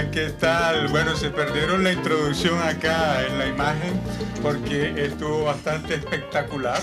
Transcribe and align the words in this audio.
Hola, 0.00 0.10
¿qué 0.10 0.30
tal? 0.30 0.88
Bueno, 0.88 1.14
se 1.14 1.28
perdieron 1.28 1.84
la 1.84 1.92
introducción 1.92 2.58
acá 2.62 3.22
en 3.26 3.38
la 3.38 3.46
imagen 3.46 4.00
porque 4.40 4.94
estuvo 4.96 5.44
bastante 5.44 5.96
espectacular. 5.96 6.80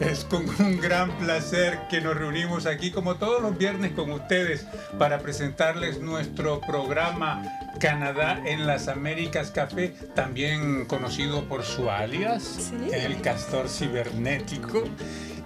Es 0.00 0.24
con 0.24 0.48
un 0.58 0.80
gran 0.80 1.10
placer 1.18 1.78
que 1.90 2.00
nos 2.00 2.16
reunimos 2.16 2.64
aquí 2.64 2.90
como 2.90 3.16
todos 3.16 3.42
los 3.42 3.58
viernes 3.58 3.92
con 3.92 4.10
ustedes 4.12 4.66
para 4.98 5.18
presentarles 5.18 6.00
nuestro 6.00 6.62
programa 6.62 7.42
Canadá 7.80 8.40
en 8.46 8.66
las 8.66 8.88
Américas 8.88 9.50
Café, 9.50 9.94
también 10.14 10.86
conocido 10.86 11.44
por 11.44 11.64
su 11.64 11.90
alias, 11.90 12.72
el 12.90 13.20
castor 13.20 13.68
cibernético 13.68 14.84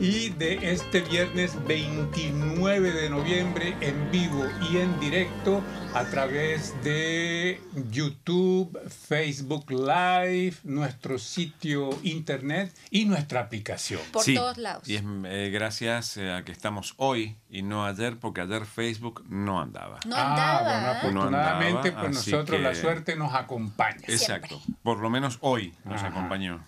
y 0.01 0.30
de 0.30 0.73
este 0.73 1.01
viernes 1.01 1.57
29 1.66 2.93
de 2.93 3.11
noviembre 3.11 3.77
en 3.80 4.11
vivo 4.11 4.45
y 4.70 4.77
en 4.79 4.98
directo 5.01 5.62
a 5.95 6.05
través 6.05 6.75
de 6.84 7.61
YouTube, 7.91 8.79
Facebook 8.89 9.70
Live, 9.70 10.56
nuestro 10.65 11.19
sitio 11.19 11.91
internet 12.03 12.73
y 12.91 13.06
nuestra 13.06 13.41
aplicación. 13.41 14.01
Por 14.12 14.25
todos 14.25 14.59
lados. 14.59 14.89
Y 14.89 14.97
es 14.97 15.03
eh, 15.25 15.51
gracias 15.53 16.17
eh, 16.17 16.33
a 16.33 16.45
que 16.45 16.53
estamos 16.53 16.95
hoy 16.98 17.37
y 17.51 17.62
no 17.62 17.84
ayer, 17.84 18.19
porque 18.19 18.42
ayer 18.42 18.67
Facebook 18.67 19.25
no 19.28 19.61
andaba. 19.61 19.98
No 20.06 20.15
andaba. 20.15 20.59
Ah, 20.59 20.62
bueno, 20.62 20.89
afortunadamente, 20.91 21.73
No 21.73 21.78
andaba, 21.78 22.01
pues 22.03 22.15
nosotros 22.15 22.61
la 22.61 22.75
suerte 22.75 23.17
nos 23.17 23.34
acompaña. 23.34 24.03
Exacto. 24.06 24.61
Por 24.83 25.01
lo 25.01 25.11
menos 25.11 25.39
hoy 25.41 25.75
nos 25.84 26.03
Ajá. 26.03 26.09
acompañó. 26.09 26.62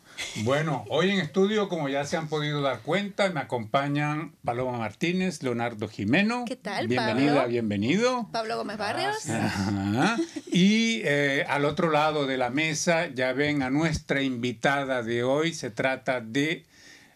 Bueno, 0.45 0.85
hoy 0.89 1.11
en 1.11 1.19
estudio, 1.19 1.69
como 1.69 1.89
ya 1.89 2.05
se 2.05 2.17
han 2.17 2.29
podido 2.29 2.63
dar 2.63 2.81
cuenta, 2.81 3.29
me 3.31 3.41
acompañan 3.41 4.33
Paloma 4.45 4.79
Martínez, 4.79 5.43
Leonardo 5.43 5.89
Jimeno. 5.89 6.45
¿Qué 6.47 6.57
tal, 6.57 6.89
Bienvenida, 6.89 7.35
Pablo? 7.35 7.49
bienvenido. 7.49 8.29
Pablo 8.33 8.57
Gómez 8.57 8.79
Barrios. 8.79 9.29
Ajá. 9.29 10.17
Y 10.53 11.03
eh, 11.05 11.45
al 11.49 11.65
otro 11.65 11.91
lado 11.91 12.27
de 12.27 12.37
la 12.37 12.51
mesa 12.51 13.09
ya 13.09 13.33
ven 13.33 13.63
a 13.63 13.71
nuestra 13.71 14.23
invitada 14.23 15.03
de 15.03 15.23
hoy. 15.25 15.53
Se 15.53 15.71
trata 15.71 16.21
de 16.21 16.65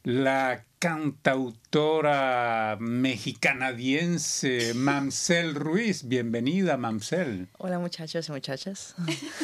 la 0.02 0.64
cantautora 0.84 2.77
mexicanadiense 2.78 4.74
Mamsel 4.74 5.54
Ruiz. 5.54 6.06
Bienvenida, 6.06 6.77
Mamsel. 6.77 7.48
Hola 7.56 7.78
muchachos 7.78 8.28
y 8.28 8.32
muchachas. 8.32 8.94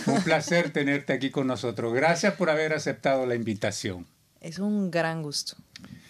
Un 0.06 0.22
placer 0.24 0.70
tenerte 0.70 1.14
aquí 1.14 1.30
con 1.30 1.46
nosotros. 1.46 1.94
Gracias 1.94 2.34
por 2.34 2.50
haber 2.50 2.74
aceptado 2.74 3.24
la 3.24 3.36
invitación. 3.36 4.06
Es 4.42 4.58
un 4.58 4.90
gran 4.90 5.22
gusto, 5.22 5.56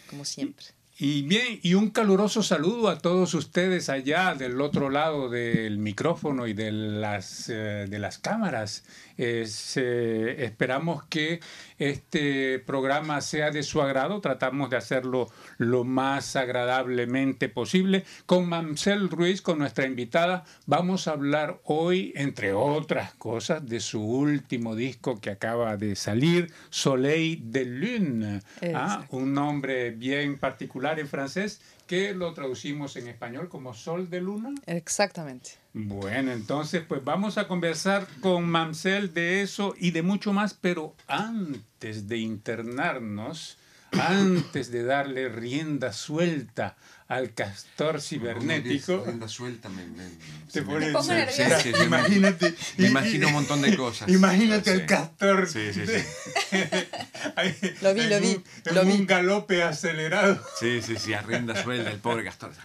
como 0.08 0.24
siempre. 0.24 0.66
Y 0.98 1.22
bien, 1.22 1.60
y 1.62 1.74
un 1.74 1.90
caluroso 1.90 2.42
saludo 2.42 2.88
a 2.88 2.98
todos 2.98 3.32
ustedes 3.32 3.88
allá 3.88 4.34
del 4.34 4.60
otro 4.60 4.90
lado 4.90 5.30
del 5.30 5.78
micrófono 5.78 6.46
y 6.46 6.54
de 6.54 6.72
las, 6.72 7.48
eh, 7.48 7.86
de 7.88 7.98
las 8.00 8.18
cámaras. 8.18 8.82
Es, 9.20 9.76
eh, 9.76 10.44
esperamos 10.44 11.04
que 11.04 11.40
este 11.78 12.58
programa 12.58 13.20
sea 13.20 13.50
de 13.50 13.62
su 13.62 13.82
agrado. 13.82 14.22
Tratamos 14.22 14.70
de 14.70 14.78
hacerlo 14.78 15.28
lo 15.58 15.84
más 15.84 16.36
agradablemente 16.36 17.50
posible. 17.50 18.04
Con 18.24 18.48
Mamsel 18.48 19.10
Ruiz, 19.10 19.42
con 19.42 19.58
nuestra 19.58 19.84
invitada, 19.84 20.44
vamos 20.64 21.06
a 21.06 21.12
hablar 21.12 21.60
hoy, 21.64 22.14
entre 22.16 22.54
otras 22.54 23.12
cosas, 23.12 23.66
de 23.68 23.80
su 23.80 24.02
último 24.02 24.74
disco 24.74 25.20
que 25.20 25.28
acaba 25.28 25.76
de 25.76 25.96
salir, 25.96 26.50
Soleil 26.70 27.52
de 27.52 27.66
Lune. 27.66 28.40
Ah, 28.74 29.04
un 29.10 29.34
nombre 29.34 29.90
bien 29.90 30.38
particular 30.38 30.98
en 30.98 31.08
francés 31.08 31.60
que 31.86 32.14
lo 32.14 32.32
traducimos 32.32 32.96
en 32.96 33.08
español 33.08 33.50
como 33.50 33.74
Sol 33.74 34.08
de 34.08 34.22
Luna. 34.22 34.54
Exactamente. 34.64 35.59
Bueno, 35.72 36.32
entonces 36.32 36.82
pues 36.86 37.04
vamos 37.04 37.38
a 37.38 37.46
conversar 37.46 38.08
con 38.20 38.48
Mamsel 38.48 39.14
de 39.14 39.42
eso 39.42 39.74
y 39.78 39.92
de 39.92 40.02
mucho 40.02 40.32
más, 40.32 40.52
pero 40.52 40.96
antes 41.06 42.08
de 42.08 42.18
internarnos, 42.18 43.56
antes 43.92 44.72
de 44.72 44.82
darle 44.82 45.28
rienda 45.28 45.92
suelta 45.92 46.76
al 47.10 47.34
castor 47.34 48.00
cibernético, 48.00 49.02
Rienda 49.04 49.26
suelta, 49.26 49.68
me, 49.68 49.84
me- 49.84 50.04
te 50.52 50.62
pones- 50.62 50.94
sí, 51.04 51.42
sí, 51.60 51.72
sí, 51.76 51.82
imagínate, 51.84 52.54
Me 52.76 52.86
imagino 52.86 53.26
un 53.26 53.32
montón 53.32 53.62
de 53.62 53.76
cosas. 53.76 54.08
Imagínate 54.08 54.70
Sí. 54.72 54.76
el 54.80 54.86
castor. 54.86 55.48
Sí, 55.48 55.72
sí, 55.74 55.82
ahí, 57.36 57.52
Lo 57.82 57.94
vi, 57.94 58.06
lo 58.06 58.20
vi, 58.20 58.34
un- 58.36 58.44
en 58.64 58.74
lo 58.76 58.82
un 58.82 58.98
vi. 58.98 59.04
galope 59.06 59.62
acelerado. 59.64 60.40
Sí, 60.60 60.80
sí, 60.82 60.94
sí, 60.98 61.12
a 61.12 61.20
rienda 61.22 61.60
suelta 61.60 61.90
el 61.90 61.98
pobre 61.98 62.22
castor. 62.24 62.52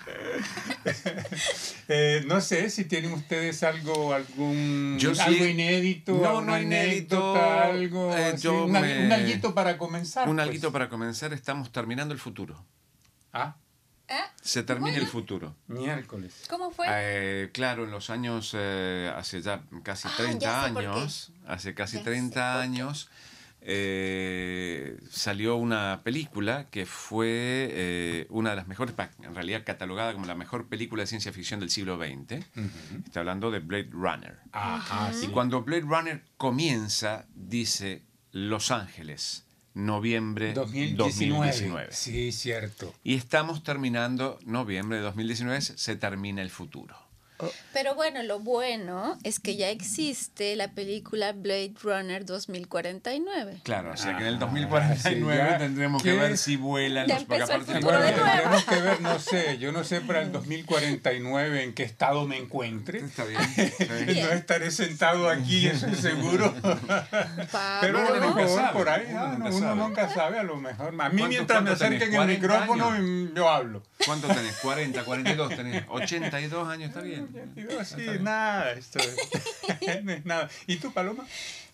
Eh, 1.88 2.24
no 2.28 2.42
sé 2.42 2.70
si 2.72 2.86
tienen 2.86 3.14
ustedes 3.14 3.62
algo, 3.64 4.14
algún 4.14 4.98
Yo 5.00 5.14
sí- 5.14 5.22
algo 5.22 5.46
inédito, 5.46 6.14
No, 6.16 6.42
no 6.42 6.60
inédito, 6.60 7.18
anécdota, 7.36 7.64
algo 7.66 8.18
eh, 8.18 8.36
yo 8.40 8.66
un, 8.66 8.76
al- 8.76 8.82
me- 8.82 9.06
un 9.06 9.12
alguito 9.12 9.54
para 9.54 9.78
comenzar. 9.78 10.28
Un 10.28 10.36
pues. 10.38 10.48
alguito 10.48 10.72
para 10.72 10.90
comenzar, 10.90 11.32
estamos 11.34 11.72
terminando 11.72 12.14
el 12.14 12.20
futuro. 12.20 12.64
Ah, 13.34 13.56
Ah, 14.10 14.32
Se 14.42 14.62
termina 14.64 14.92
Bueno. 14.92 15.04
el 15.04 15.08
futuro. 15.08 15.56
miércoles. 15.68 16.44
¿Cómo 16.50 16.70
fue? 16.72 16.86
Eh, 16.90 17.50
claro, 17.54 17.86
en 17.86 17.92
los 17.92 18.10
años, 18.10 18.52
eh, 18.54 19.12
hace 19.16 19.42
ya 19.42 19.64
casi 19.84 20.08
Ah, 20.08 20.14
30 20.18 20.40
ya 20.46 20.68
sé 20.68 20.74
por 20.74 20.82
qué. 20.84 20.88
años, 20.88 21.32
hace 21.48 21.74
casi 21.74 21.94
Ya 21.98 22.00
sé 22.00 22.04
30 22.06 22.30
por 22.54 22.62
qué. 22.62 22.64
años, 22.68 23.10
eh, 23.68 24.98
salió 25.10 25.56
una 25.56 26.02
película 26.04 26.68
que 26.70 26.86
fue 26.86 27.70
eh, 27.72 28.28
una 28.30 28.52
de 28.52 28.56
las 28.58 28.68
mejores, 28.68 28.94
en 29.24 29.34
realidad 29.34 29.64
catalogada 29.66 30.14
como 30.14 30.26
la 30.28 30.36
mejor 30.36 30.68
película 30.68 31.02
de 31.04 31.08
ciencia 31.08 31.34
ficción 31.34 31.60
del 31.60 31.70
siglo 31.72 31.98
XX. 31.98 32.46
Está 33.06 33.22
hablando 33.22 33.50
de 33.52 33.60
Blade 33.60 33.90
Runner. 33.92 34.38
Ajá, 34.52 35.12
Y 35.12 35.16
sí. 35.16 35.28
cuando 35.30 35.64
Blade 35.64 35.82
Runner 35.82 36.24
comienza, 36.38 37.26
dice 37.34 38.04
Los 38.32 38.70
Ángeles, 38.70 39.45
noviembre 39.76 40.54
2019. 40.54 40.96
2019. 40.98 41.88
Sí, 41.92 42.32
cierto. 42.32 42.94
Y 43.04 43.16
estamos 43.16 43.64
terminando, 43.64 44.40
noviembre 44.46 44.98
de 44.98 45.04
2019, 45.04 45.62
se 45.62 45.96
termina 45.96 46.42
el 46.42 46.50
futuro. 46.50 47.05
Pero 47.74 47.96
bueno, 47.96 48.24
lo 48.24 48.40
bueno 48.40 49.18
es 49.24 49.40
que 49.40 49.56
ya 49.58 49.70
existe 49.70 50.56
la 50.56 50.70
película 50.70 51.34
Blade 51.34 51.74
Runner 51.84 52.26
2049. 52.26 53.60
Claro, 53.64 53.92
o 53.94 53.98
sea 53.98 54.16
que 54.18 54.24
en 54.24 54.28
el 54.30 54.36
Ah, 54.36 54.40
2049 54.40 55.44
sí, 55.44 55.50
ya. 55.52 55.58
tendremos 55.58 56.02
que 56.04 56.14
ver 56.14 56.38
si 56.38 56.56
vuelan 56.56 57.08
los 57.08 57.24
futuro 57.24 57.82
Bueno, 57.82 58.00
tendremos 58.16 58.64
que 58.66 58.82
ver, 58.82 59.02
no 59.02 59.20
sé, 59.20 59.58
yo 59.58 59.72
no 59.72 59.84
sé 59.84 60.02
para 60.02 60.22
el 60.22 60.32
2049 60.32 61.64
en 61.64 61.74
qué 61.74 61.84
estado 61.84 62.26
me 62.28 62.38
encuentre. 62.38 63.00
Está 63.00 63.26
bien. 63.26 63.42
está 63.58 63.96
bien. 63.96 64.26
No 64.28 64.32
estaré 64.34 64.72
sentado 64.72 65.30
aquí, 65.30 65.68
eso 65.68 65.88
es 65.88 66.00
seguro. 66.00 66.54
Pero 67.82 67.98
a 68.00 68.10
lo 68.12 68.20
nunca 68.22 68.36
mejor 68.42 68.60
sabe, 68.60 68.74
por 68.78 68.90
ahí, 68.90 69.06
uno 69.10 69.20
ah, 69.22 69.28
nunca 69.38 69.50
uno 69.50 69.60
sabe. 69.60 69.76
nunca 69.82 70.10
sabe, 70.10 70.40
a 70.40 70.44
lo 70.44 70.56
mejor. 70.58 70.88
A 70.88 70.92
mí 70.92 70.98
¿Cuánto- 70.98 71.28
mientras 71.28 71.64
me 71.64 71.70
acerquen 71.72 72.10
el 72.10 72.16
40 72.16 72.42
micrófono, 72.42 72.90
años? 72.92 73.30
yo 73.36 73.50
hablo. 73.50 73.84
¿Cuánto 74.06 74.28
tenés? 74.28 74.56
40, 74.58 75.04
42 75.04 75.56
tenés. 75.56 75.84
82 75.90 76.68
años, 76.68 76.90
está 76.90 77.02
bien. 77.02 77.25
Digo, 77.56 77.84
sí, 77.86 78.06
nada, 78.22 78.72
esto 78.74 79.00
es- 79.82 80.26
nada. 80.26 80.50
¿Y 80.68 80.78
tú, 80.78 80.92
Paloma? 80.92 81.26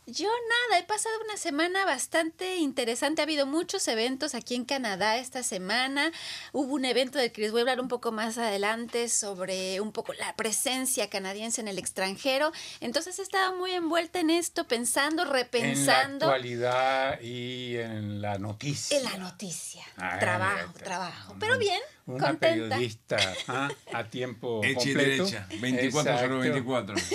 Yo 0.07 0.27
nada, 0.27 0.79
he 0.79 0.83
pasado 0.83 1.15
una 1.23 1.37
semana 1.37 1.85
bastante 1.85 2.57
interesante. 2.57 3.21
Ha 3.21 3.23
habido 3.23 3.45
muchos 3.45 3.87
eventos 3.87 4.33
aquí 4.33 4.55
en 4.55 4.65
Canadá 4.65 5.17
esta 5.17 5.43
semana. 5.43 6.11
Hubo 6.53 6.73
un 6.73 6.85
evento 6.85 7.19
del 7.19 7.31
que 7.31 7.41
les 7.41 7.51
voy 7.51 7.59
a 7.59 7.61
hablar 7.61 7.79
un 7.79 7.87
poco 7.87 8.11
más 8.11 8.37
adelante 8.39 9.07
sobre 9.09 9.79
un 9.79 9.91
poco 9.91 10.13
la 10.13 10.35
presencia 10.35 11.07
canadiense 11.09 11.61
en 11.61 11.67
el 11.67 11.77
extranjero. 11.77 12.51
Entonces 12.81 13.19
he 13.19 13.21
estado 13.21 13.55
muy 13.55 13.71
envuelta 13.71 14.19
en 14.19 14.31
esto, 14.31 14.67
pensando, 14.67 15.21
En 15.21 15.27
la 15.29 15.33
repensando 15.35 16.25
actualidad 16.25 17.21
y 17.21 17.77
en 17.77 18.21
la 18.21 18.39
noticia. 18.39 18.97
en 18.97 19.03
la 19.03 19.17
noticia. 19.17 19.83
Ah, 19.97 20.17
trabajo, 20.19 20.73
trabajo. 20.83 21.35
Pero 21.39 21.57
bien, 21.59 21.79
Una 22.07 22.29
contenta. 22.29 22.69
periodista 22.75 23.17
ah, 23.47 23.69
a 23.93 24.03
tiempo 24.05 24.61
Hecha 24.63 24.71
y 24.71 24.93
completo. 24.93 25.25
derecha. 25.25 25.47
24 25.61 26.11
Exacto. 26.11 26.39
24. 26.39 26.95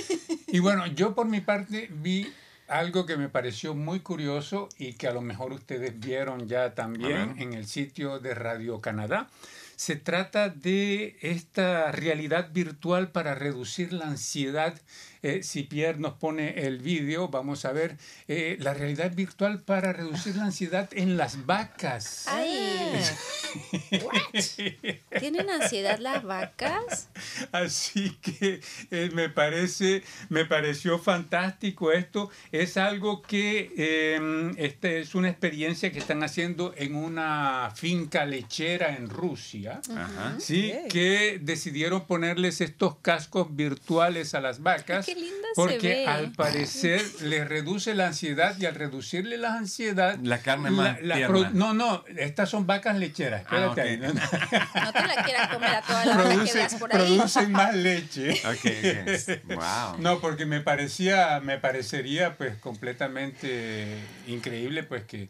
Y 0.48 0.60
bueno, 0.60 0.86
yo 0.86 1.14
por 1.14 1.26
mi 1.26 1.40
parte 1.40 1.88
vi 1.90 2.32
algo 2.68 3.06
que 3.06 3.16
me 3.16 3.28
pareció 3.28 3.74
muy 3.74 4.00
curioso 4.00 4.68
y 4.78 4.94
que 4.94 5.06
a 5.06 5.12
lo 5.12 5.20
mejor 5.20 5.52
ustedes 5.52 5.98
vieron 5.98 6.48
ya 6.48 6.74
también 6.74 7.36
en 7.38 7.52
el 7.52 7.66
sitio 7.66 8.18
de 8.18 8.34
Radio 8.34 8.80
Canadá. 8.80 9.28
Se 9.76 9.94
trata 9.96 10.48
de 10.48 11.18
esta 11.20 11.92
realidad 11.92 12.50
virtual 12.52 13.12
para 13.12 13.34
reducir 13.34 13.92
la 13.92 14.06
ansiedad. 14.06 14.74
Eh, 15.22 15.42
si 15.42 15.62
Pierre 15.64 15.98
nos 15.98 16.14
pone 16.14 16.66
el 16.66 16.78
vídeo, 16.78 17.28
vamos 17.28 17.64
a 17.64 17.72
ver 17.72 17.96
eh, 18.28 18.56
la 18.60 18.74
realidad 18.74 19.12
virtual 19.14 19.62
para 19.62 19.92
reducir 19.92 20.36
la 20.36 20.44
ansiedad 20.44 20.88
en 20.92 21.16
las 21.16 21.46
vacas. 21.46 22.26
Ay, 22.28 23.00
what? 24.02 24.16
¿Tienen 25.20 25.48
ansiedad 25.50 25.98
las 25.98 26.22
vacas? 26.22 27.08
Así 27.52 28.10
que 28.20 28.60
eh, 28.90 29.10
me 29.14 29.28
parece, 29.28 30.02
me 30.28 30.44
pareció 30.44 30.98
fantástico 30.98 31.92
esto. 31.92 32.30
Es 32.52 32.76
algo 32.76 33.22
que 33.22 33.72
eh, 33.76 34.52
este 34.56 35.00
es 35.00 35.14
una 35.14 35.28
experiencia 35.28 35.92
que 35.92 35.98
están 35.98 36.22
haciendo 36.22 36.74
en 36.76 36.94
una 36.94 37.72
finca 37.74 38.24
lechera 38.26 38.96
en 38.96 39.08
Rusia. 39.08 39.80
Ajá. 39.90 40.36
Sí, 40.38 40.72
que 40.90 41.38
decidieron 41.40 42.06
ponerles 42.06 42.60
estos 42.60 42.96
cascos 42.96 43.54
virtuales 43.54 44.34
a 44.34 44.40
las 44.40 44.62
vacas 44.62 45.05
qué 45.06 45.14
linda 45.14 45.48
se 45.54 45.62
porque 45.62 45.88
ve. 45.88 46.06
al 46.06 46.32
parecer 46.32 47.00
le 47.22 47.44
reduce 47.44 47.94
la 47.94 48.08
ansiedad 48.08 48.56
y 48.58 48.66
al 48.66 48.74
reducirle 48.74 49.38
la 49.38 49.54
ansiedad... 49.54 50.18
La 50.22 50.38
carne 50.38 50.70
más 50.70 50.98
tierna. 50.98 51.50
no, 51.52 51.72
no, 51.72 52.04
estas 52.16 52.50
son 52.50 52.66
vacas 52.66 52.96
lecheras. 52.96 53.42
Ah, 53.48 53.70
Espérate 53.70 53.80
ahí. 53.80 53.96
no, 53.98 54.12
no. 54.12 54.20
No 54.86 54.92
te 54.92 55.06
la 55.06 55.24
quieras 55.24 55.48
comer 55.48 55.70
a 55.70 55.82
toda 55.82 56.04
la 56.04 56.16
vaca 56.16 56.44
que 56.44 56.52
veas 56.52 56.74
por 56.74 56.94
ahí. 56.94 56.98
producen 57.16 57.52
más 57.52 57.74
leche. 57.74 58.40
Wow. 59.44 59.98
No, 59.98 60.20
porque 60.20 60.44
me 60.46 60.60
parecía, 60.60 61.40
me 61.40 61.58
parecería 61.58 62.36
pues 62.36 62.56
completamente 62.56 63.86
increíble 64.26 64.82
pues 64.82 65.04
que 65.04 65.28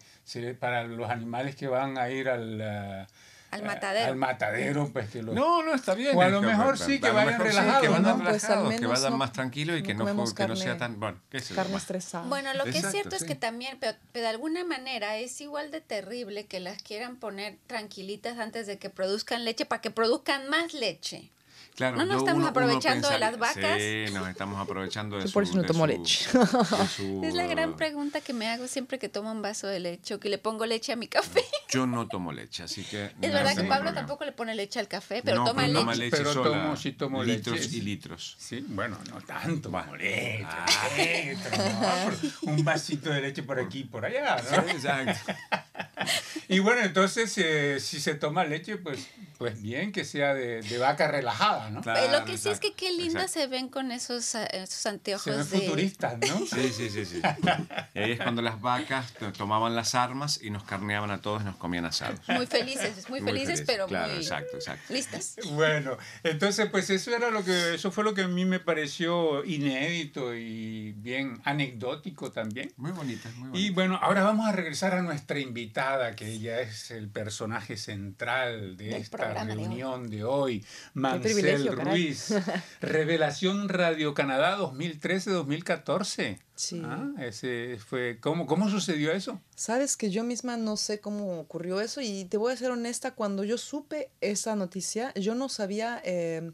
para 0.58 0.84
los 0.84 1.11
animales 1.11 1.55
que 1.55 1.69
van 1.69 1.99
a 1.99 2.11
ir 2.11 2.28
al, 2.28 2.61
ah, 2.61 3.06
Al 3.51 3.63
matadero. 3.63 4.07
al 4.07 4.17
matadero 4.17 4.91
pues 4.93 5.09
que 5.11 5.23
los 5.23 5.35
No, 5.35 5.63
no, 5.63 5.75
está 5.75 5.95
bien. 5.95 6.17
O 6.17 6.21
a 6.21 6.29
lo 6.29 6.41
Es 6.41 6.47
mejor 6.47 6.79
sí, 6.79 7.01
que 7.01 7.07
a 7.07 7.11
lo 7.11 7.15
vayan 7.15 7.37
sí, 7.37 7.43
relajados, 7.45 7.81
que 7.83 7.89
vayan. 7.89 8.05
Pues, 8.21 8.43
relajados, 8.43 8.75
que 8.75 8.87
vayan 8.87 9.19
más 9.19 9.33
tranquilos 9.33 9.79
y 9.79 9.83
que 9.83 9.95
no 9.95 10.05
no, 10.05 10.27
fu- 10.27 10.35
que 10.35 10.47
no 10.49 10.57
sea 10.57 10.67
carne- 10.77 10.79
tan... 10.79 11.01
Bueno, 11.01 11.21
qué 11.31 11.39
yo, 11.41 11.47
Carne 11.55 11.63
bueno. 11.65 11.77
estresada. 11.79 12.27
Bueno, 12.27 12.55
lo 12.55 12.65
que 12.65 12.71
es 12.71 12.77
Exacto, 12.77 12.93
cierto 12.93 13.17
es 13.17 13.23
sí. 13.23 13.29
que 13.29 13.35
también, 13.37 13.79
pero, 13.81 13.97
pero 14.13 14.25
de 14.25 14.29
alguna 14.31 14.65
manera 14.65 15.17
es 15.17 15.41
igual 15.41 15.71
de 15.71 15.81
terrible 15.81 16.47
que 16.47 16.61
las 16.61 16.83
quieran 16.83 17.17
poner 17.17 17.57
tranquilitas 17.67 18.39
antes 18.39 18.67
de 18.67 18.79
que 18.79 18.91
produzcan 18.91 19.45
leche 19.45 19.65
para 19.65 19.81
que 19.81 19.91
produzcan 19.91 20.49
más 20.49 20.75
leche. 20.75 21.31
Claro, 21.76 21.96
¿No 21.99 22.06
nos 22.06 22.14
yo- 22.14 22.19
estamos 22.20 22.32
uno- 22.37 22.40
uno 22.40 22.49
aprovechando 22.49 23.08
de 23.11 23.19
las 23.19 23.38
vacas? 23.38 23.78
Sí, 23.78 24.06
nos 24.14 24.26
estamos 24.28 24.58
aprovechando 24.61 25.17
de 25.17 25.23
Yo 25.25 25.28
su... 25.28 25.34
por 25.34 25.43
eso 25.43 25.55
no 25.56 25.62
tomo 25.64 25.81
su- 25.84 25.87
leche. 25.87 26.25
su- 26.96 27.23
Es 27.23 27.34
la 27.34 27.46
gran 27.46 27.76
pregunta 27.76 28.23
que 28.23 28.32
me 28.32 28.49
hago 28.49 28.67
siempre 28.67 28.99
que 28.99 29.11
tomo 29.11 29.31
un 29.31 29.43
vaso 29.43 29.67
de 29.67 29.78
leche 29.81 30.14
o 30.14 30.19
que 30.19 30.31
le 30.31 30.38
pongo 30.38 30.64
leche 30.64 30.93
a 30.93 30.96
mi 30.96 31.06
café. 31.06 31.44
Yo 31.70 31.87
no 31.87 32.08
tomo 32.08 32.32
leche, 32.32 32.62
así 32.62 32.82
que... 32.82 33.11
Es 33.20 33.31
verdad 33.32 33.50
que 33.50 33.56
Pablo 33.64 33.69
problema. 33.84 33.94
tampoco 33.94 34.25
le 34.25 34.32
pone 34.32 34.55
leche 34.55 34.81
al 34.81 34.88
café, 34.88 35.20
pero 35.23 35.37
No, 35.38 35.44
toma 35.44 35.62
pero 35.62 35.73
leche. 35.75 35.81
toma 35.81 35.94
leche 35.94 36.17
Pero 36.17 36.32
sola. 36.32 36.50
tomo- 36.50 36.76
sí 36.76 36.93
tomo 36.93 37.23
litros 37.23 37.61
leche. 37.61 37.76
y 37.76 37.81
litros. 37.82 38.37
Sí, 38.38 38.64
bueno, 38.69 38.96
no 39.11 39.20
tanto 39.20 39.69
Bueno. 39.70 39.84
como 39.87 39.96
leche, 39.99 40.46
Ah. 40.49 40.67
litros, 40.96 41.58
¿no? 41.58 42.40
Por- 42.40 42.49
un 42.55 42.64
vasito 42.64 43.11
de 43.11 43.20
leche 43.20 43.43
por 43.43 43.61
aquí 43.61 43.81
y 43.81 43.84
por 43.84 44.05
allá, 44.06 44.43
¿no? 44.50 44.69
Exacto. 44.70 45.32
Y 46.49 46.61
bueno, 46.61 46.82
entonces 46.82 47.37
eh, 47.38 47.78
si 47.81 47.99
se 48.00 48.14
toma 48.14 48.44
leche, 48.44 48.76
pues, 48.76 49.08
pues 49.37 49.61
bien 49.61 49.90
que 49.90 50.05
sea 50.05 50.32
de, 50.32 50.62
de 50.62 50.78
vaca 50.78 51.08
relajada, 51.08 51.66
¿no? 51.71 51.81
Claro, 51.83 52.01
Eh, 52.01 52.13
lo 52.19 52.25
que 52.25 52.39
sí 52.39 52.49
es 52.49 52.61
que 52.61 52.73
qué 52.73 52.91
lindas 52.93 53.25
exacto. 53.25 53.41
se 53.41 53.47
ven 53.49 53.69
con 53.69 53.93
esos, 53.93 54.35
ah, 54.35 54.45
esos 54.47 54.71
Se 54.75 54.89
anteojos 54.89 55.27
ven 55.27 55.39
de... 55.61 55.67
futuristas, 55.67 56.19
¿no? 56.19 56.47
Sí, 56.47 56.71
sí, 56.73 56.91
sí, 56.91 57.05
sí. 57.05 57.21
Y 57.95 57.99
ahí 57.99 58.13
es 58.13 58.21
cuando 58.21 58.43
las 58.43 58.61
vacas 58.61 59.13
to- 59.15 59.33
tomaban 59.33 59.75
las 59.75 59.95
armas 59.95 60.41
y 60.43 60.51
nos 60.51 60.65
carneaban 60.65 61.11
a 61.11 61.21
todos 61.21 61.43
y 61.43 61.45
nos 61.45 61.57
comían 61.57 61.85
asados. 61.85 62.21
Muy 62.29 62.47
felices, 62.47 63.09
muy, 63.09 63.21
felices, 63.21 63.47
felices, 63.47 63.65
pero 63.67 63.87
claro, 63.87 64.13
muy 64.13 64.23
exacto, 64.23 64.57
exacto. 64.57 64.93
listas. 64.93 65.37
Bueno, 65.53 65.97
entonces 66.23 66.69
pues 66.71 66.91
eso 66.91 67.15
era 67.15 67.31
lo 67.31 67.45
que 67.45 67.75
eso 67.75 67.91
fue 67.91 68.05
lo 68.05 68.15
que 68.15 68.23
a 68.23 68.29
mí 68.29 68.45
me 68.45 68.61
pareció 68.61 69.45
inédito 69.45 70.35
y 70.35 70.93
bien 70.93 71.41
anecdótico 71.45 72.31
también. 72.33 72.73
Muy 72.77 72.91
bonitas, 72.93 73.35
muy 73.37 73.49
Y 73.49 73.51
bonitas. 73.53 73.75
bueno, 73.75 73.99
ahora 74.03 74.23
vamos 74.23 74.47
a 74.49 74.53
regresar 74.53 74.95
a 74.95 75.03
nuestra 75.03 75.39
invitada, 75.39 76.15
que 76.17 76.27
ella 76.29 76.61
es 76.61 76.91
el 76.91 77.09
personaje 77.09 77.77
central 77.77 78.77
de 78.77 78.85
Del 78.87 79.03
esta 79.03 79.33
de 79.33 79.41
hoy. 79.41 79.47
reunión 79.57 80.11
de 80.11 80.25
hoy, 80.25 80.65
Mancel 80.95 81.56
caray. 81.64 81.85
Ruiz. 81.93 82.35
Revelación 82.81 83.69
Radio 83.69 84.12
Canadá 84.14 84.58
2013-2014. 84.58 86.38
Sí. 86.55 86.82
Ah, 86.85 87.11
ese 87.20 87.79
fue, 87.85 88.19
¿cómo, 88.20 88.47
¿Cómo 88.47 88.69
sucedió 88.70 89.12
eso? 89.12 89.41
Sabes 89.55 89.97
que 89.97 90.11
yo 90.11 90.25
misma 90.25 90.56
no 90.56 90.76
sé 90.76 91.00
cómo 91.00 91.38
ocurrió 91.41 91.81
eso 91.81 92.00
y 92.00 92.25
te 92.25 92.37
voy 92.37 92.53
a 92.53 92.56
ser 92.56 92.70
honesta, 92.70 93.12
cuando 93.14 93.44
yo 93.44 93.58
supe 93.58 94.11
esa 94.20 94.56
noticia, 94.56 95.12
yo 95.14 95.35
no 95.35 95.49
sabía 95.49 96.00
eh, 96.05 96.50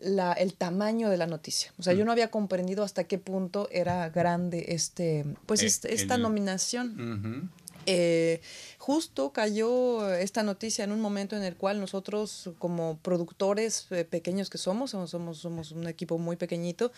la, 0.00 0.32
el 0.32 0.54
tamaño 0.54 1.10
de 1.10 1.16
la 1.16 1.26
noticia. 1.26 1.72
O 1.78 1.82
sea, 1.82 1.92
yo 1.94 2.04
no 2.04 2.12
había 2.12 2.30
comprendido 2.30 2.82
hasta 2.82 3.04
qué 3.04 3.18
punto 3.18 3.68
era 3.70 4.08
grande 4.10 4.64
este, 4.68 5.24
pues 5.46 5.62
Eh, 5.62 5.66
este- 5.66 5.94
esta 5.94 6.16
el- 6.16 6.22
nominación. 6.22 7.50
Eh, 7.86 8.40
justo 8.78 9.32
cayó 9.32 10.12
esta 10.14 10.42
noticia 10.42 10.84
en 10.84 10.92
un 10.92 11.00
momento 11.00 11.36
en 11.36 11.42
el 11.42 11.56
cual 11.56 11.80
nosotros 11.80 12.50
como 12.58 12.98
productores 12.98 13.86
eh, 13.90 14.04
pequeños 14.04 14.50
que 14.50 14.58
somos, 14.58 14.90
somos, 14.90 15.38
somos, 15.38 15.72
un 15.72 15.86
equipo 15.88 16.18
muy 16.18 16.36
pequeñito, 16.36 16.92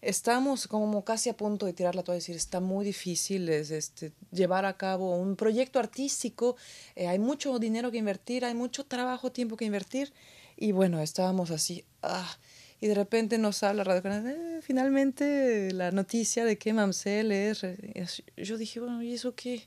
estamos 0.00 0.66
como 0.68 1.04
casi 1.04 1.28
a 1.28 1.36
punto 1.36 1.66
de 1.66 1.72
tirar 1.72 1.94
la 1.94 2.02
toalla 2.02 2.18
decir, 2.18 2.36
está 2.36 2.60
muy 2.60 2.84
difícil 2.84 3.48
es, 3.48 3.70
este, 3.70 4.12
llevar 4.30 4.64
a 4.64 4.76
cabo 4.76 5.16
un 5.16 5.36
proyecto 5.36 5.78
artístico, 5.78 6.56
eh, 6.94 7.08
hay 7.08 7.18
mucho 7.18 7.58
dinero 7.58 7.90
que 7.90 7.98
invertir, 7.98 8.44
hay 8.44 8.54
mucho 8.54 8.84
trabajo, 8.84 9.32
tiempo 9.32 9.56
que 9.56 9.64
invertir, 9.64 10.12
y 10.56 10.72
bueno, 10.72 11.00
estábamos 11.00 11.50
así, 11.50 11.84
ah, 12.02 12.36
y 12.80 12.86
de 12.86 12.94
repente 12.94 13.38
nos 13.38 13.62
habla 13.62 13.84
Radio 13.84 14.02
Canadá, 14.02 14.30
"Eh, 14.30 14.60
finalmente 14.62 15.72
la 15.72 15.90
noticia 15.90 16.44
de 16.44 16.58
que 16.58 16.72
Mamsel 16.72 17.32
es... 17.32 17.60
re-". 17.62 17.76
Y 17.94 18.00
así- 18.00 18.24
Yo 18.36 18.56
dije, 18.56 18.80
bueno, 18.80 19.02
¿y 19.02 19.14
eso 19.14 19.34
qué? 19.34 19.66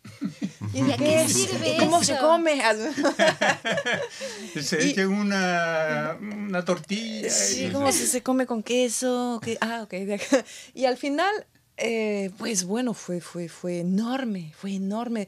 ¿Y 0.74 0.80
¿Y 0.80 0.82
de 0.84 0.96
qué 0.98 1.28
sirve 1.28 1.76
¿Y 1.76 1.78
¿Cómo 1.78 2.04
se 2.04 2.18
come? 2.18 2.62
Se 4.62 4.86
Y- 4.86 4.90
echa 4.92 5.08
una, 5.08 6.18
una 6.22 6.66
tortilla. 6.66 7.30
Sí, 7.30 7.66
y- 7.66 7.72
¿cómo 7.72 7.92
se, 7.92 8.08
se 8.08 8.22
come 8.24 8.46
con 8.46 8.64
queso? 8.64 9.40
¿Qué? 9.44 9.58
Ah, 9.62 9.82
ok. 9.84 9.92
de 9.92 10.14
acá. 10.16 10.46
Y 10.74 10.86
al 10.86 10.98
final, 10.98 11.32
eh, 11.78 12.32
pues 12.38 12.64
bueno, 12.66 12.94
fue, 12.94 13.22
fue, 13.22 13.50
fue 13.50 13.80
enorme, 13.80 14.54
fue 14.58 14.74
enorme. 14.76 15.28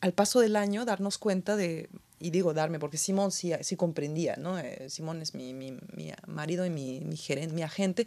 Al 0.00 0.12
paso 0.14 0.40
del 0.40 0.56
año, 0.56 0.84
darnos 0.86 1.18
cuenta 1.18 1.56
de, 1.56 1.90
y 2.20 2.30
digo 2.30 2.54
darme, 2.54 2.78
porque 2.78 2.98
Simón 2.98 3.32
sí, 3.32 3.52
comprendía, 3.76 4.36
¿no? 4.36 4.58
Eh, 4.58 4.88
Simón 4.90 5.22
es 5.22 5.34
mi, 5.34 5.54
mi, 5.54 5.76
marido 6.26 6.64
y 6.66 6.70
mi, 6.70 7.00
mi, 7.00 7.16
gerente, 7.16 7.54
mi 7.54 7.62
agente. 7.62 8.06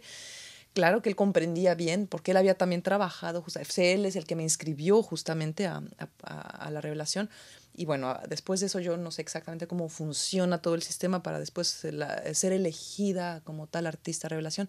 Claro 0.72 1.02
que 1.02 1.08
él 1.08 1.16
comprendía 1.16 1.74
bien, 1.74 2.06
porque 2.06 2.32
él 2.32 2.36
había 2.36 2.56
también 2.56 2.82
trabajado, 2.82 3.42
justa- 3.42 3.62
él 3.76 4.06
es 4.06 4.16
el 4.16 4.24
que 4.26 4.34
me 4.36 4.42
inscribió 4.42 5.02
justamente 5.02 5.66
a, 5.66 5.82
a- 6.22 6.70
la 6.70 6.80
revelación. 6.80 7.28
Y 7.76 7.84
bueno, 7.86 8.16
después 8.28 8.60
de 8.60 8.66
eso 8.66 8.80
yo 8.80 8.96
no 8.96 9.10
sé 9.10 9.22
exactamente 9.22 9.66
cómo 9.66 9.88
funciona 9.88 10.62
todo 10.62 10.74
el 10.74 10.82
sistema 10.82 11.22
para 11.22 11.38
después 11.40 11.66
ser 11.68 12.52
elegida 12.52 13.40
como 13.44 13.66
tal 13.66 13.86
artista 13.86 14.28
revelación. 14.28 14.68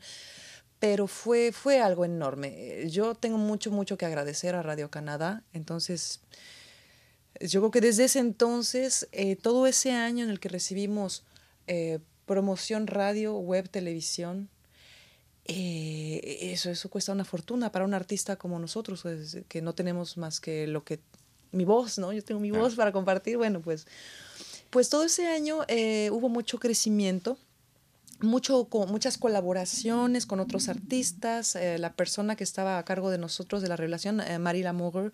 Pero 0.80 1.08
fue, 1.08 1.52
fue 1.52 1.80
algo 1.82 2.04
enorme. 2.06 2.84
Eh, 2.84 2.90
Yo 2.90 3.16
tengo 3.16 3.38
mucho, 3.38 3.72
mucho 3.72 3.98
que 3.98 4.06
agradecer 4.06 4.56
a 4.56 4.62
Radio 4.62 4.90
Canadá. 4.92 5.44
Entonces, 5.54 6.20
yo 7.42 7.62
creo 7.62 7.72
que 7.72 7.82
desde 7.82 8.06
ese 8.06 8.20
entonces, 8.20 9.08
eh, 9.12 9.36
todo 9.36 9.68
ese 9.68 9.92
año 9.92 10.24
en 10.24 10.30
el 10.30 10.40
que 10.40 10.50
recibimos 10.50 11.24
eh, 11.68 12.00
promoción 12.26 12.88
radio, 12.88 13.36
web, 13.36 13.70
televisión, 13.70 14.50
eh, 15.46 16.52
eso, 16.54 16.70
eso 16.70 16.90
cuesta 16.90 17.12
una 17.12 17.26
fortuna 17.26 17.72
para 17.72 17.86
un 17.86 17.94
artista 17.94 18.36
como 18.36 18.58
nosotros, 18.60 19.02
pues, 19.04 19.38
que 19.48 19.62
no 19.62 19.74
tenemos 19.76 20.18
más 20.18 20.40
que 20.40 20.66
lo 20.68 20.84
que 20.84 21.00
mi 21.52 21.66
voz, 21.66 21.98
¿no? 21.98 22.12
Yo 22.12 22.24
tengo 22.24 22.42
mi 22.42 22.52
voz 22.52 22.76
para 22.76 22.92
compartir. 22.92 23.38
Bueno, 23.38 23.62
pues, 23.62 23.86
pues 24.70 24.90
todo 24.90 25.04
ese 25.06 25.28
año 25.28 25.60
hubo 26.12 26.30
mucho 26.30 26.58
crecimiento 26.60 27.38
mucho, 28.22 28.66
co- 28.70 28.88
muchas 28.88 29.18
colaboraciones 29.18 30.26
con 30.26 30.40
otros 30.40 30.70
artistas. 30.70 31.56
eh, 31.56 31.78
la 31.78 31.94
persona 31.94 32.36
que 32.36 32.44
estaba 32.44 32.78
a 32.78 32.86
cargo 32.86 33.10
de 33.12 33.18
nosotros, 33.18 33.62
de 33.62 33.68
la 33.68 33.76
revelación, 33.76 34.22
eh, 34.22 34.40
Marila 34.40 34.74
Moger, 34.74 35.12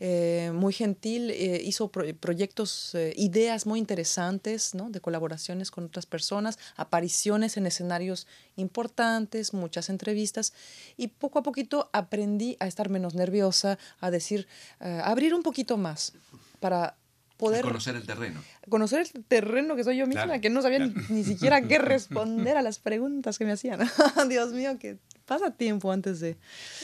eh, 0.00 0.50
muy 0.54 0.72
gentil, 0.72 1.30
eh, 1.30 1.60
hizo 1.64 1.88
pro- 1.90 2.04
proyectos, 2.16 2.94
ideas 3.16 3.66
muy 3.66 3.78
interesantes, 3.78 4.74
¿no? 4.74 4.90
De 4.90 5.00
colaboraciones 5.00 5.70
con 5.70 5.84
otras 5.84 6.06
personas, 6.06 6.58
apariciones 6.76 7.56
en 7.56 7.66
escenarios 7.66 8.26
importantes, 8.56 9.54
muchas 9.54 9.88
entrevistas. 9.88 10.52
Y 10.96 11.08
poco 11.08 11.38
a 11.38 11.42
poquito 11.42 11.88
aprendí 11.92 12.56
a 12.60 12.66
estar 12.66 12.88
menos 12.90 13.14
nerviosa, 13.14 13.78
a 14.00 14.10
decir, 14.10 14.46
abrir 14.80 15.34
un 15.34 15.42
poquito 15.42 15.76
más 15.76 16.12
para 16.60 16.96
poder 17.42 17.62
Conocer 17.64 17.96
el 17.96 18.06
terreno. 18.06 18.40
conocer 18.68 19.00
el 19.14 19.24
terreno 19.24 19.74
que 19.76 19.84
soy 19.84 19.96
yo 19.96 20.06
misma, 20.06 20.24
Claro, 20.24 20.40
que 20.40 20.48
no 20.50 20.62
sabía 20.62 20.78
ni- 20.78 20.92
claro. 20.92 21.06
ni, 21.10 21.24
siquiera 21.24 21.60
qué 21.62 21.78
responder 21.78 22.56
a 22.56 22.62
las 22.62 22.78
preguntas 22.78 23.38
que 23.38 23.44
me 23.44 23.52
hacían. 23.52 23.80
Dios 24.28 24.52
mío, 24.52 24.78
que 24.78 24.98
pasa 25.32 25.50
tiempo 25.50 25.90
antes 25.92 26.20
de... 26.20 26.36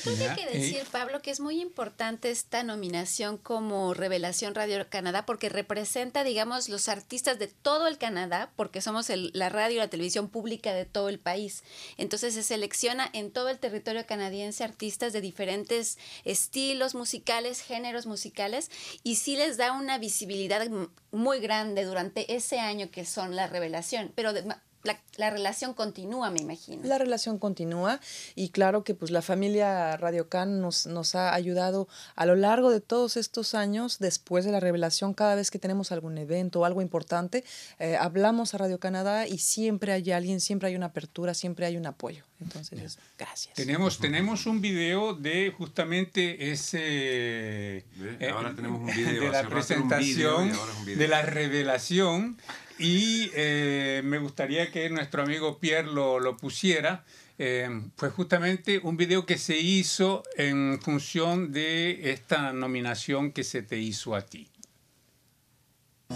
Pues 0.04 0.20
hay 0.20 0.36
que 0.36 0.46
decir, 0.58 0.82
Pablo, 0.90 1.20
que 1.22 1.30
es 1.30 1.40
muy 1.40 1.60
importante 1.60 2.30
esta 2.30 2.62
nominación 2.62 3.36
como 3.36 3.92
Revelación 3.94 4.54
Radio 4.54 4.88
Canadá 4.88 5.26
porque 5.26 5.48
representa, 5.48 6.24
digamos, 6.24 6.68
los 6.68 6.88
artistas 6.88 7.38
de 7.38 7.48
todo 7.48 7.86
el 7.88 7.98
Canadá, 7.98 8.50
porque 8.56 8.80
somos 8.80 9.10
el- 9.10 9.30
la 9.34 9.48
radio 9.48 9.76
y 9.76 9.78
la 9.78 9.88
televisión 9.88 10.28
pública 10.28 10.72
de 10.72 10.84
todo 10.86 11.08
el 11.08 11.18
país. 11.18 11.62
Entonces 11.96 12.34
se 12.34 12.42
selecciona 12.42 13.08
en 13.12 13.30
todo 13.30 13.48
el 13.48 13.58
territorio 13.58 14.06
canadiense 14.06 14.64
artistas 14.64 15.12
de 15.12 15.20
diferentes 15.20 15.98
estilos 16.24 16.94
musicales, 16.94 17.60
géneros 17.60 18.06
musicales, 18.06 18.70
y 19.02 19.16
sí 19.16 19.36
les 19.36 19.56
da 19.56 19.72
una 19.72 19.98
visibilidad 19.98 20.66
muy 21.10 21.40
grande 21.40 21.84
durante 21.84 22.34
ese 22.34 22.60
año 22.60 22.90
que 22.90 23.04
son 23.04 23.36
la 23.36 23.46
revelación. 23.46 24.12
Pero 24.14 24.32
de- 24.32 24.44
la, 24.84 25.30
relación 25.30 25.74
continúa, 25.74 26.30
me 26.30 26.40
imagino. 26.40 26.82
La 26.84 26.98
relación 26.98 27.38
continúa 27.38 28.00
y 28.34 28.50
claro 28.50 28.84
que 28.84 28.94
pues 28.94 29.10
la 29.10 29.22
familia 29.22 29.96
Radio 29.96 30.28
Can 30.28 30.60
nos, 30.60 30.86
nos 30.86 31.14
ha 31.14 31.34
ayudado 31.34 31.88
a 32.14 32.26
lo 32.26 32.36
largo 32.36 32.70
de 32.70 32.80
todos 32.80 33.16
estos 33.16 33.54
años, 33.54 33.98
después 33.98 34.44
de 34.44 34.52
la 34.52 34.60
revelación, 34.60 35.14
cada 35.14 35.34
vez 35.34 35.50
que 35.50 35.58
tenemos 35.58 35.92
algún 35.92 36.16
evento 36.18 36.60
o 36.60 36.64
algo 36.64 36.80
importante, 36.80 37.44
eh, 37.78 37.96
hablamos 37.96 38.54
a 38.54 38.58
Radio 38.58 38.78
Canadá 38.78 39.26
y 39.26 39.38
siempre 39.38 39.92
hay 39.92 40.10
alguien, 40.12 40.40
siempre 40.40 40.68
hay 40.68 40.76
una 40.76 40.86
apertura, 40.86 41.34
siempre 41.34 41.66
hay 41.66 41.76
un 41.76 41.86
apoyo. 41.86 42.24
Entonces, 42.40 42.98
gracias. 43.18 43.54
Tenemos, 43.56 43.98
tenemos 43.98 44.46
un 44.46 44.60
video 44.60 45.12
de 45.12 45.52
justamente 45.56 46.52
ese... 46.52 47.84
Ahora 48.32 48.54
tenemos 48.54 48.80
un 48.82 48.86
video. 48.86 49.22
De 49.22 49.30
la 49.30 49.48
presentación, 49.48 50.52
de 50.86 51.08
la 51.08 51.22
revelación 51.22 52.38
y 52.78 53.30
eh, 53.34 54.02
me 54.04 54.18
gustaría 54.18 54.70
que 54.70 54.88
nuestro 54.90 55.22
amigo 55.22 55.58
Pierre 55.58 55.90
lo, 55.90 56.20
lo 56.20 56.36
pusiera. 56.36 57.04
Eh, 57.38 57.68
fue 57.96 58.10
justamente 58.10 58.80
un 58.82 58.96
video 58.96 59.24
que 59.24 59.38
se 59.38 59.56
hizo 59.58 60.22
en 60.36 60.80
función 60.80 61.52
de 61.52 62.10
esta 62.10 62.52
nominación 62.52 63.30
que 63.32 63.44
se 63.44 63.62
te 63.62 63.78
hizo 63.78 64.14
a 64.14 64.22
ti. 64.22 64.48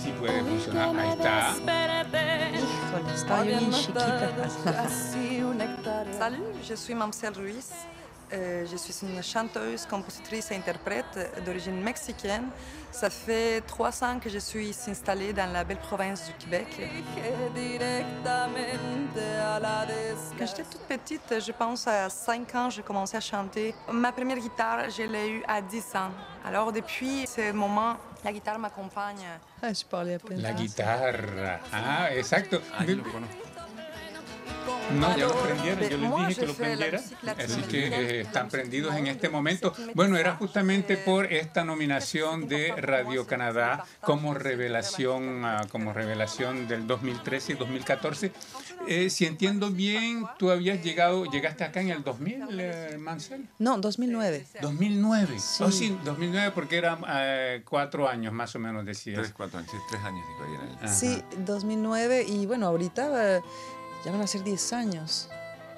Si 0.02 0.10
puede 0.12 0.40
funcionar, 0.42 0.96
ahí 0.96 1.10
está. 1.10 1.54
Híjole, 2.54 3.14
está 3.14 3.42
bien 3.42 3.70
chiquita. 3.70 4.48
Salut, 6.18 6.62
je 6.62 6.76
suis 6.76 6.96
Mamselle 6.96 7.34
Ruiz. 7.34 7.70
Euh, 8.32 8.64
je 8.70 8.76
suis 8.76 8.94
une 9.06 9.22
chanteuse, 9.22 9.84
compositrice 9.86 10.50
et 10.50 10.56
interprète 10.56 11.42
d'origine 11.44 11.80
mexicaine. 11.82 12.46
Ça 12.90 13.10
fait 13.10 13.60
trois 13.62 14.02
ans 14.02 14.18
que 14.18 14.30
je 14.30 14.38
suis 14.38 14.74
installée 14.88 15.32
dans 15.32 15.52
la 15.52 15.64
belle 15.64 15.78
province 15.78 16.26
du 16.26 16.32
Québec. 16.34 16.66
Quand 20.38 20.46
j'étais 20.46 20.64
toute 20.64 20.80
petite, 20.88 21.40
je 21.46 21.52
pense 21.52 21.86
à 21.86 22.08
5 22.08 22.54
ans, 22.54 22.70
j'ai 22.70 22.82
commencé 22.82 23.16
à 23.16 23.20
chanter. 23.20 23.74
Ma 23.92 24.12
première 24.12 24.38
guitare, 24.38 24.88
je 24.90 25.02
l'ai 25.02 25.28
eue 25.30 25.42
à 25.46 25.60
10 25.60 25.96
ans. 25.96 26.10
Alors 26.44 26.72
depuis 26.72 27.26
ce 27.26 27.52
moment, 27.52 27.96
la 28.24 28.32
guitare 28.32 28.58
m'accompagne. 28.58 29.26
Ah, 29.62 29.72
je 29.72 29.84
parlais 29.84 30.14
à 30.14 30.18
peine. 30.18 30.40
La 30.40 30.52
guitare. 30.52 31.14
Ah, 31.72 32.14
exacto. 32.14 32.58
Ah. 32.78 32.84
No, 34.98 35.16
ya 35.16 35.26
lo 35.26 35.34
prendieron, 35.42 35.88
yo 35.88 35.96
les 35.96 36.28
dije 36.28 36.40
que 36.40 36.46
lo 36.46 36.54
prendiera, 36.54 37.00
así 37.38 37.62
que 37.62 37.86
eh, 37.86 38.20
están 38.22 38.48
prendidos 38.48 38.94
en 38.94 39.06
este 39.06 39.28
momento. 39.28 39.72
Bueno, 39.94 40.16
era 40.16 40.34
justamente 40.36 40.96
por 40.96 41.32
esta 41.32 41.64
nominación 41.64 42.46
de 42.46 42.74
Radio 42.76 43.26
Canadá 43.26 43.84
como 44.00 44.34
revelación, 44.34 45.44
uh, 45.44 45.68
como 45.70 45.92
revelación 45.92 46.68
del 46.68 46.86
2013 46.86 47.52
y 47.52 47.56
2014. 47.56 48.32
Eh, 48.86 49.10
si 49.10 49.26
entiendo 49.26 49.70
bien, 49.70 50.26
tú 50.38 50.50
habías 50.50 50.82
llegado, 50.82 51.24
llegaste 51.24 51.64
acá 51.64 51.80
en 51.80 51.90
el 51.90 52.02
2000, 52.02 52.60
eh, 52.60 52.96
Mansell. 52.98 53.48
No, 53.58 53.78
2009. 53.78 54.46
2009. 54.60 55.38
Sí. 55.38 55.62
Oh, 55.62 55.70
sí, 55.70 55.96
2009 56.04 56.52
porque 56.54 56.76
eran 56.76 57.02
uh, 57.02 57.64
cuatro 57.64 58.08
años 58.08 58.32
más 58.32 58.54
o 58.56 58.58
menos, 58.58 58.84
decías. 58.84 59.20
Tres, 59.20 59.32
cuatro 59.34 59.58
años, 59.58 59.70
sí, 59.70 59.78
tres 59.88 60.02
años 60.02 60.24
dijo 60.26 60.44
ayer. 60.44 60.88
Sí, 60.88 61.22
2009 61.46 62.24
y 62.28 62.46
bueno, 62.46 62.66
ahorita 62.66 63.40
ya 64.04 64.12
van 64.12 64.20
a 64.20 64.26
ser 64.26 64.42
10 64.42 64.72
años. 64.72 65.28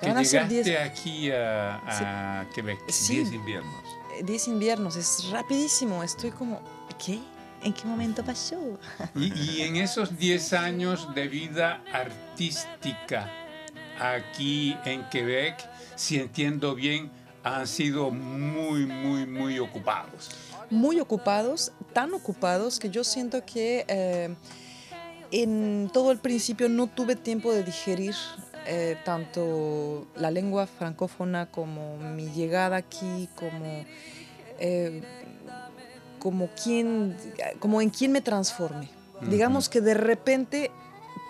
Ya 0.03 0.09
van 0.09 0.19
a 0.19 0.25
ser 0.25 0.49
10 0.49 0.79
aquí 0.81 1.31
a, 1.31 1.77
a 1.77 2.45
sí. 2.45 2.55
Quebec. 2.55 2.79
10 2.87 2.97
sí. 2.97 3.19
inviernos. 3.35 3.85
10 4.23 4.49
inviernos, 4.49 4.97
es 4.97 5.31
rapidísimo. 5.31 6.03
Estoy 6.03 6.31
como, 6.31 6.61
¿qué? 7.05 7.21
¿En 7.63 7.73
qué 7.73 7.85
momento 7.87 8.23
pasó? 8.25 8.57
Y, 9.15 9.33
y 9.33 9.63
en 9.63 9.77
esos 9.77 10.17
10 10.19 10.53
años 10.53 11.15
de 11.15 11.29
vida 11.29 11.83
artística 11.93 13.31
aquí 13.99 14.77
en 14.85 15.09
Quebec, 15.09 15.69
si 15.97 16.19
entiendo 16.19 16.75
bien, 16.75 17.11
han 17.43 17.67
sido 17.67 18.11
muy, 18.11 18.87
muy, 18.87 19.27
muy 19.27 19.59
ocupados. 19.59 20.31
Muy 20.71 20.99
ocupados, 20.99 21.73
tan 21.93 22.13
ocupados 22.15 22.79
que 22.79 22.91
yo 22.91 23.05
siento 23.05 23.45
que... 23.45 23.85
Eh, 23.89 24.35
en 25.31 25.91
todo 25.93 26.13
el 26.13 26.19
principio 26.19 26.69
no 26.69 26.87
tuve 26.87 27.17
tiempo 27.17 27.53
de 27.53 27.63
digerir 27.63 28.15
eh, 28.67 28.97
tanto 29.05 30.07
la 30.17 30.31
lengua 30.31 30.67
francófona 30.67 31.51
como 31.51 31.99
mi 31.99 32.31
llegada 32.31 32.77
aquí, 32.77 33.29
como, 33.35 33.85
eh, 34.59 35.03
como, 36.19 36.49
quién, 36.63 37.17
como 37.59 37.83
en 37.83 37.91
quién 37.91 38.13
me 38.13 38.23
transformé. 38.23 38.89
Uh 39.21 39.25
-huh. 39.25 39.29
Digamos 39.29 39.69
que 39.69 39.83
de 39.83 39.93
repente, 39.93 40.71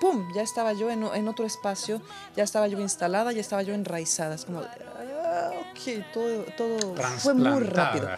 ¡pum!, 0.00 0.32
ya 0.34 0.42
estaba 0.42 0.74
yo 0.74 0.90
en, 0.90 1.02
en, 1.02 1.26
otro 1.26 1.44
espacio, 1.44 2.00
ya 2.36 2.44
estaba 2.44 2.68
yo 2.68 2.78
instalada, 2.80 3.32
ya 3.32 3.40
estaba 3.40 3.62
yo 3.62 3.74
enraizada. 3.74 4.36
Es 4.36 4.44
como, 4.44 4.60
ah, 4.60 5.50
ok, 5.72 6.04
todo, 6.12 6.44
todo 6.56 6.94
fue 7.18 7.34
muy 7.34 7.64
rápido. 7.64 8.08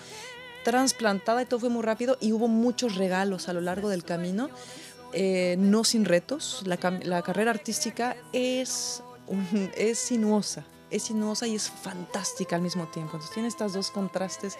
Transplantada 0.62 1.40
y 1.42 1.47
todo 1.47 1.61
fue 1.61 1.71
muy 1.71 1.85
rápido 1.85 2.18
y 2.21 2.33
hubo 2.33 2.49
muchos 2.49 2.97
regalos 2.97 3.49
a 3.49 3.52
lo 3.54 3.61
largo 3.61 3.88
del 3.88 4.04
camino 4.04 4.50
eh, 5.18 5.56
no 5.58 5.82
sin 5.82 6.04
retos. 6.04 6.62
La, 6.66 6.78
la 7.02 7.23
carrera 7.23 7.50
artística 7.50 8.16
es, 8.35 9.02
es 9.75 9.99
sinuosa, 9.99 10.64
es 10.90 11.04
sinuosa 11.04 11.46
y 11.46 11.54
es 11.54 11.70
fantástica 11.70 12.56
al 12.56 12.62
mismo 12.62 12.87
tiempo. 12.88 13.12
Entonces 13.14 13.32
tiene 13.32 13.49
estos 13.49 13.73
dos 13.73 13.90
contrastes 13.90 14.58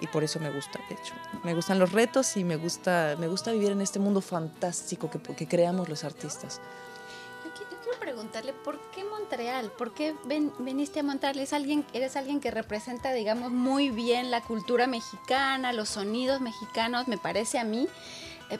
y 0.00 0.08
por 0.08 0.24
eso 0.24 0.40
me 0.40 0.50
gusta, 0.50 0.80
de 0.88 0.96
hecho. 0.96 1.14
Me 1.44 1.54
gustan 1.54 1.78
los 1.78 1.92
retos 1.92 2.36
y 2.36 2.42
me 2.42 2.56
gusta, 2.56 3.14
me 3.20 3.28
gusta 3.28 3.52
vivir 3.52 3.70
en 3.70 3.80
este 3.80 4.00
mundo 4.00 4.20
fantástico 4.20 5.08
que, 5.08 5.20
que 5.20 5.46
creamos 5.46 5.88
los 5.88 6.02
artistas. 6.02 6.60
Yo 7.44 7.52
quiero 7.54 8.00
preguntarle, 8.00 8.52
¿por 8.52 8.80
qué 8.90 9.04
Montreal? 9.04 9.70
¿Por 9.70 9.94
qué 9.94 10.16
ven, 10.24 10.52
veniste 10.58 10.98
a 10.98 11.02
Montreal? 11.04 11.38
¿Es 11.38 11.52
alguien, 11.52 11.84
¿Eres 11.92 12.16
alguien 12.16 12.40
que 12.40 12.50
representa, 12.50 13.12
digamos, 13.12 13.52
muy 13.52 13.90
bien 13.90 14.32
la 14.32 14.42
cultura 14.42 14.88
mexicana, 14.88 15.72
los 15.72 15.88
sonidos 15.88 16.40
mexicanos, 16.40 17.06
me 17.06 17.16
parece 17.16 17.60
a 17.60 17.64
mí? 17.64 17.88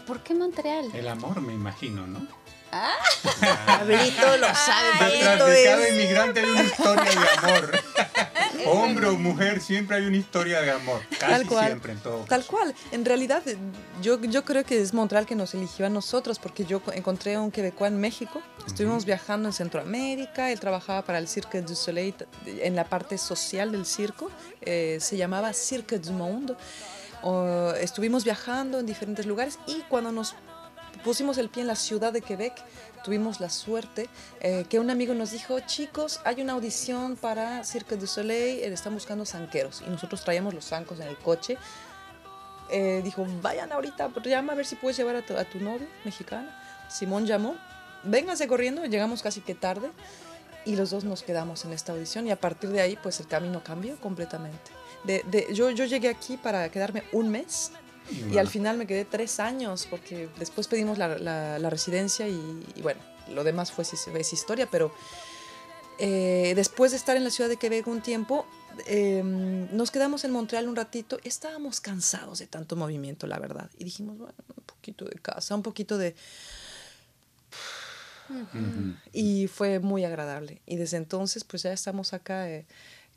¿Por 0.07 0.23
qué 0.23 0.35
Montreal? 0.35 0.91
El 0.95 1.09
amor, 1.09 1.41
me 1.41 1.55
imagino, 1.55 2.07
¿no? 2.07 2.27
Ah, 2.71 2.93
Brito 3.87 4.37
lo 4.37 4.47
sabe. 4.55 5.13
Detrás 5.13 5.47
de 5.47 5.65
cada 5.65 5.89
inmigrante 5.89 6.41
hay 6.41 6.51
una 6.51 6.63
historia 6.65 7.05
de 7.05 7.49
amor. 7.49 7.79
Hombre 8.67 9.07
o 9.07 9.17
mujer, 9.17 9.61
siempre 9.61 9.97
hay 9.97 10.07
una 10.07 10.17
historia 10.17 10.61
de 10.61 10.73
amor. 10.73 11.01
Casi 11.11 11.33
Tal 11.33 11.47
cual. 11.47 11.67
siempre, 11.67 11.93
en 11.93 11.99
todo. 12.01 12.25
Tal 12.29 12.45
cual. 12.45 12.75
En 12.93 13.05
realidad, 13.05 13.43
yo, 14.03 14.21
yo 14.21 14.45
creo 14.45 14.65
que 14.65 14.81
es 14.81 14.93
Montreal 14.93 15.25
que 15.27 15.35
nos 15.35 15.55
eligió 15.55 15.87
a 15.87 15.89
nosotros, 15.89 16.39
porque 16.39 16.65
yo 16.65 16.83
encontré 16.93 17.37
a 17.37 17.41
un 17.41 17.51
quebecois 17.51 17.91
en 17.91 18.01
México. 18.01 18.43
Estuvimos 18.67 18.99
uh 18.99 19.05
-huh. 19.05 19.07
viajando 19.07 19.49
en 19.49 19.55
Centroamérica. 19.55 20.51
Él 20.51 20.61
trabajaba 20.61 21.03
para 21.03 21.19
el 21.19 21.29
Cirque 21.29 21.63
du 21.63 21.75
Soleil 21.75 22.15
en 22.45 22.77
la 22.77 22.85
parte 22.85 23.17
social 23.17 23.73
del 23.73 23.87
circo. 23.87 24.31
Eh, 24.61 24.99
se 25.01 25.17
llamaba 25.17 25.53
Cirque 25.55 25.99
du 25.99 26.13
Monde. 26.13 26.55
Estuvimos 27.81 28.25
viajando 28.25 28.79
en 28.79 28.87
diferentes 28.87 29.27
lugares 29.27 29.59
y 29.67 29.83
cuando 29.89 30.13
nos 30.13 30.35
pusimos 30.99 31.39
el 31.39 31.49
pie 31.49 31.63
en 31.63 31.69
la 31.69 31.77
ciudad 31.77 32.13
de 32.13 32.23
Quebec, 32.23 32.53
tuvimos 33.05 33.41
la 33.41 33.51
suerte 33.51 34.09
eh, 34.41 34.65
que 34.69 34.79
un 34.79 34.91
amigo 34.91 35.15
nos 35.15 35.31
dijo, 35.31 35.59
chicos, 35.61 36.21
hay 36.25 36.43
una 36.43 36.55
audición 36.55 37.17
para 37.17 37.65
Cirque 37.65 37.97
du 37.97 38.07
Soleil, 38.07 38.59
eh, 38.59 38.73
están 38.73 38.95
buscando 38.95 39.25
zanqueros. 39.25 39.83
Y 39.87 39.91
nosotros 39.91 40.23
traíamos 40.25 40.55
los 40.55 40.67
zancos 40.67 41.01
en 41.01 41.09
el 41.09 41.17
coche. 41.17 41.57
Eh, 42.71 43.01
dijo, 43.03 43.27
vayan 43.41 43.73
ahorita, 43.73 44.11
llama 44.25 44.53
a 44.53 44.57
ver 44.57 44.67
si 44.67 44.77
puedes 44.77 44.97
llevar 44.97 45.17
a 45.17 45.23
tu, 45.23 45.37
a 45.37 45.45
novio 45.61 45.87
mexicano. 46.05 46.51
Simón 46.89 47.27
llamó, 47.27 47.57
vénganse 48.05 48.47
corriendo, 48.47 48.85
llegamos 48.85 49.23
casi 49.23 49.41
que 49.41 49.55
tarde. 49.55 49.91
Y 50.65 50.77
los 50.77 50.91
dos 50.91 51.05
nos 51.05 51.23
quedamos 51.23 51.65
en 51.65 51.73
esta 51.73 51.93
audición 51.93 52.27
y 52.27 52.31
a 52.31 52.37
partir 52.37 52.69
de 52.71 52.83
ahí 52.83 52.99
pues 53.03 53.21
el 53.21 53.27
camino 53.27 53.63
cambió 53.65 53.99
completamente. 54.01 54.78
De, 55.05 55.25
de, 55.31 55.55
yo, 55.55 55.71
yo 55.71 55.85
llegué 55.85 56.09
aquí 56.09 56.37
para 56.37 56.71
quedarme 56.71 57.05
un 57.13 57.29
mes 57.29 57.73
y, 58.11 58.39
al 58.39 58.49
final 58.49 58.77
me 58.77 58.87
quedé 58.87 59.05
tres 59.05 59.39
años 59.39 59.87
porque 59.89 60.29
después 60.39 60.67
pedimos 60.67 60.99
la, 60.99 61.19
la, 61.19 61.59
la 61.59 61.71
residencia 61.71 62.27
y, 62.27 62.65
y, 62.75 62.83
bueno, 62.83 63.01
lo 63.29 63.45
demás 63.45 63.71
fue 63.71 63.85
es 63.85 64.33
historia, 64.33 64.69
pero 64.71 64.93
eh, 65.99 66.53
después 66.55 66.93
de 66.93 66.97
estar 66.97 67.17
en 67.17 67.25
la 67.25 67.31
ciudad 67.31 67.51
de 67.51 67.57
Quebec 67.57 67.87
un 67.89 68.01
tiempo, 68.01 68.47
eh, 68.87 69.23
nos 69.25 69.91
quedamos 69.91 70.25
en 70.25 70.31
Montreal 70.31 70.69
un 70.69 70.77
ratito, 70.77 71.19
estábamos 71.25 71.81
cansados 71.81 72.39
de 72.39 72.47
tanto 72.47 72.77
movimiento, 72.77 73.27
la 73.27 73.39
verdad, 73.39 73.69
y 73.77 73.85
dijimos, 73.85 74.17
bueno, 74.17 74.35
un 74.57 74.65
poquito 74.65 75.05
de 75.05 75.17
casa, 75.17 75.55
un 75.55 75.63
poquito 75.63 75.99
de... 75.99 76.15
Uh 78.31 78.35
-huh. 78.35 78.97
Y 79.13 79.49
fue 79.49 79.81
muy 79.81 80.05
agradable. 80.05 80.61
Y 80.67 80.77
desde 80.77 80.99
entonces, 80.99 81.45
pues 81.45 81.63
ya 81.63 81.73
estamos 81.73 82.13
acá, 82.13 82.49
eh, 82.49 82.67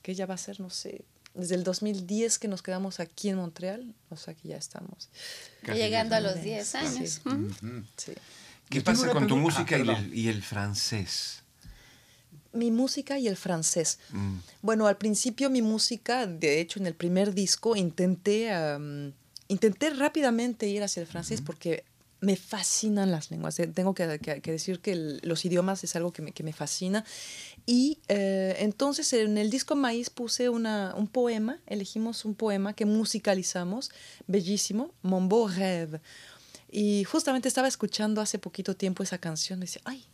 que 0.02 0.16
ya 0.16 0.26
va 0.26 0.36
a 0.36 0.38
ser, 0.38 0.60
no 0.60 0.70
sé, 0.70 1.04
desde 1.34 1.56
el 1.56 1.64
2010 1.64 2.40
que 2.40 2.48
nos 2.48 2.62
quedamos 2.62 3.00
aquí 3.00 3.30
en 3.30 3.38
Montreal, 3.38 3.96
o 4.10 4.18
sea 4.18 4.34
que 4.34 4.50
ya 4.50 4.58
estamos. 4.58 5.10
Casi 5.64 5.80
Llegando 5.80 6.16
a 6.16 6.20
los 6.20 6.42
10 6.42 6.76
años. 6.76 7.10
Sí. 7.10 7.22
Uh 7.26 7.32
-huh. 7.32 7.86
sí. 7.98 8.14
¿Qué 8.70 8.82
pasa 8.82 9.10
con 9.12 9.28
tu 9.28 9.36
música 9.36 9.76
ah, 9.76 9.80
y, 9.80 9.90
el, 9.90 10.14
y, 10.14 10.28
el, 10.30 10.42
francés? 10.42 11.44
Mi 12.54 12.72
música 12.72 13.20
y 13.20 13.28
el 13.28 13.36
francés. 13.36 14.00
Mm. 14.12 14.38
Bueno, 14.62 14.88
al 14.88 14.98
principio 14.98 15.50
mi 15.50 15.62
música, 15.62 16.26
de 16.26 16.62
hecho 16.62 16.80
en 16.80 16.88
el 16.88 16.96
primer 16.96 17.34
disco 17.34 17.76
intenté, 17.76 18.50
um, 18.56 19.12
intenté 19.50 19.90
rápidamente 19.90 20.68
ir 20.68 20.84
hacia 20.84 21.02
el 21.02 21.08
francés 21.08 21.42
mm 21.42 21.44
-hmm. 21.44 21.48
porque 21.48 21.84
me 22.22 22.36
fascinan 22.36 23.10
las 23.12 23.32
lenguas. 23.32 23.60
Eh, 23.60 23.68
Tengo 23.68 23.94
que, 23.96 24.20
que- 24.20 24.42
que 24.42 24.52
decir 24.52 24.80
que 24.80 24.92
el- 24.94 25.20
los 25.24 25.44
idiomas 25.44 25.84
es 25.84 25.96
algo 25.96 26.14
que 26.14 26.22
me, 26.22 26.32
que 26.32 26.44
me 26.44 26.54
fascina. 26.54 27.04
Y 27.66 28.00
eh, 28.08 28.56
entonces 28.60 29.12
en 29.14 29.38
el 29.38 29.50
disco 29.50 29.76
Maíz 29.76 30.10
puse 30.10 30.48
una, 30.50 30.94
un 30.96 31.08
poema, 31.08 31.60
elegimos 31.68 32.24
un 32.26 32.36
poema 32.36 32.74
que 32.74 32.86
musicalizamos, 32.86 33.92
bellísimo, 34.28 34.94
Mon 35.02 35.28
beau 35.30 35.48
rêve. 35.50 36.00
Y 36.72 37.04
justamente 37.06 37.48
estaba 37.50 37.68
escuchando 37.68 38.22
hace 38.22 38.38
poquito 38.40 38.76
tiempo 38.76 39.04
esa 39.04 39.18
canción 39.18 39.60
y 39.60 39.62
decía, 39.62 39.82
ay, 39.86 40.06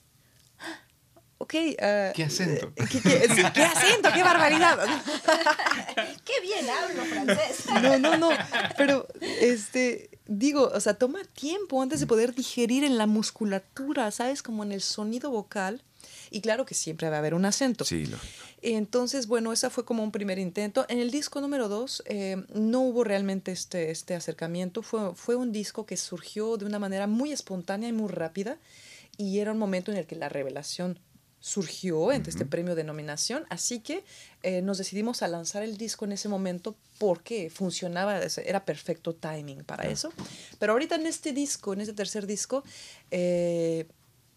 ok. 1.39 1.53
eh, 1.55 2.11
¿Qué 2.15 2.23
acento? 2.23 2.71
eh, 2.75 2.85
¿Qué, 2.89 2.99
qué- 3.01 3.27
sí, 3.35 3.41
qué 3.53 3.63
acento? 3.63 4.09
¡Qué 4.13 4.23
barbaridad! 4.23 4.79
¡Qué 6.25 6.41
bien 6.41 6.65
hablo 6.69 7.03
francés! 7.05 7.65
No, 7.81 7.99
no, 7.99 8.17
no. 8.17 8.29
Pero, 8.77 9.07
este, 9.41 10.09
digo, 10.27 10.69
o 10.73 10.79
sea, 10.79 10.95
toma 10.95 11.23
tiempo 11.23 11.81
antes 11.81 11.99
de 11.99 12.07
poder 12.07 12.33
digerir 12.33 12.83
en 12.83 12.97
la 12.97 13.07
musculatura, 13.07 14.11
¿sabes? 14.11 14.43
Como 14.43 14.63
en 14.63 14.71
el 14.71 14.81
sonido 14.81 15.31
vocal. 15.31 15.81
Y 16.29 16.41
claro 16.41 16.65
que 16.65 16.75
siempre 16.75 17.09
va 17.09 17.15
a 17.15 17.19
haber 17.19 17.33
un 17.33 17.45
acento. 17.45 17.85
Sí, 17.85 18.05
lógico. 18.05 18.33
Entonces, 18.61 19.27
bueno, 19.27 19.53
esa 19.53 19.69
fue 19.69 19.85
como 19.85 20.03
un 20.03 20.11
primer 20.11 20.39
intento. 20.39 20.85
En 20.89 20.99
el 20.99 21.11
disco 21.11 21.41
número 21.41 21.69
dos 21.69 22.03
eh, 22.05 22.43
no 22.53 22.81
hubo 22.81 23.03
realmente 23.03 23.51
este, 23.51 23.91
este 23.91 24.15
acercamiento. 24.15 24.81
Fue, 24.81 25.15
fue 25.15 25.35
un 25.35 25.51
disco 25.51 25.85
que 25.85 25.95
surgió 25.95 26.57
de 26.57 26.65
una 26.65 26.79
manera 26.79 27.07
muy 27.07 27.31
espontánea 27.31 27.89
y 27.89 27.93
muy 27.93 28.09
rápida. 28.09 28.57
Y 29.17 29.39
era 29.39 29.51
un 29.51 29.57
momento 29.57 29.91
en 29.91 29.97
el 29.97 30.05
que 30.05 30.15
la 30.15 30.29
revelación 30.29 30.99
surgió 31.39 32.11
entre 32.11 32.31
este 32.31 32.45
premio 32.45 32.75
de 32.75 32.83
nominación. 32.83 33.45
Así 33.49 33.79
que 33.79 34.03
eh, 34.43 34.61
nos 34.61 34.77
decidimos 34.77 35.21
a 35.21 35.27
lanzar 35.27 35.63
el 35.63 35.77
disco 35.77 36.05
en 36.05 36.11
ese 36.11 36.29
momento 36.29 36.75
porque 36.97 37.49
funcionaba, 37.49 38.19
era 38.43 38.65
perfecto 38.65 39.13
timing 39.13 39.63
para 39.63 39.87
eso. 39.87 40.11
Pero 40.59 40.73
ahorita 40.73 40.95
en 40.95 41.05
este 41.05 41.31
disco, 41.33 41.73
en 41.73 41.81
este 41.81 41.93
tercer 41.93 42.27
disco, 42.27 42.63
eh, 43.11 43.87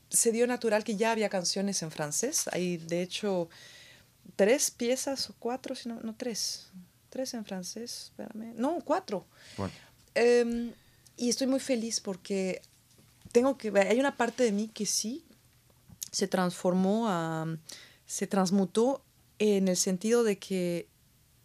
se 0.08 0.32
dio 0.32 0.46
natural 0.46 0.84
que 0.84 0.96
ya 0.96 1.12
había 1.12 1.28
canciones 1.28 1.82
en 1.82 1.90
francés. 1.90 2.44
Hay, 2.52 2.76
de 2.76 3.02
hecho, 3.02 3.48
tres 4.36 4.70
piezas 4.70 5.30
o 5.30 5.34
cuatro, 5.38 5.74
si 5.74 5.88
no, 5.88 6.00
no 6.02 6.14
tres. 6.14 6.68
Tres 7.08 7.34
en 7.34 7.44
francés, 7.44 8.10
espérame. 8.10 8.54
No, 8.56 8.78
cuatro. 8.84 9.26
Bueno, 9.56 9.72
Em, 10.14 10.72
y 11.16 11.28
estoy 11.28 11.46
muy 11.46 11.60
feliz 11.60 12.00
porque 12.00 12.62
tengo 13.32 13.56
que 13.56 13.72
hay 13.78 14.00
una 14.00 14.16
parte 14.16 14.42
de 14.42 14.52
mí 14.52 14.68
que 14.68 14.86
sí 14.86 15.24
se 16.10 16.28
transformó, 16.28 17.08
a, 17.08 17.46
se 18.06 18.26
transmutó 18.26 19.02
en 19.38 19.68
el 19.68 19.76
sentido 19.76 20.24
de 20.24 20.38
que 20.38 20.88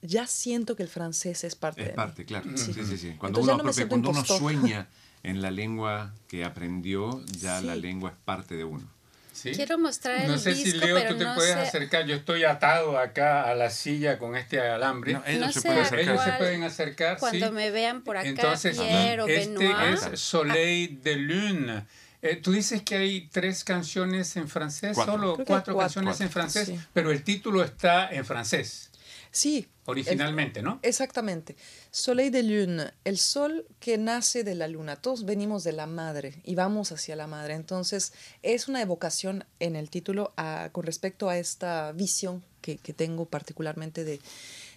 ya 0.02 0.28
siento 0.28 0.76
que 0.76 0.84
el 0.84 0.90
francés 0.90 1.44
es 1.44 1.56
parte 1.56 1.82
de 1.82 1.88
es 1.88 1.94
mí. 1.94 1.96
parte, 1.96 2.26
claro. 2.26 2.50
Sí. 2.56 2.74
Sí, 2.74 2.98
sí. 2.98 3.16
Cuando, 3.18 3.42
uno, 3.42 3.58
no 3.58 3.72
cuando 3.88 4.10
uno 4.10 4.26
sueña 4.26 4.88
en 5.24 5.42
la 5.42 5.50
lengua 5.52 6.14
que 6.28 6.44
aprendió, 6.46 7.24
ya 7.40 7.62
la 7.62 7.76
lengua 7.76 8.12
es 8.12 8.16
parte 8.26 8.56
de 8.56 8.64
uno. 8.64 8.88
¿Sí? 9.34 9.52
Quiero 9.52 9.78
mostrar 9.78 10.26
No 10.28 10.36
el 10.36 10.40
sé 10.40 10.56
si 10.56 10.64
disco, 10.64 10.86
Leo 10.86 10.96
pero 10.96 11.10
tú 11.12 11.18
te 11.18 11.24
no 11.26 11.36
puedes 11.36 11.54
sé- 11.56 11.60
acercar. 11.60 12.06
Yo 12.06 12.16
estoy 12.16 12.46
atado 12.46 12.98
acá 12.98 13.44
a 13.50 13.54
la 13.56 13.70
silla 13.70 14.18
con 14.18 14.38
este 14.38 14.62
alambre. 14.62 15.12
No, 15.14 15.24
ellos 15.26 15.48
No 15.48 15.52
se 15.52 15.62
pueden 15.62 15.80
acercar. 15.82 16.00
Ellos 16.14 16.24
se 16.24 16.32
pueden 16.34 16.64
acercar. 16.64 17.18
Cuando 17.20 17.48
sí. 17.48 17.52
me 17.52 17.70
vean 17.70 18.02
por 18.04 18.16
acá, 18.16 18.30
Entonces, 18.30 18.78
Pierre 18.80 19.22
o 19.22 19.28
este 19.28 19.50
Benoit. 19.68 20.14
es 20.14 20.20
Soleil 20.22 21.02
de 21.02 21.16
Lune. 21.18 21.86
Eh, 22.22 22.38
tú 22.38 22.52
dices 22.52 22.82
que 22.82 22.96
hay 22.96 23.28
tres 23.32 23.64
canciones 23.64 24.36
en 24.36 24.48
francés, 24.48 24.92
Cuatro. 24.96 25.14
solo 25.14 25.36
cuatro, 25.36 25.46
cuatro. 25.76 25.78
canciones 25.78 26.22
en 26.22 26.28
Cuatro, 26.28 26.42
francés, 26.52 26.68
sí. 26.68 26.80
pero 26.94 27.12
el 27.12 27.24
título 27.24 27.64
está 27.64 28.10
en 28.10 28.26
francés, 28.26 28.90
Sí. 29.32 29.68
originalmente, 29.86 30.62
¿no? 30.64 30.80
Exactamente. 30.82 31.56
Soleil 31.92 32.32
de 32.32 32.42
lune, 32.44 32.92
el 33.04 33.18
sol 33.18 33.68
que 33.80 33.98
nace 33.98 34.44
de 34.44 34.56
la 34.56 34.68
luna. 34.68 34.96
Todos 34.96 35.26
venimos 35.26 35.64
de 35.64 35.74
la 35.74 35.86
madre 35.88 36.42
y 36.46 36.56
vamos 36.56 36.92
hacia 36.92 37.16
la 37.16 37.28
madre. 37.28 37.54
Entonces, 37.54 38.14
es 38.44 38.68
una 38.68 38.82
evocación 38.82 39.44
en 39.60 39.76
el 39.76 39.90
título 39.90 40.34
a- 40.38 40.70
con 40.72 40.86
respecto 40.86 41.30
a 41.30 41.38
esta 41.38 41.92
visión 41.92 42.44
que, 42.62 42.78
que 42.78 42.94
tengo 42.94 43.26
particularmente 43.26 44.04
de, 44.06 44.20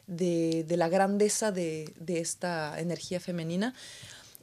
de, 0.08 0.64
de 0.66 0.76
la 0.76 0.88
grandeza 0.88 1.52
de, 1.52 1.94
de 2.00 2.18
esta 2.20 2.78
energía 2.80 3.20
femenina. 3.20 3.74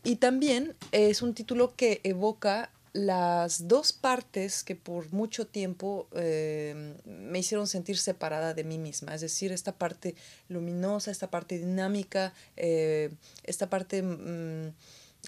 Y 0.04 0.16
también 0.18 0.76
es 0.92 1.22
un 1.22 1.34
título 1.34 1.76
que 1.76 2.00
evoca 2.04 2.70
las 2.96 3.68
dos 3.68 3.92
partes 3.92 4.64
que 4.64 4.74
por 4.74 5.12
mucho 5.12 5.46
tiempo 5.46 6.08
eh, 6.14 6.96
me 7.04 7.40
hicieron 7.40 7.68
sentir 7.68 7.98
separada 7.98 8.54
de 8.54 8.64
mí 8.64 8.78
misma, 8.78 9.14
es 9.14 9.20
decir, 9.20 9.52
esta 9.52 9.74
parte 9.74 10.16
luminosa, 10.48 11.12
esta 11.12 11.30
parte 11.30 11.58
dinámica, 11.58 12.34
eh, 12.56 13.12
esta 13.44 13.70
parte 13.70 14.02
mm, 14.02 14.74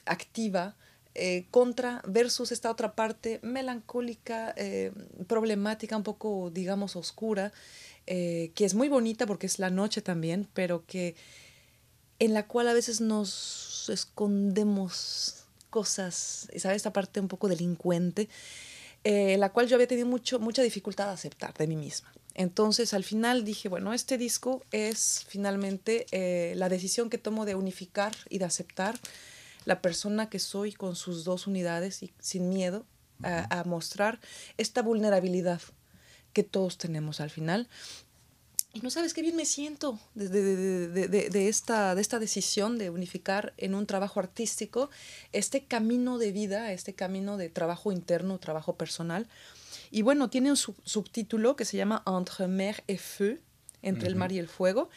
activa, 0.06 0.78
eh, 1.14 1.46
contra 1.52 2.02
versus 2.08 2.54
esta 2.54 2.72
otra 2.72 2.96
parte 2.96 3.42
melancólica, 3.44 4.56
problemática, 5.28 5.98
un 5.98 6.04
poco, 6.04 6.50
digamos, 6.52 6.96
oscura, 6.96 7.52
que 8.06 8.54
es 8.56 8.76
muy 8.76 8.88
bonita 8.88 9.26
porque 9.26 9.48
es 9.48 9.60
la 9.60 9.72
noche 9.72 10.02
también, 10.02 10.48
pero 10.54 10.86
que 10.86 11.16
en 12.20 12.34
la 12.34 12.48
cual 12.48 12.70
a 12.70 12.74
veces 12.74 13.02
nos 13.02 13.90
escondemos 13.90 15.47
cosas, 15.70 16.48
¿sabes? 16.58 16.78
Esta 16.78 16.94
parte 16.94 17.20
un 17.20 17.28
poco 17.28 17.48
delincuente, 17.48 18.30
eh, 19.04 19.38
la 19.38 19.52
cual 19.52 19.68
yo 19.68 19.76
había 19.76 19.88
tenido 19.88 20.08
mucho, 20.08 20.40
mucha 20.40 20.62
dificultad 20.62 21.08
de 21.08 21.14
aceptar 21.14 21.54
de 21.54 21.68
mí 21.68 21.76
misma. 21.76 22.12
Entonces 22.34 22.94
al 22.94 23.04
final 23.04 23.44
dije, 23.44 23.68
bueno, 23.68 23.94
este 23.94 24.18
disco 24.18 24.64
es 24.72 25.26
finalmente 25.28 26.06
eh, 26.12 26.54
la 26.56 26.70
decisión 26.70 27.10
que 27.10 27.18
tomo 27.18 27.46
de 27.46 27.56
unificar 27.56 28.14
y 28.30 28.38
de 28.38 28.46
aceptar 28.46 29.00
la 29.66 29.82
persona 29.82 30.30
que 30.30 30.40
soy 30.40 30.72
con 30.72 30.96
sus 30.96 31.24
dos 31.24 31.48
unidades 31.48 32.04
y 32.04 32.14
sin 32.20 32.50
miedo 32.50 32.86
a, 33.24 33.60
a 33.60 33.64
mostrar 33.64 34.20
esta 34.58 34.82
vulnerabilidad 34.82 35.62
que 36.32 36.44
todos 36.44 36.78
tenemos 36.78 37.20
al 37.20 37.32
final. 37.32 37.68
Y 38.78 38.82
no 38.82 38.92
sabes 38.92 39.14
qué 39.16 39.22
bien 39.24 39.36
me 39.36 39.46
siento 39.46 40.00
de, 40.14 40.30
de- 40.30 40.88
de- 41.08 41.30
de- 41.30 41.48
esta, 41.50 41.96
de 41.96 42.02
esta 42.02 42.20
decisión 42.20 42.78
de 42.78 42.92
unificar 42.92 43.54
en 43.58 43.74
un 43.74 43.88
trabajo 43.88 44.20
artístico 44.20 44.90
este 45.34 45.64
camino 45.66 46.20
de 46.20 46.32
vida, 46.32 46.72
este 46.74 46.94
camino 46.94 47.38
de 47.38 47.50
trabajo 47.50 47.92
interno, 47.92 48.38
trabajo 48.38 48.76
personal. 48.76 49.28
Y 49.90 50.04
bueno, 50.04 50.30
tiene 50.30 50.52
un 50.52 50.58
sub- 50.58 50.78
subtítulo 50.84 51.56
que 51.56 51.66
se 51.66 51.76
llama 51.78 52.04
Entre 52.06 52.48
mer 52.48 52.84
et 52.88 53.00
feu, 53.00 53.40
entre 53.82 54.08
el 54.10 54.16
mar 54.16 54.32
y 54.32 54.38
el 54.38 54.48
fuego, 54.48 54.90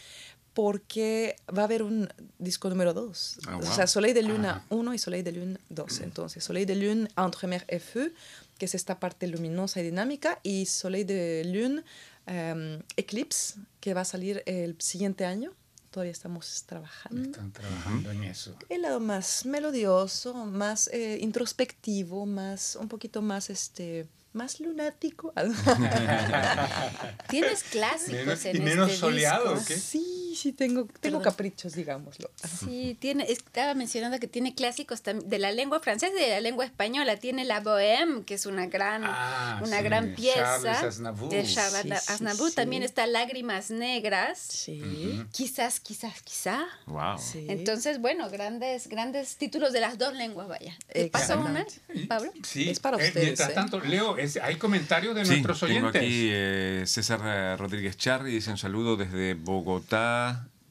porque 0.53 1.37
va 1.57 1.63
a 1.63 1.65
haber 1.65 1.83
un 1.83 2.09
disco 2.39 2.69
número 2.69 2.93
2. 2.93 3.39
Ah, 3.47 3.57
O 3.57 3.61
wow. 3.61 3.73
sea, 3.73 3.87
Soleil 3.87 4.13
de 4.15 4.23
Luna 4.23 4.67
1 4.69 4.93
y 4.95 4.99
Soleil 4.99 5.25
de 5.25 5.33
Lune 5.33 5.59
2. 5.71 6.01
Entonces, 6.01 6.43
Soleil 6.45 6.67
de 6.67 6.75
Lune 6.75 7.09
Entre 7.17 7.47
mer 7.47 7.65
et 7.69 7.81
feu, 7.81 8.13
que 8.59 8.67
es 8.67 8.75
esta 8.75 8.99
parte 8.99 9.27
luminosa 9.29 9.81
y 9.81 9.85
dinámica, 9.85 10.39
y 10.43 10.67
Soleil 10.67 11.07
de 11.07 11.45
Lune 11.47 11.83
em, 12.31 12.81
Eclipse, 12.97 13.55
que 13.81 13.93
va 13.95 14.01
a 14.03 14.05
salir 14.05 14.43
el 14.47 14.77
siguiente 14.79 15.25
año. 15.27 15.53
Todavía 15.91 16.13
estamos 16.13 16.63
trabajando. 16.67 17.31
Están 17.31 17.51
trabajando 17.53 18.13
en 18.13 18.23
eso. 18.25 18.55
El 18.69 18.83
lado 18.83 19.01
más 19.01 19.45
melodioso, 19.45 20.33
más 20.47 20.89
eh, 20.93 21.19
introspectivo, 21.21 22.27
más 22.27 22.77
un 22.77 22.87
poquito 22.89 23.21
más 23.23 23.51
este 23.51 24.07
más 24.33 24.61
lunático. 24.61 25.33
Tienes 27.29 27.63
clásicos 27.65 28.13
Menos- 28.13 28.45
en 28.45 28.57
y 28.57 28.61
menos 28.61 28.89
este 28.89 29.01
soleado, 29.01 29.55
disco. 29.55 29.67
¿qué? 29.69 29.77
Sí, 29.79 30.30
sí 30.37 30.53
tengo 30.53 30.85
tengo 30.85 30.99
Perdón. 31.01 31.23
caprichos, 31.23 31.75
digámoslo. 31.75 32.31
Sí, 32.61 32.97
tiene, 33.01 33.25
estaba 33.31 33.75
mencionando 33.75 34.19
que 34.19 34.27
tiene 34.27 34.55
clásicos 34.55 35.03
de 35.03 35.39
la 35.39 35.53
lengua 35.53 35.81
francesa 35.81 36.13
y 36.17 36.21
de 36.21 36.29
la 36.31 36.41
lengua 36.41 36.65
española. 36.65 37.17
Tiene 37.17 37.45
la 37.45 37.63
Bohème, 37.63 38.25
que 38.25 38.35
es 38.35 38.47
una 38.47 38.67
gran, 38.67 39.03
Ah, 39.05 39.61
una 39.65 39.79
sí, 39.79 39.85
gran 39.85 40.15
pieza 40.15 40.59
de 40.59 40.65
Charles 40.65 40.79
Sí, 42.01 42.07
sí, 42.07 42.13
Aznavour. 42.13 42.51
sí. 42.51 42.55
También 42.57 42.83
está 42.83 43.07
Lágrimas 43.07 43.71
Negras. 43.71 44.39
Sí. 44.39 45.23
Quizás, 45.33 45.81
quizás, 45.81 46.23
quizá. 46.23 46.67
Wow. 46.87 47.19
sí. 47.19 47.47
Entonces, 47.49 48.01
bueno, 48.01 48.29
grandes, 48.31 48.89
grandes 48.89 49.37
títulos 49.37 49.73
de 49.73 49.81
las 49.81 49.99
dos 49.99 50.15
lenguas, 50.15 50.49
vaya. 50.49 50.77
¿Te 50.93 51.07
pasó 51.09 51.39
una. 51.41 51.67
Pablo? 52.09 52.33
Sí, 52.43 52.69
Es 52.71 52.81
para 52.81 52.97
eh, 52.99 53.07
ustedes, 53.09 53.25
mientras 53.25 53.51
¿eh? 53.51 53.55
tanto, 53.55 53.81
Leo, 53.81 54.17
es- 54.17 54.37
hay 54.37 54.57
comentarios 54.57 55.15
de 55.15 55.25
Sí, 55.25 55.31
nuestros 55.31 55.61
tengo 55.61 55.89
oyentes. 55.89 56.03
aquí 56.03 56.29
eh, 56.31 56.85
César 56.87 57.59
Rodríguez 57.59 57.97
Charri, 57.97 58.33
dice 58.33 58.51
un 58.51 58.59
saludo 58.59 58.97
desde 58.97 59.35
Bogotá, 59.35 60.20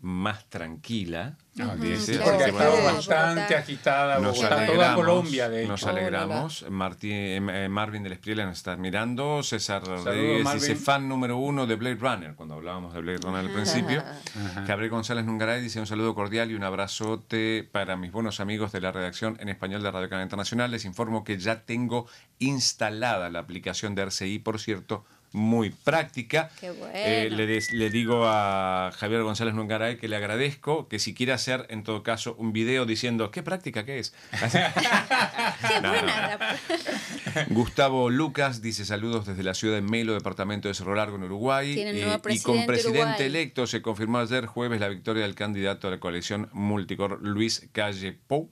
más 0.02 0.46
tranquila. 0.50 1.36
Ah, 1.60 1.76
claro. 1.76 1.76
Porque 2.24 2.52
bueno, 2.52 2.72
Bogotá. 2.72 2.94
bastante 2.94 3.56
agitada 3.56 4.20
nos 4.20 4.38
Bogotá, 4.38 4.66
toda 4.66 4.96
Colombia, 4.96 5.50
de 5.50 5.64
hecho. 5.64 5.72
nos 5.72 5.84
alegramos. 5.84 6.66
Martín, 6.70 7.50
eh, 7.50 7.68
Marvin 7.70 8.04
del 8.04 8.14
Espriela 8.14 8.46
nos 8.46 8.60
está 8.60 8.78
mirando. 8.78 9.44
César 9.44 9.84
Rodríguez 9.84 10.54
dice 10.54 10.76
fan 10.78 11.10
número 11.10 11.38
uno 11.38 11.68
de 11.68 11.76
Blade 11.76 11.96
Runner, 11.96 12.36
cuando 12.36 12.56
hablábamos 12.56 12.94
de 12.94 13.02
Blade 13.02 13.18
Runner 13.18 13.42
al 13.42 13.52
principio. 13.52 14.02
Gabriel 14.66 14.92
González 14.92 15.26
Nungaray 15.26 15.62
dice 15.62 15.82
un 15.82 15.88
saludo 15.88 16.16
cordial 16.16 16.50
y 16.50 16.54
un 16.54 16.64
abrazote 16.64 17.68
para 17.70 17.98
mis 17.98 18.14
buenos 18.14 18.40
amigos 18.40 18.72
de 18.72 18.80
la 18.80 18.94
redacción 18.94 19.36
en 19.42 19.50
español 19.50 19.84
de 19.84 19.92
Radio 19.92 20.08
Canal 20.08 20.24
Internacional. 20.24 20.72
Les 20.72 20.86
informo 20.86 21.26
que 21.26 21.38
ya 21.38 21.64
tengo 21.64 22.08
instalada 22.40 23.30
la 23.30 23.40
aplicación 23.40 23.96
de 23.96 24.04
RCI, 24.04 24.40
por 24.40 24.62
cierto, 24.62 25.04
muy 25.32 25.70
práctica. 25.70 26.50
Qué 26.60 26.72
bueno. 26.72 26.92
Eh, 26.96 27.30
le, 27.32 27.46
des- 27.48 27.72
le 27.72 27.90
digo 27.90 28.24
a 28.26 28.92
Javier 28.98 29.22
González 29.24 29.54
Nungaray 29.54 29.98
que 29.98 30.08
le 30.08 30.16
agradezco, 30.16 30.88
que 30.88 31.00
si 31.00 31.14
quiere 31.14 31.34
hacer 31.34 31.66
en 31.70 31.84
todo 31.84 32.04
caso 32.04 32.36
un 32.40 32.52
video 32.54 32.86
diciendo, 32.86 33.30
¿qué 33.32 33.44
práctica 33.44 33.86
qué 33.86 34.00
es? 34.00 34.14
Qué 34.42 35.82
No, 35.82 35.90
buena. 35.90 36.06
la- 36.38 36.58
Gustavo 37.50 38.10
Lucas 38.10 38.62
dice 38.62 38.86
saludos 38.86 39.26
desde 39.26 39.44
la 39.44 39.54
ciudad 39.54 39.76
de 39.76 39.82
Melo, 39.82 40.14
departamento 40.14 40.68
de 40.68 40.74
Cerro 40.74 40.96
Largo, 40.96 41.18
en 41.18 41.24
Uruguay. 41.24 41.76
Eh, 41.78 42.18
y 42.30 42.42
con 42.42 42.66
presidente 42.66 43.00
Uruguay. 43.02 43.26
electo 43.26 43.68
se 43.68 43.82
confirmó 43.82 44.20
ayer 44.20 44.46
jueves 44.46 44.80
la 44.80 44.88
victoria 44.90 45.24
del 45.24 45.36
candidato 45.36 45.88
a 45.88 45.92
la 45.92 46.00
coalición 46.00 46.50
multicolor 46.54 47.20
Luis 47.22 47.70
Calle 47.72 48.14
Pou. 48.14 48.50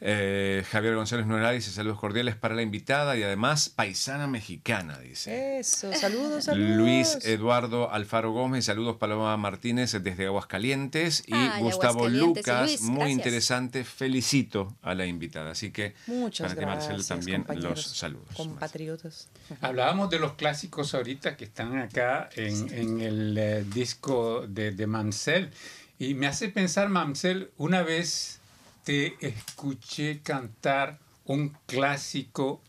Eh, 0.00 0.62
Javier 0.70 0.94
González 0.94 1.24
Nuera 1.26 1.52
dice 1.52 1.70
saludos 1.70 1.98
cordiales 1.98 2.36
para 2.36 2.54
la 2.54 2.60
invitada 2.60 3.16
y 3.16 3.22
además 3.22 3.70
paisana 3.70 4.26
mexicana, 4.26 4.98
dice. 4.98 5.58
Eso, 5.58 5.90
saludos, 5.94 6.44
saludos. 6.44 6.76
Luis 6.76 7.18
Eduardo 7.24 7.90
Alfaro 7.90 8.30
Gómez, 8.32 8.66
saludos 8.66 8.96
Paloma 8.96 9.34
Martínez 9.38 9.92
desde 9.92 10.26
Aguascalientes 10.26 11.22
y 11.26 11.32
Ah, 11.34 11.58
Gustavo 11.60 12.00
Aguascalientes. 12.06 12.46
Lucas, 12.46 12.60
Luis, 12.68 12.80
muy 12.82 12.96
gracias. 12.96 13.18
interesante, 13.18 13.84
felicito 13.84 14.76
a 14.82 14.94
la 14.94 15.06
invitada. 15.06 15.52
Así 15.52 15.70
que 15.70 15.94
Muchas 16.06 16.48
para 16.48 16.60
que 16.60 16.66
Marcelo 16.66 16.94
gracias, 16.96 17.08
también 17.08 17.38
los 17.40 17.46
compañeros, 17.46 17.86
saludos. 17.86 18.28
Compatriotas. 18.36 19.28
Hablábamos 19.62 20.10
de 20.10 20.18
los 20.18 20.34
clásicos 20.34 20.94
ahorita 20.94 21.36
que 21.38 21.44
están 21.46 21.78
acá 21.78 22.28
en, 22.36 22.72
en 22.74 23.00
el 23.00 23.38
eh, 23.38 23.64
disco 23.72 24.44
de, 24.46 24.72
de 24.72 24.86
Mamsel. 24.86 25.50
Y 25.98 26.12
me 26.12 26.26
hace 26.26 26.50
pensar, 26.50 26.90
Mamsel, 26.90 27.50
una 27.56 27.82
vez 27.82 28.40
te 28.86 29.16
escuché 29.18 30.20
cantar 30.22 31.00
un 31.24 31.58
clásico 31.66 32.62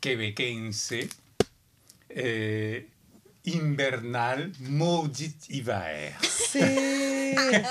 quebequense 0.00 1.10
eh, 2.08 2.88
invernal, 3.46 4.52
Maudit 4.60 5.36
Hiver. 5.48 6.14
Sí, 6.22 6.60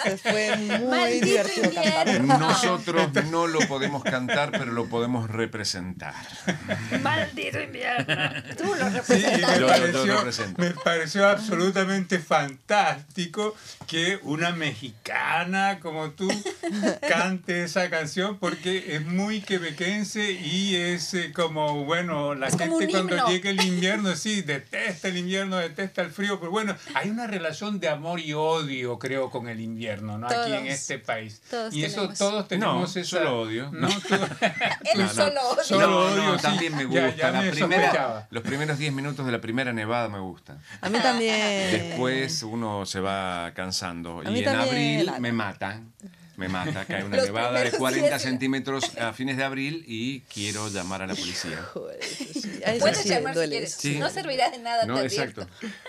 se 0.04 0.18
fue 0.18 0.56
muy 0.58 0.86
Maldito 0.88 1.26
divertido 1.26 1.72
cantar. 1.74 2.22
Nosotros 2.22 3.10
no 3.32 3.48
lo 3.48 3.60
podemos 3.68 4.04
cantar, 4.04 4.52
pero 4.52 4.72
lo 4.72 4.88
podemos 4.88 5.30
representar. 5.30 6.14
Maldito 7.02 7.60
invierno. 7.62 8.16
Tú 8.58 8.66
lo 8.76 8.90
Sí, 8.90 8.94
representas. 9.24 9.52
me, 9.52 9.60
Yo- 9.60 9.60
yo 9.60 9.68
pareció, 10.16 10.54
me 10.58 10.72
pareció 10.72 11.28
absolutamente 11.30 12.20
fantástico 12.20 13.56
que 13.88 14.20
una 14.24 14.52
mexicana 14.52 15.80
como 15.82 16.12
tú 16.12 16.28
cante 17.08 17.64
esa 17.64 17.90
canción 17.90 18.38
porque 18.40 18.96
es 18.96 19.06
muy 19.06 19.42
quebequense 19.42 20.32
y 20.32 20.76
es 20.76 21.14
eh, 21.14 21.32
como, 21.34 21.86
bueno, 21.86 22.36
la 22.36 22.48
Es 22.48 22.58
gente 22.58 22.88
cuando 22.90 23.28
llega 23.28 23.50
el 23.50 23.62
invierno, 23.64 24.16
sí, 24.16 24.42
detesta 24.42 25.08
el 25.08 25.18
invierno, 25.18 25.58
detesta 25.70 26.02
el 26.02 26.12
frío, 26.12 26.40
pero 26.40 26.52
bueno, 26.52 26.76
hay 26.94 27.10
una 27.10 27.28
relación 27.28 27.80
de 27.80 27.90
amor 27.90 28.20
y 28.20 28.34
odio, 28.34 28.98
creo, 29.00 29.30
con 29.30 29.48
el 29.50 29.60
invierno, 29.60 30.18
¿no? 30.18 30.28
Aquí 30.28 30.54
en 30.54 30.68
este 30.68 31.00
país. 31.00 31.42
Todos 31.50 31.74
y 31.74 31.84
eso 31.84 31.96
tenemos. 32.02 32.18
todos 32.18 32.48
tenemos 32.48 32.96
No, 32.96 33.02
esa... 33.02 33.10
solo 33.18 33.42
odio. 33.42 33.70
No, 33.72 33.88
tú- 34.08 34.16
No, 34.96 35.04
no. 35.04 35.10
solo 35.10 35.42
odia. 35.50 35.64
Solo 35.64 36.08
odio, 36.08 36.24
no, 36.24 36.36
sí. 36.38 36.42
también 36.42 36.76
me 36.76 36.86
gusta. 36.86 37.16
ya 37.16 37.32
la 37.32 37.42
me 37.42 37.52
primera, 37.52 38.28
los 38.32 38.44
primeros 38.44 38.78
10 38.78 38.94
minutos 38.94 39.26
de 39.26 39.32
la 39.32 39.42
primera 39.42 39.74
nevada 39.74 40.10
me 40.10 40.20
gustan. 40.20 40.60
A 40.82 40.90
mí 40.90 41.00
también. 41.00 41.72
Después 41.72 42.44
uno 42.44 42.86
se 42.86 43.00
va 43.00 43.52
cansando. 43.56 44.22
A 44.26 44.30
mí 44.30 44.40
Y 44.40 44.40
en 44.40 44.46
también. 44.46 44.68
abril 45.10 45.12
me 45.20 45.32
matan. 45.32 45.94
Me 46.38 46.50
mata, 46.50 46.84
cae 46.84 47.06
una 47.06 47.16
Los 47.16 47.28
nevada 47.28 47.52
de 47.52 47.60
primeros 47.62 47.80
40 47.80 48.08
días. 48.10 48.22
centímetros 48.22 48.98
a 48.98 49.14
fines 49.14 49.38
de 49.38 49.46
abril 49.46 49.86
y 49.88 50.20
quiero 50.22 50.68
llamar 50.68 51.02
a 51.02 51.08
la 51.08 51.16
policía. 51.16 51.58
Joder, 51.74 52.04
sí. 52.04 52.55
Puedes 52.80 52.98
sí 52.98 53.10
llamar 53.10 53.36
si 53.38 53.50
quieres. 53.50 53.74
Sí. 53.74 54.00
No 54.00 54.10
servirá 54.10 54.50
de 54.50 54.60
nada, 54.60 54.86
No, 54.86 54.96
te 55.00 55.06
exacto. 55.06 55.48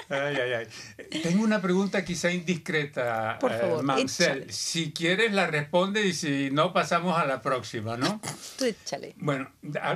Ay, 0.09 0.37
ay, 0.37 0.53
ay. 0.53 1.21
Tengo 1.23 1.43
una 1.43 1.61
pregunta 1.63 2.05
quizá 2.05 2.31
indiscreta, 2.33 3.39
Por 3.41 3.53
eh, 3.53 3.59
favor, 3.59 3.83
Mamsel. 3.83 4.39
échale. 4.39 4.53
Si 4.53 4.93
quieres 4.93 5.33
la 5.33 5.47
responde 5.47 6.07
y 6.07 6.13
si 6.13 6.51
no 6.51 6.73
pasamos 6.73 7.19
a 7.19 7.25
la 7.27 7.43
próxima, 7.43 7.97
¿no? 7.97 8.21
Tú 8.59 8.65
échale. 8.65 9.15
Bueno, 9.19 9.51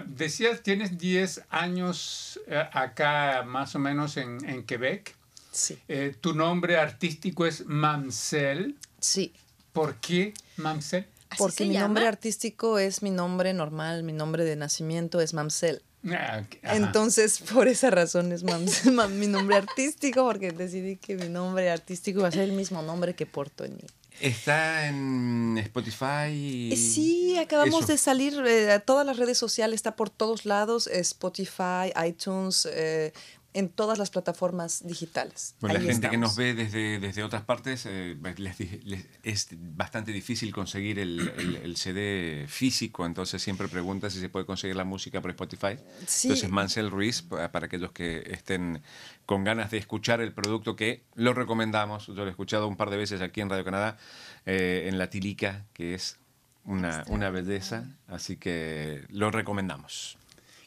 decías, 0.07 0.63
tienes 0.63 0.99
10 0.99 1.43
años 1.51 2.41
eh, 2.47 2.63
acá 2.73 3.43
más 3.47 3.75
o 3.75 3.79
menos 3.79 4.17
en, 4.17 4.39
en 4.49 4.65
Quebec. 4.65 5.15
Sí. 5.53 5.79
Eh, 5.89 6.15
tu 6.21 6.35
nombre 6.35 6.77
artístico 6.79 7.45
es 7.47 7.67
Mamsel. 7.67 8.77
Sí. 9.01 9.33
¿Por 9.73 9.97
qué 9.97 10.33
Mamsel? 10.57 11.07
¿Así 11.31 11.39
Porque 11.39 11.65
mi 11.65 11.75
llama? 11.75 11.87
nombre 11.87 12.07
artístico 12.09 12.79
es 12.81 13.03
mi 13.03 13.11
nombre 13.11 13.53
normal, 13.55 14.03
mi 14.03 14.13
nombre 14.13 14.45
de 14.45 14.57
nacimiento 14.57 15.21
es 15.21 15.33
Mamsel. 15.33 15.83
Ah, 16.09 16.43
ajá. 16.63 16.77
Entonces, 16.77 17.41
por 17.53 17.69
esa 17.69 17.91
razón 17.91 18.33
es 18.33 18.43
mi 19.11 19.27
nombre 19.27 19.57
artístico, 19.57 20.25
porque 20.25 20.53
decidí 20.53 20.97
que 20.97 21.17
mi 21.17 21.29
nombre 21.29 21.71
artístico 21.71 22.21
iba 22.21 22.29
a 22.29 22.33
ser 22.33 22.43
el 22.43 22.53
mismo 22.53 22.83
nombre 22.83 23.15
que 23.15 23.27
porto 23.27 23.65
en 23.65 23.77
mí. 23.77 23.85
Está 24.21 24.87
en 24.87 25.57
Spotify. 25.59 26.71
Eh, 26.73 26.77
Sí, 26.77 27.39
acabamos 27.39 27.85
Eso. 27.85 27.93
de 27.93 27.99
salir 27.99 28.35
eh, 28.47 28.71
a 28.73 28.81
todas 28.81 29.07
las 29.07 29.17
redes 29.17 29.39
sociales, 29.39 29.77
está 29.77 29.97
por 29.97 30.11
todos 30.11 30.45
lados, 30.45 30.87
eh, 30.89 31.01
Spotify, 31.01 31.91
iTunes, 32.07 32.69
eh, 32.71 33.13
en 33.53 33.69
todas 33.69 33.99
las 33.99 34.11
plataformas 34.11 34.87
digitales. 34.87 35.57
Bueno, 35.61 35.75
la 35.75 35.81
gente 35.81 36.09
que 36.09 36.17
estamos. 36.17 36.21
nos 36.31 36.37
ve 36.37 36.55
desde, 36.55 37.01
desde 37.01 37.25
otras 37.25 37.43
partes, 37.43 37.85
eh, 37.87 38.17
les 38.37 38.61
les- 38.85 39.07
es 39.25 39.49
bastante 39.53 40.13
difícil 40.13 40.53
conseguir 40.53 40.99
el, 41.01 41.33
el- 41.37 41.57
el 41.57 41.77
CD 41.77 42.47
físico, 42.49 43.05
entonces 43.07 43.43
siempre 43.43 43.67
pregunta 43.67 44.09
si 44.09 44.21
se 44.21 44.29
puede 44.29 44.47
conseguir 44.47 44.77
la 44.77 44.85
música 44.85 45.21
por 45.21 45.31
Spotify. 45.33 45.77
Sí. 46.07 46.29
Entonces, 46.29 46.49
Mansell 46.51 46.91
Ruiz, 46.91 47.23
pa- 47.23 47.51
para 47.51 47.67
aquellos 47.67 47.91
que 47.93 48.23
estén 48.31 48.83
con 49.27 49.43
ganas 49.43 49.71
de 49.73 49.79
escuchar 49.79 50.21
el 50.21 50.33
producto, 50.33 50.77
que 50.77 51.03
lo 51.15 51.35
recomendamos, 51.35 52.07
yo 52.07 52.15
lo 52.15 52.27
he 52.27 52.31
escuchado 52.31 52.69
un 52.69 52.77
par 52.77 52.91
de 52.91 52.99
veces 52.99 53.21
aquí 53.21 53.41
en 53.41 53.51
Radio 53.51 53.65
Canadá, 53.65 53.99
eh, 54.47 54.87
en 54.89 54.97
La 54.99 55.11
Tilica, 55.11 55.67
que 55.73 55.95
es 55.95 56.19
una, 56.65 57.03
una 57.09 57.31
belleza, 57.31 57.85
así 58.07 58.37
que 58.37 59.05
lo 59.09 59.31
recomendamos. 59.33 60.19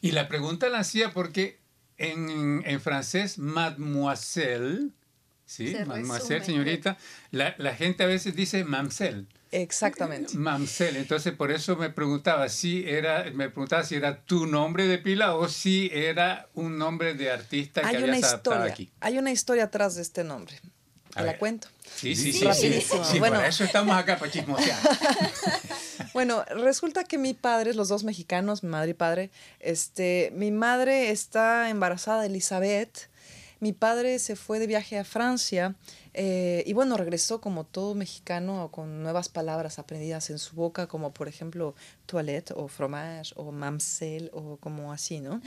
Y 0.02 0.12
la 0.12 0.28
pregunta 0.28 0.68
la 0.68 0.80
hacía 0.80 1.14
porque 1.14 1.63
en, 1.98 2.62
en 2.66 2.80
francés, 2.80 3.38
mademoiselle, 3.38 4.90
¿sí? 5.46 5.72
Se 5.72 5.84
Mademoiselle, 5.84 6.38
resume. 6.40 6.44
señorita, 6.46 6.96
la, 7.30 7.54
la 7.58 7.74
gente 7.74 8.02
a 8.04 8.06
veces 8.06 8.34
dice 8.34 8.64
mamselle. 8.64 9.26
Exactamente. 9.52 10.36
Mamsel, 10.36 10.96
entonces 10.96 11.32
por 11.32 11.52
eso 11.52 11.76
me 11.76 11.88
preguntaba 11.88 12.48
si 12.48 12.88
era, 12.88 13.30
me 13.32 13.48
preguntaba 13.50 13.84
si 13.84 13.94
era 13.94 14.24
tu 14.24 14.46
nombre 14.46 14.88
de 14.88 14.98
pila 14.98 15.36
o 15.36 15.48
si 15.48 15.90
era 15.92 16.48
un 16.54 16.76
nombre 16.76 17.14
de 17.14 17.30
artista 17.30 17.82
que 17.82 17.86
Hay 17.86 17.96
una 18.02 18.12
habías 18.14 18.24
adaptado 18.30 18.56
historia, 18.56 18.72
aquí. 18.72 18.90
hay 18.98 19.18
una 19.18 19.30
historia 19.30 19.64
atrás 19.64 19.94
de 19.94 20.02
este 20.02 20.24
nombre. 20.24 20.56
A 21.14 21.20
Te 21.20 21.26
la 21.26 21.32
ver. 21.32 21.38
cuento. 21.38 21.68
Sí, 21.94 22.16
sí, 22.16 22.32
sí, 22.32 22.44
Sí. 22.52 22.80
Sí, 23.04 23.18
Bueno. 23.20 23.36
para 23.36 23.46
eso 23.46 23.62
estamos 23.62 23.96
acá, 23.96 24.18
para 24.18 24.32
chismosear. 24.32 24.76
Bueno, 26.12 26.44
resulta 26.50 27.04
que 27.04 27.18
mi 27.18 27.34
padre, 27.34 27.74
los 27.74 27.88
dos 27.88 28.04
mexicanos, 28.04 28.62
mi 28.62 28.70
madre 28.70 28.90
y 28.90 28.94
padre, 28.94 29.30
este, 29.60 30.32
mi 30.34 30.50
madre 30.50 31.10
está 31.10 31.70
embarazada 31.70 32.22
de 32.22 32.28
Elizabeth, 32.28 33.08
mi 33.60 33.72
padre 33.72 34.18
se 34.18 34.36
fue 34.36 34.58
de 34.58 34.66
viaje 34.66 34.98
a 34.98 35.04
Francia 35.04 35.74
eh, 36.12 36.62
y 36.66 36.74
bueno, 36.74 36.96
regresó 36.96 37.40
como 37.40 37.64
todo 37.64 37.94
mexicano 37.94 38.68
con 38.70 39.02
nuevas 39.02 39.28
palabras 39.28 39.78
aprendidas 39.78 40.28
en 40.28 40.38
su 40.38 40.54
boca, 40.54 40.86
como 40.86 41.14
por 41.14 41.28
ejemplo 41.28 41.74
toilette 42.06 42.52
o 42.54 42.68
fromage 42.68 43.32
o 43.36 43.52
mamsel 43.52 44.30
o 44.34 44.58
como 44.58 44.92
así, 44.92 45.20
¿no? 45.20 45.40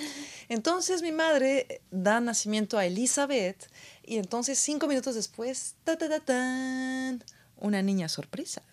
Entonces 0.50 1.02
mi 1.02 1.12
madre 1.12 1.82
da 1.92 2.20
nacimiento 2.20 2.78
a 2.78 2.86
Elizabeth 2.86 3.70
y 4.04 4.18
entonces 4.18 4.58
cinco 4.58 4.88
minutos 4.88 5.14
después, 5.14 5.76
ta, 5.84 5.98
ta, 5.98 6.10
ta, 6.10 6.20
tan, 6.20 7.24
una 7.58 7.82
niña 7.82 8.10
sorpresa. 8.10 8.64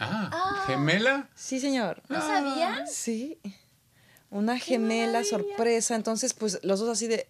Ah, 0.00 0.64
gemela. 0.66 1.28
Sí, 1.34 1.60
señor. 1.60 2.02
¿No 2.08 2.20
sabían? 2.20 2.86
Sí. 2.88 3.38
Una 4.30 4.58
gemela 4.58 5.24
sorpresa. 5.24 5.94
Entonces, 5.96 6.34
pues 6.34 6.58
los 6.62 6.80
dos 6.80 6.88
así 6.90 7.06
de. 7.06 7.28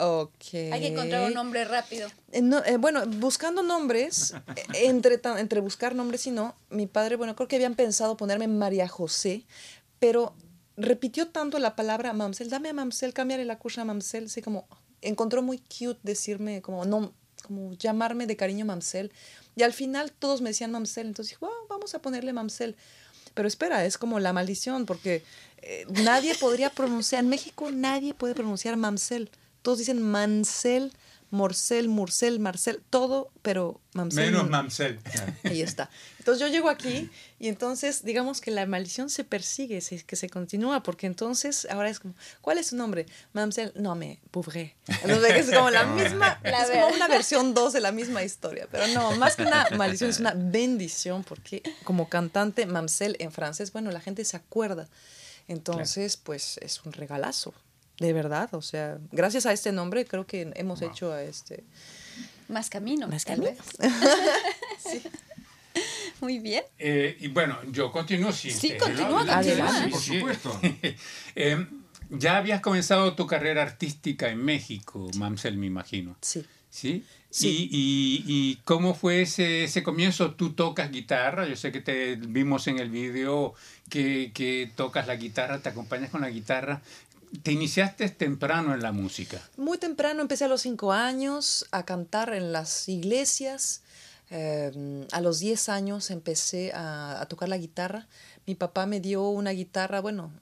Ok. 0.00 0.54
Hay 0.72 0.80
que 0.80 0.86
encontrar 0.88 1.26
un 1.26 1.34
nombre 1.34 1.64
rápido. 1.64 2.08
Eh, 2.32 2.40
no, 2.40 2.64
eh, 2.64 2.76
bueno, 2.76 3.02
buscando 3.06 3.62
nombres, 3.64 4.32
eh, 4.54 4.86
entre, 4.86 5.18
tan- 5.18 5.38
entre 5.38 5.60
buscar 5.60 5.94
nombres 5.96 6.24
y 6.28 6.30
no, 6.30 6.54
mi 6.70 6.86
padre, 6.86 7.16
bueno, 7.16 7.34
creo 7.34 7.48
que 7.48 7.56
habían 7.56 7.74
pensado 7.74 8.16
ponerme 8.16 8.46
María 8.46 8.86
José, 8.86 9.44
pero 9.98 10.34
repitió 10.76 11.26
tanto 11.30 11.58
la 11.58 11.74
palabra 11.74 12.12
Mamsel, 12.12 12.48
dame 12.48 12.68
a 12.68 12.72
Mamsel, 12.74 13.12
cámbiale 13.12 13.44
la 13.44 13.58
cucha 13.58 13.82
a 13.82 13.84
Mamsel, 13.84 14.26
así 14.26 14.40
como, 14.40 14.68
encontró 15.02 15.42
muy 15.42 15.58
cute 15.58 15.98
decirme, 16.04 16.62
como, 16.62 16.84
no, 16.84 17.12
como 17.48 17.74
llamarme 17.74 18.26
de 18.26 18.36
cariño 18.36 18.64
Mamsel, 18.64 19.10
y 19.56 19.64
al 19.64 19.72
final 19.72 20.12
todos 20.12 20.40
me 20.40 20.50
decían 20.50 20.70
Mamsel, 20.70 21.08
entonces 21.08 21.30
dije, 21.32 21.44
"Wow, 21.44 21.66
vamos 21.68 21.94
a 21.94 21.98
ponerle 22.00 22.32
Mamsel. 22.32 22.76
Pero 23.34 23.48
espera, 23.48 23.84
es 23.84 23.98
como 23.98 24.20
la 24.20 24.32
maldición, 24.32 24.86
porque 24.86 25.22
eh, 25.62 25.84
nadie 26.04 26.34
podría 26.36 26.70
pronunciar, 26.70 27.24
en 27.24 27.30
México 27.30 27.70
nadie 27.70 28.14
puede 28.14 28.34
pronunciar 28.34 28.76
Mamsel. 28.76 29.30
Todos 29.62 29.78
dicen 29.78 30.00
Mansel, 30.02 30.92
Morcel, 31.30 31.88
Murcel, 31.88 32.40
Marcel, 32.40 32.82
todo, 32.88 33.30
pero 33.42 33.80
Mamsel. 33.92 34.26
Menos 34.26 34.44
no. 34.44 34.50
Mamsel. 34.50 34.98
Ahí 35.44 35.60
está. 35.60 35.90
Entonces 36.18 36.40
yo 36.40 36.48
llego 36.48 36.68
aquí 36.70 37.10
y 37.38 37.48
entonces 37.48 38.02
digamos 38.02 38.40
que 38.40 38.50
la 38.50 38.64
maldición 38.66 39.10
se 39.10 39.24
persigue, 39.24 39.80
se, 39.80 40.04
que 40.04 40.16
se 40.16 40.30
continúa, 40.30 40.82
porque 40.82 41.06
entonces 41.06 41.66
ahora 41.70 41.90
es 41.90 42.00
como, 42.00 42.14
¿cuál 42.40 42.58
es 42.58 42.68
su 42.68 42.76
nombre? 42.76 43.06
Mamsel, 43.32 43.72
no 43.76 43.94
me, 43.94 44.20
Pouvré. 44.30 44.76
Entonces 45.02 45.48
es 45.48 45.54
como 45.54 45.70
la 45.70 45.84
misma, 45.86 46.40
La 46.42 46.62
es 46.62 46.70
como 46.70 46.88
una 46.88 47.08
versión 47.08 47.52
2 47.52 47.72
de 47.72 47.80
la 47.80 47.92
misma 47.92 48.22
historia, 48.22 48.66
pero 48.70 48.86
no, 48.88 49.16
más 49.16 49.36
que 49.36 49.42
una 49.42 49.68
maldición 49.76 50.10
es 50.10 50.20
una 50.20 50.34
bendición, 50.34 51.24
porque 51.24 51.62
como 51.84 52.08
cantante 52.08 52.66
Mamsel 52.66 53.16
en 53.18 53.32
francés, 53.32 53.72
bueno, 53.72 53.90
la 53.90 54.00
gente 54.00 54.24
se 54.24 54.36
acuerda. 54.36 54.88
Entonces, 55.46 56.18
pues 56.18 56.58
es 56.58 56.84
un 56.84 56.92
regalazo, 56.92 57.54
de 57.98 58.12
verdad. 58.12 58.48
O 58.54 58.62
sea, 58.62 58.98
gracias 59.12 59.46
a 59.46 59.52
este 59.52 59.72
nombre 59.72 60.04
creo 60.04 60.26
que 60.26 60.52
hemos 60.54 60.82
hecho 60.82 61.12
a 61.12 61.22
este... 61.22 61.64
Más 62.48 62.70
camino. 62.70 63.08
Más 63.08 63.24
camino. 63.24 63.50
Muy 66.20 66.38
bien. 66.38 66.64
Eh, 66.78 67.16
y 67.20 67.28
bueno, 67.28 67.58
yo 67.70 67.92
continúo 67.92 68.32
si 68.32 68.50
Sí, 68.50 68.76
continúa, 68.78 69.24
continúa. 69.26 69.84
Sí, 69.84 69.90
Por 69.90 70.00
supuesto. 70.00 70.60
Eh, 71.36 71.66
ya 72.10 72.38
habías 72.38 72.60
comenzado 72.60 73.14
tu 73.14 73.26
carrera 73.26 73.62
artística 73.62 74.28
en 74.28 74.42
México, 74.44 75.08
Mamsel, 75.16 75.56
me 75.56 75.66
imagino. 75.66 76.16
Sí. 76.22 76.44
¿Sí? 76.70 77.04
Sí. 77.30 77.68
¿Y, 77.70 77.76
y, 77.76 78.24
y 78.26 78.56
cómo 78.64 78.94
fue 78.94 79.22
ese, 79.22 79.64
ese 79.64 79.82
comienzo? 79.82 80.32
¿Tú 80.32 80.54
tocas 80.54 80.90
guitarra? 80.90 81.46
Yo 81.46 81.54
sé 81.54 81.70
que 81.70 81.80
te 81.80 82.16
vimos 82.16 82.66
en 82.66 82.78
el 82.78 82.90
video 82.90 83.54
que, 83.90 84.32
que 84.34 84.70
tocas 84.74 85.06
la 85.06 85.16
guitarra, 85.16 85.60
te 85.60 85.68
acompañas 85.68 86.10
con 86.10 86.22
la 86.22 86.30
guitarra. 86.30 86.80
Te 87.42 87.52
iniciaste 87.52 88.08
temprano 88.10 88.74
en 88.74 88.82
la 88.82 88.92
música. 88.92 89.40
Muy 89.56 89.78
temprano 89.78 90.22
empecé 90.22 90.44
a 90.44 90.48
los 90.48 90.62
cinco 90.62 90.92
años 90.92 91.66
a 91.70 91.84
cantar 91.84 92.32
en 92.34 92.52
las 92.52 92.88
iglesias. 92.88 93.82
Eh, 94.30 95.06
a 95.12 95.20
los 95.20 95.38
10 95.38 95.68
años 95.70 96.10
empecé 96.10 96.72
a, 96.74 97.20
a 97.20 97.26
tocar 97.26 97.48
la 97.48 97.56
guitarra. 97.56 98.08
Mi 98.46 98.54
papá 98.54 98.86
me 98.86 99.00
dio 99.00 99.28
una 99.28 99.50
guitarra, 99.52 100.00
bueno, 100.00 100.32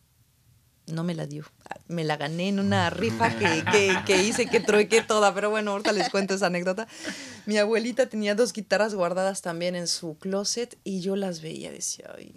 no 0.87 1.03
me 1.05 1.15
la 1.15 1.27
dio, 1.27 1.45
me 1.89 2.05
la 2.05 2.17
gané 2.17 2.49
en 2.49 2.61
una 2.61 2.91
rifa 2.91 3.37
que, 3.37 3.65
que, 3.73 3.97
que 4.07 4.23
hice, 4.23 4.47
que 4.47 4.61
truequé 4.61 5.03
toda, 5.03 5.35
pero 5.35 5.51
bueno, 5.51 5.73
ahorita 5.73 5.93
les 5.93 6.09
cuento 6.11 6.35
esa 6.35 6.47
anécdota. 6.47 6.87
Mi 7.45 7.59
abuelita 7.59 8.07
tenía 8.09 8.35
dos 8.35 8.53
guitarras 8.53 8.95
guardadas 8.95 9.43
también 9.43 9.75
en 9.75 9.89
su 9.89 10.17
closet 10.19 10.79
y 10.85 11.01
yo 11.01 11.17
las 11.17 11.41
veía, 11.41 11.71
decía, 11.73 12.13
"Ay". 12.17 12.33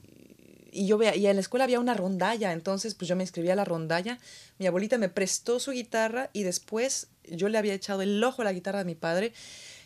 Y 0.72 0.88
yo 0.88 0.98
veía, 0.98 1.16
y 1.16 1.28
en 1.28 1.36
la 1.36 1.42
escuela 1.42 1.64
había 1.64 1.80
una 1.80 1.94
rondalla, 1.94 2.52
entonces 2.52 2.96
pues 2.96 3.08
yo 3.08 3.16
me 3.16 3.24
inscribí 3.24 3.50
a 3.50 3.56
la 3.56 3.66
rondalla, 3.66 4.20
mi 4.58 4.68
abuelita 4.68 4.98
me 4.98 5.10
prestó 5.10 5.60
su 5.60 5.72
guitarra 5.72 6.30
y 6.34 6.44
después 6.44 7.08
yo 7.24 7.50
le 7.50 7.58
había 7.58 7.74
echado 7.74 8.02
el 8.02 8.24
ojo 8.24 8.42
a 8.42 8.46
la 8.46 8.54
guitarra 8.54 8.80
de 8.80 8.86
mi 8.86 8.96
padre 8.96 9.34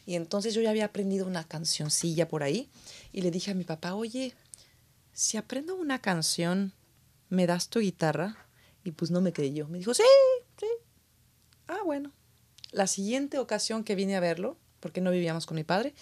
y 0.05 0.15
entonces 0.15 0.53
yo 0.53 0.61
ya 0.61 0.69
había 0.69 0.85
aprendido 0.85 1.25
una 1.25 1.45
cancioncilla 1.47 2.27
por 2.27 2.43
ahí 2.43 2.69
y 3.11 3.21
le 3.21 3.31
dije 3.31 3.51
a 3.51 3.55
mi 3.55 3.63
papá, 3.63 3.95
oye, 3.95 4.33
si 5.13 5.37
aprendo 5.37 5.75
una 5.75 6.01
canción, 6.01 6.73
¿me 7.29 7.47
das 7.47 7.69
tu 7.69 7.79
guitarra? 7.79 8.35
Y 8.83 8.91
pues 8.91 9.11
no 9.11 9.21
me 9.21 9.31
creyó. 9.31 9.67
Me 9.67 9.77
dijo, 9.77 9.93
sí, 9.93 10.03
sí. 10.59 10.67
Ah, 11.67 11.79
bueno. 11.85 12.11
La 12.71 12.87
siguiente 12.87 13.37
ocasión 13.37 13.83
que 13.83 13.95
vine 13.95 14.15
a 14.15 14.19
verlo, 14.19 14.57
porque 14.79 14.99
no 14.99 15.11
vivíamos 15.11 15.45
con 15.45 15.55
mi 15.55 15.63
padre, 15.63 15.93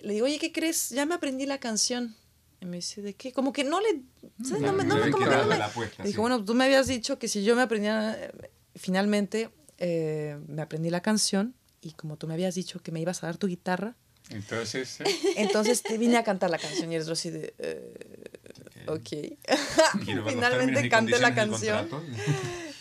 le 0.00 0.12
digo, 0.12 0.26
oye, 0.26 0.38
¿qué 0.38 0.52
crees? 0.52 0.90
Ya 0.90 1.06
me 1.06 1.14
aprendí 1.14 1.46
la 1.46 1.58
canción. 1.58 2.14
Y 2.64 2.66
me 2.66 2.76
dice, 2.78 3.02
¿de 3.02 3.12
qué? 3.14 3.32
Como 3.32 3.52
que 3.52 3.62
no 3.62 3.78
le... 3.80 4.00
¿sabes? 4.42 4.62
No 4.62 4.72
me- 4.72 4.84
no 4.84 4.96
me- 4.96 5.10
como 5.10 5.24
que 5.28 5.36
no 5.36 5.46
me- 5.46 5.58
la 5.58 5.66
apuesta, 5.66 6.02
le 6.02 6.08
dijo, 6.08 6.16
sí. 6.16 6.20
bueno, 6.20 6.42
tú 6.44 6.54
me 6.54 6.64
habías 6.64 6.86
dicho 6.86 7.18
que 7.18 7.28
si 7.28 7.44
yo 7.44 7.54
me 7.54 7.62
aprendía, 7.62 8.16
eh, 8.18 8.50
finalmente 8.74 9.50
eh, 9.78 10.38
me 10.48 10.62
aprendí 10.62 10.88
la 10.88 11.02
canción 11.02 11.54
y 11.82 11.92
como 11.92 12.16
tú 12.16 12.26
me 12.26 12.32
habías 12.34 12.54
dicho 12.54 12.80
que 12.80 12.90
me 12.90 13.00
ibas 13.00 13.22
a 13.22 13.26
dar 13.26 13.36
tu 13.36 13.46
guitarra, 13.48 13.96
Entonces, 14.30 15.00
eh, 15.02 15.04
entonces 15.36 15.82
te 15.82 15.98
vine 15.98 16.16
a 16.16 16.24
cantar 16.24 16.48
la 16.48 16.56
canción 16.58 16.90
y 16.90 16.94
eres 16.94 17.08
así 17.10 17.28
de, 17.30 17.52
ok. 18.86 19.38
Finalmente 20.26 20.88
canté 20.88 21.18
la 21.18 21.34
canción. 21.34 21.88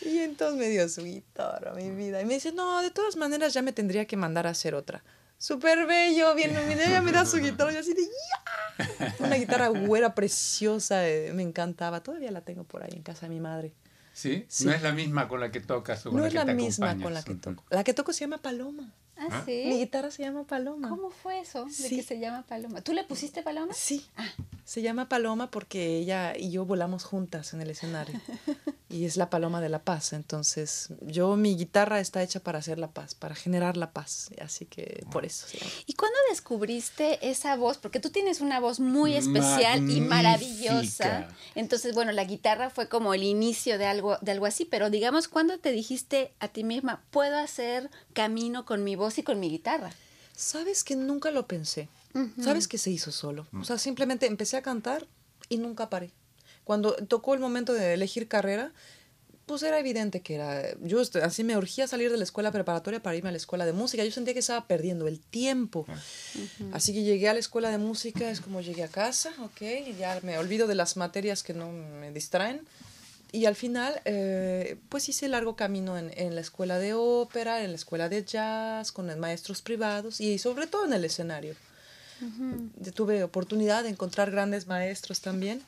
Y 0.06 0.20
entonces 0.20 0.60
me 0.60 0.68
dio 0.70 0.88
su 0.90 1.04
guitarra, 1.04 1.74
mi 1.74 1.90
vida. 1.90 2.22
Y 2.22 2.26
me 2.26 2.34
dice, 2.36 2.52
no, 2.52 2.82
de 2.82 2.92
todas 2.92 3.16
maneras 3.16 3.54
ya 3.54 3.62
me 3.62 3.72
tendría 3.72 4.06
que 4.06 4.16
mandar 4.18 4.46
a 4.48 4.50
hacer 4.52 4.76
otra. 4.76 5.02
Súper 5.44 5.86
bello, 5.86 6.34
bien, 6.36 6.52
mira, 6.70 6.86
ella 6.86 7.02
me 7.02 7.12
da 7.12 7.26
su 7.26 7.36
guitarra 7.38 7.74
y 7.74 7.76
así 7.76 7.94
de, 7.94 8.04
¡ya! 8.04 9.16
Una 9.20 9.36
guitarra 9.36 9.68
güera, 9.68 10.16
preciosa, 10.16 11.06
eh, 11.06 11.34
me 11.34 11.44
encantaba. 11.44 12.02
Todavía 12.02 12.32
la 12.32 12.40
tengo 12.46 12.64
por 12.64 12.82
ahí 12.82 12.92
en 12.94 13.04
casa 13.04 13.26
de 13.26 13.30
mi 13.32 13.42
madre. 13.42 13.74
¿sí? 14.14 14.46
Sí. 14.48 14.66
No 14.66 14.72
es 14.72 14.82
la 14.82 14.94
misma 14.94 15.28
con 15.28 15.42
la 15.42 15.52
que 15.52 15.60
tocas 15.60 16.06
o 16.06 16.12
con 16.12 16.16
No 16.16 16.22
la 16.22 16.28
es 16.28 16.34
que 16.34 16.40
la 16.40 16.46
te 16.46 16.54
misma 16.54 16.92
acompañas. 16.92 17.04
con 17.04 17.14
la 17.14 17.24
que 17.24 17.36
toco. 17.36 17.66
La 17.72 17.84
que 17.84 17.94
toco 17.94 18.14
se 18.14 18.22
llama 18.22 18.38
Paloma. 18.38 18.94
Ah, 19.18 19.28
¿Ah? 19.32 19.44
sí. 19.46 19.64
Mi 19.68 19.78
guitarra 19.80 20.10
se 20.12 20.24
llama 20.24 20.44
Paloma. 20.44 20.90
¿Cómo 20.90 21.10
fue 21.12 21.40
eso? 21.40 21.66
De 21.66 21.72
Sí. 21.72 21.96
que 21.98 22.04
se 22.04 22.20
llama 22.20 22.44
Paloma. 22.48 22.82
¿Tú 22.82 22.94
le 22.94 23.04
pusiste 23.04 23.44
Paloma? 23.44 23.74
Sí, 23.74 24.06
Ah. 24.18 24.28
se 24.66 24.82
llama 24.82 25.08
Paloma 25.10 25.52
porque 25.52 25.98
ella 25.98 26.36
y 26.38 26.50
yo 26.52 26.66
volamos 26.66 27.04
juntas 27.04 27.54
en 27.54 27.62
el 27.62 27.70
escenario. 27.70 28.20
y 28.90 29.06
es 29.06 29.18
la 29.18 29.30
Paloma 29.30 29.62
de 29.62 29.70
la 29.70 29.80
Paz. 29.84 30.14
Entonces, 30.14 30.90
yo, 31.02 31.36
mi 31.36 31.56
guitarra 31.56 32.00
está 32.00 32.22
hecha 32.24 32.40
para 32.40 32.60
hacer 32.60 32.80
la 32.80 32.90
paz, 32.92 33.14
para 33.16 33.36
generar 33.36 33.78
la 33.78 33.92
paz. 33.92 34.30
Así 34.42 34.66
que 34.66 35.06
por 35.12 35.26
eso 35.26 35.48
se 35.48 35.58
llama. 35.60 35.72
¿Y 35.86 35.94
cuándo 35.94 36.18
descubriste 36.30 37.28
esa 37.30 37.56
voz? 37.56 37.78
Porque 37.78 38.00
tú 38.00 38.10
tienes 38.10 38.42
una 38.42 38.60
voz 38.60 38.80
muy 38.80 39.16
especial 39.16 39.78
y 39.90 40.02
Magnífica. 40.02 40.10
maravillosa. 40.16 41.28
Entonces, 41.56 41.94
bueno, 41.96 42.12
la 42.12 42.24
guitarra 42.24 42.70
fue 42.70 42.88
como 42.90 43.14
el 43.14 43.24
inicio 43.24 43.78
de 43.78 43.86
algo, 43.86 44.18
de 44.22 44.32
algo 44.32 44.46
así, 44.46 44.66
pero 44.66 44.90
digamos, 44.90 45.28
¿cuándo 45.28 45.60
te 45.60 45.72
dijiste 45.72 46.34
a 46.40 46.48
ti 46.48 46.64
misma, 46.64 47.04
puedo 47.12 47.38
hacer 47.38 47.90
camino 48.14 48.66
con 48.66 48.84
mi 48.84 48.96
voz 48.96 49.03
y 49.18 49.24
con 49.24 49.40
mi 49.40 49.50
guitarra? 49.50 49.92
Sabes 50.36 50.84
que 50.84 50.96
nunca 50.96 51.32
lo 51.32 51.48
pensé. 51.48 51.90
Sabes 52.42 52.68
que 52.68 52.78
se 52.78 52.92
hizo 52.92 53.12
solo. 53.12 53.48
O 53.60 53.64
sea, 53.64 53.78
simplemente 53.78 54.26
empecé 54.26 54.58
a 54.58 54.62
cantar 54.62 55.08
y 55.50 55.58
nunca 55.58 55.90
paré. 55.90 56.12
Cuando 56.64 56.94
tocó 56.94 57.34
el 57.34 57.40
momento 57.40 57.74
de 57.74 57.94
elegir 57.94 58.28
carrera, 58.28 58.72
pues 59.46 59.64
era 59.64 59.80
evidente 59.80 60.22
que 60.22 60.36
era. 60.36 60.78
Yo 60.80 61.02
así 61.22 61.44
me 61.44 61.58
urgía 61.58 61.88
salir 61.88 62.12
de 62.12 62.18
la 62.18 62.24
escuela 62.24 62.52
preparatoria 62.52 63.02
para 63.02 63.16
irme 63.16 63.30
a 63.30 63.32
la 63.32 63.38
escuela 63.38 63.66
de 63.66 63.74
música. 63.74 64.04
Yo 64.04 64.12
sentía 64.12 64.34
que 64.34 64.40
estaba 64.40 64.68
perdiendo 64.68 65.08
el 65.08 65.20
tiempo. 65.20 65.86
Así 66.72 66.94
que 66.94 67.04
llegué 67.04 67.28
a 67.30 67.34
la 67.34 67.40
escuela 67.40 67.70
de 67.70 67.78
música, 67.78 68.30
es 68.30 68.40
como 68.40 68.62
llegué 68.62 68.84
a 68.84 68.88
casa, 68.88 69.34
ok, 69.42 69.62
y 69.88 69.96
ya 69.96 70.20
me 70.24 70.38
olvido 70.38 70.68
de 70.68 70.76
las 70.76 70.96
materias 70.98 71.44
que 71.44 71.54
no 71.54 71.72
me 71.72 72.12
distraen. 72.12 72.62
Y 73.34 73.48
al 73.48 73.56
final, 73.56 74.00
eh, 74.06 74.78
pues 74.90 75.10
hice 75.10 75.28
largo 75.28 75.56
camino 75.56 75.98
en, 75.98 76.12
en 76.16 76.36
la 76.36 76.42
escuela 76.42 76.78
de 76.78 76.94
ópera, 76.94 77.64
en 77.64 77.72
la 77.72 77.76
escuela 77.76 78.08
de 78.08 78.24
jazz, 78.24 78.92
con 78.92 79.20
maestros 79.20 79.64
privados 79.64 80.22
y 80.22 80.38
sobre 80.38 80.68
todo 80.68 80.86
en 80.86 80.94
el 80.94 81.04
escenario. 81.04 81.56
Tuve 82.94 83.24
oportunidad 83.24 83.84
de 83.84 83.90
encontrar 83.90 84.30
grandes 84.30 84.68
maestros 84.68 85.20
también. 85.20 85.64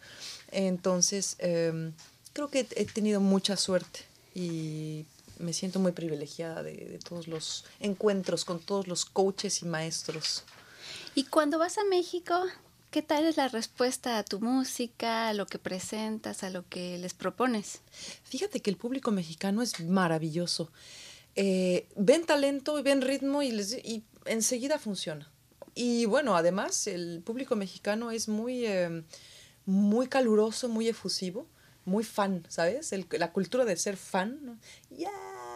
Entonces, 0.52 1.38
eh, 1.40 1.92
creo 2.34 2.50
que 2.50 2.68
he 2.76 2.86
tenido 2.86 3.20
mucha 3.20 3.58
suerte 3.58 4.02
y 4.36 5.06
me 5.40 5.52
siento 5.52 5.80
muy 5.80 5.92
privilegiada 5.92 6.62
de, 6.62 6.76
de 6.76 7.00
todos 7.00 7.28
los 7.28 7.66
encuentros 7.80 8.46
con 8.46 8.60
todos 8.60 8.88
los 8.88 9.06
coaches 9.06 9.64
y 9.64 9.66
maestros. 9.66 10.44
Y 11.16 11.24
cuando 11.24 11.58
vas 11.58 11.80
a 11.80 11.84
México, 11.84 12.46
¿qué 12.92 13.02
tal 13.02 13.26
es 13.26 13.38
la 13.38 13.48
respuesta 13.50 14.18
a 14.18 14.24
tu 14.24 14.40
música, 14.40 15.28
a 15.30 15.34
lo 15.34 15.46
que 15.48 15.60
presentas, 15.60 16.44
a 16.44 16.50
lo 16.50 16.68
que 16.70 16.98
les 16.98 17.14
propones? 17.14 17.82
Fíjate 18.24 18.62
que 18.62 18.70
el 18.70 18.78
público 18.78 19.12
mexicano 19.12 19.62
es 19.62 19.80
maravilloso. 19.82 20.72
Eh, 21.36 21.88
ven 21.98 22.26
talento 22.26 22.80
y 22.80 22.84
ven 22.84 23.02
ritmo 23.02 23.42
y, 23.44 23.52
les, 23.52 23.74
y 23.74 24.04
enseguida 24.26 24.80
funciona. 24.80 25.30
Y 25.74 26.06
bueno, 26.06 26.38
además 26.38 26.88
el 26.88 27.22
público 27.26 27.56
mexicano 27.58 28.12
es 28.12 28.30
muy, 28.30 28.66
eh, 28.66 29.04
muy 29.66 30.08
caluroso, 30.08 30.70
muy 30.70 30.88
efusivo, 30.88 31.48
muy 31.84 32.04
fan, 32.06 32.46
¿sabes? 32.48 32.94
El- 32.94 33.08
la 33.12 33.34
cultura 33.34 33.66
de 33.66 33.76
ser 33.76 33.98
fan. 33.98 34.60
¡Ya! 34.90 35.12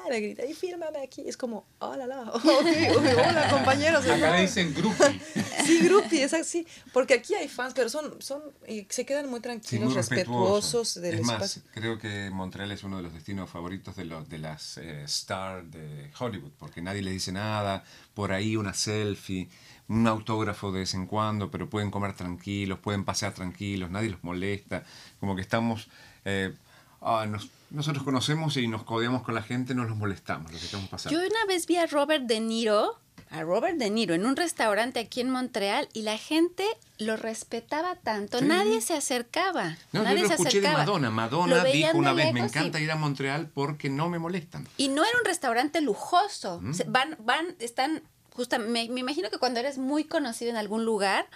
Me 0.09 0.19
grita, 0.19 0.43
y 0.45 0.53
fírmame 0.53 0.99
aquí. 1.03 1.23
Es 1.27 1.37
como, 1.37 1.65
hola, 1.79 2.07
la, 2.07 2.21
hola, 2.31 3.47
compañeros. 3.51 4.05
Acá 4.07 4.31
le 4.35 4.41
dicen 4.41 4.73
groupie. 4.73 5.19
Sí, 5.65 5.79
groupie, 5.83 6.23
es 6.23 6.33
así. 6.33 6.65
Porque 6.93 7.13
aquí 7.13 7.35
hay 7.35 7.47
fans, 7.47 7.73
pero 7.75 7.89
son, 7.89 8.19
son 8.21 8.41
y 8.67 8.87
se 8.89 9.05
quedan 9.05 9.29
muy 9.29 9.37
Sí, 9.39 9.43
tranquilos, 9.43 9.85
muy 9.85 9.93
respetuosos 9.93 10.95
respetuoso. 10.95 11.01
del 11.01 11.15
es 11.19 11.21
más, 11.27 11.55
espacio. 11.55 11.61
creo 11.75 11.99
que 11.99 12.29
Montreal 12.31 12.71
es 12.71 12.83
uno 12.83 12.97
de 12.97 13.03
los 13.03 13.13
destinos 13.13 13.49
favoritos 13.49 13.95
de, 13.95 14.05
los, 14.05 14.27
de 14.29 14.39
las 14.39 14.77
eh, 14.77 15.03
stars 15.03 15.69
de 15.71 16.09
Hollywood, 16.17 16.51
porque 16.57 16.81
nadie 16.81 17.03
les 17.03 17.13
dice 17.13 17.31
nada, 17.31 17.83
por 18.15 18.31
ahí 18.31 18.55
una 18.55 18.73
selfie, 18.73 19.47
un 19.89 20.07
autógrafo 20.07 20.71
de 20.71 20.79
vez 20.79 20.93
en 20.95 21.05
cuando, 21.05 21.51
pero 21.51 21.69
pueden 21.69 21.91
comer 21.91 22.13
tranquilos, 22.15 22.79
pueden 22.79 23.03
pasear 23.05 23.33
tranquilos, 23.33 23.91
nadie 23.91 24.09
los 24.09 24.23
molesta, 24.23 24.83
como 25.19 25.35
que 25.35 25.41
estamos... 25.43 25.87
eh, 26.25 26.55
ah, 27.01 27.27
nos- 27.29 27.49
nosotros 27.71 28.03
conocemos 28.03 28.57
y 28.57 28.67
nos 28.67 28.83
codeamos 28.83 29.23
con 29.23 29.35
la 29.35 29.41
gente, 29.41 29.75
no 29.75 29.83
los 29.83 29.95
molestamos, 29.95 30.51
los 30.51 30.61
dejamos 30.61 30.89
pasar. 30.89 31.11
Yo 31.11 31.19
una 31.19 31.45
vez 31.47 31.67
vi 31.67 31.77
a 31.77 31.85
Robert 31.85 32.25
De 32.25 32.39
Niro 32.39 32.99
a 33.29 33.41
Robert 33.41 33.77
De 33.77 33.89
Niro 33.89 34.15
en 34.15 34.25
un 34.25 34.35
restaurante 34.35 34.99
aquí 34.99 35.21
en 35.21 35.29
Montreal 35.29 35.87
y 35.93 36.01
la 36.01 36.17
gente 36.17 36.65
lo 36.97 37.15
respetaba 37.15 37.95
tanto, 37.95 38.41
nadie 38.41 38.81
se 38.81 38.95
acercaba. 38.95 39.77
No, 39.91 40.03
nadie 40.03 40.17
yo 40.17 40.23
lo 40.23 40.27
se 40.29 40.33
escuché 40.33 40.61
de 40.61 40.67
acercaba. 40.67 40.85
Madonna. 40.85 41.09
Madonna 41.11 41.63
dijo 41.63 41.97
una 41.97 42.13
vez, 42.13 42.33
me 42.33 42.41
lejos 42.41 42.55
encanta 42.55 42.79
ir 42.79 42.91
a 42.91 42.95
Montreal 42.95 43.49
porque 43.53 43.89
no 43.89 44.09
me 44.09 44.17
molestan. 44.17 44.67
Y 44.77 44.89
no 44.89 45.03
era 45.03 45.17
un 45.19 45.25
restaurante 45.25 45.81
lujoso. 45.81 46.59
Mm. 46.61 46.73
Van, 46.87 47.17
van, 47.19 47.55
están, 47.59 48.01
justa, 48.33 48.57
me, 48.57 48.89
me 48.89 48.99
imagino 48.99 49.29
que 49.29 49.37
cuando 49.37 49.59
eres 49.59 49.77
muy 49.77 50.05
conocido 50.05 50.49
en 50.49 50.57
algún 50.57 50.83
lugar, 50.83 51.27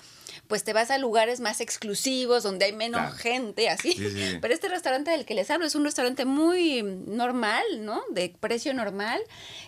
pues 0.47 0.63
te 0.63 0.73
vas 0.73 0.91
a 0.91 0.97
lugares 0.97 1.39
más 1.39 1.62
exclusivos, 1.62 2.43
donde 2.43 2.65
hay 2.65 2.73
menos 2.73 3.01
Claro. 3.01 3.15
gente, 3.17 3.69
así. 3.69 3.93
Sí, 3.93 4.10
sí. 4.12 4.38
Pero 4.41 4.53
este 4.53 4.67
restaurante 4.69 5.12
del 5.12 5.25
que 5.25 5.34
les 5.34 5.49
hablo 5.49 5.65
es 5.65 5.75
un 5.75 5.84
restaurante 5.86 6.25
muy 6.25 6.84
normal, 6.84 7.63
¿no? 7.79 8.01
De 8.12 8.34
precio 8.39 8.73
normal. 8.73 9.21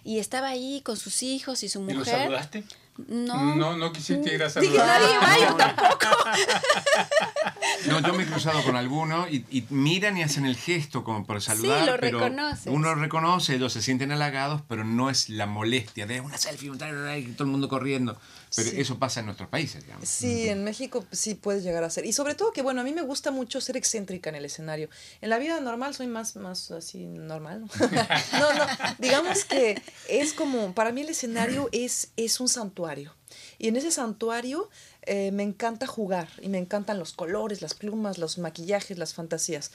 Y 0.03 0.19
estaba 0.19 0.49
ahí 0.49 0.81
con 0.83 0.97
sus 0.97 1.23
hijos 1.23 1.63
y 1.63 1.69
su 1.69 1.79
¿Y 1.81 1.93
lo 1.93 1.99
mujer. 1.99 2.13
saludaste? 2.23 2.63
No. 3.07 3.55
No, 3.55 3.75
no 3.75 3.91
quisiste 3.91 4.33
ir 4.33 4.41
a 4.41 4.47
Dije, 4.47 4.77
saludar. 4.77 5.01
nadie 5.01 5.17
va, 5.17 5.49
yo 5.49 5.55
tampoco. 5.57 6.07
No, 7.87 7.99
yo 7.99 8.13
me 8.13 8.23
he 8.23 8.25
cruzado 8.25 8.63
con 8.63 8.75
alguno 8.75 9.27
y, 9.27 9.45
y 9.51 9.65
miran 9.69 10.17
y 10.17 10.23
hacen 10.23 10.45
el 10.45 10.55
gesto 10.55 11.03
como 11.03 11.25
para 11.25 11.39
saludar. 11.39 11.85
lo 11.85 11.97
pero 11.99 12.19
reconoces. 12.19 12.67
Uno 12.67 12.95
lo 12.95 13.01
reconoce, 13.01 13.55
ellos 13.55 13.73
se 13.73 13.81
sienten 13.81 14.11
halagados, 14.11 14.61
pero 14.67 14.83
no 14.83 15.09
es 15.09 15.29
la 15.29 15.45
molestia 15.45 16.05
de 16.07 16.21
una 16.21 16.37
selfie, 16.37 16.69
un 16.71 16.77
tal, 16.77 16.95
todo 17.35 17.43
el 17.45 17.51
mundo 17.51 17.67
corriendo. 17.69 18.17
Pero 18.55 18.69
Sí. 18.69 18.81
eso 18.81 18.97
pasa 18.99 19.19
en 19.19 19.25
nuestros 19.27 19.49
países, 19.49 19.83
digamos. 19.83 20.07
Sí, 20.07 20.47
en 20.49 20.63
México 20.63 21.05
sí 21.11 21.35
puedes 21.35 21.63
llegar 21.63 21.83
a 21.83 21.89
ser. 21.89 22.05
Y 22.05 22.13
sobre 22.13 22.35
todo 22.35 22.51
que, 22.51 22.61
bueno, 22.61 22.81
a 22.81 22.83
mí 22.83 22.93
me 22.93 23.01
gusta 23.01 23.31
mucho 23.31 23.59
ser 23.61 23.77
excéntrica 23.77 24.29
en 24.29 24.35
el 24.35 24.45
escenario. 24.45 24.89
En 25.21 25.29
la 25.29 25.37
vida 25.37 25.59
normal 25.59 25.93
soy 25.93 26.07
más, 26.07 26.35
más 26.35 26.71
así 26.71 27.05
normal. 27.05 27.61
¿no? 27.61 27.67
no, 28.39 28.53
no, 28.53 28.65
digamos 28.99 29.45
que 29.45 29.81
es 30.09 30.33
como, 30.33 30.73
para 30.73 30.91
mí 30.91 31.01
el 31.01 31.09
escenario 31.09 31.69
es, 31.71 32.09
es 32.17 32.39
un 32.39 32.47
santuario. 32.49 33.13
Y 33.57 33.67
en 33.67 33.75
ese 33.75 33.91
santuario 33.91 34.69
eh, 35.01 35.31
me 35.31 35.43
encanta 35.43 35.87
jugar 35.87 36.29
y 36.41 36.47
me 36.49 36.57
encantan 36.57 36.97
los 36.99 37.13
colores, 37.13 37.61
las 37.61 37.73
plumas, 37.73 38.17
los 38.17 38.37
maquillajes, 38.37 38.97
las 38.97 39.13
fantasías. 39.13 39.71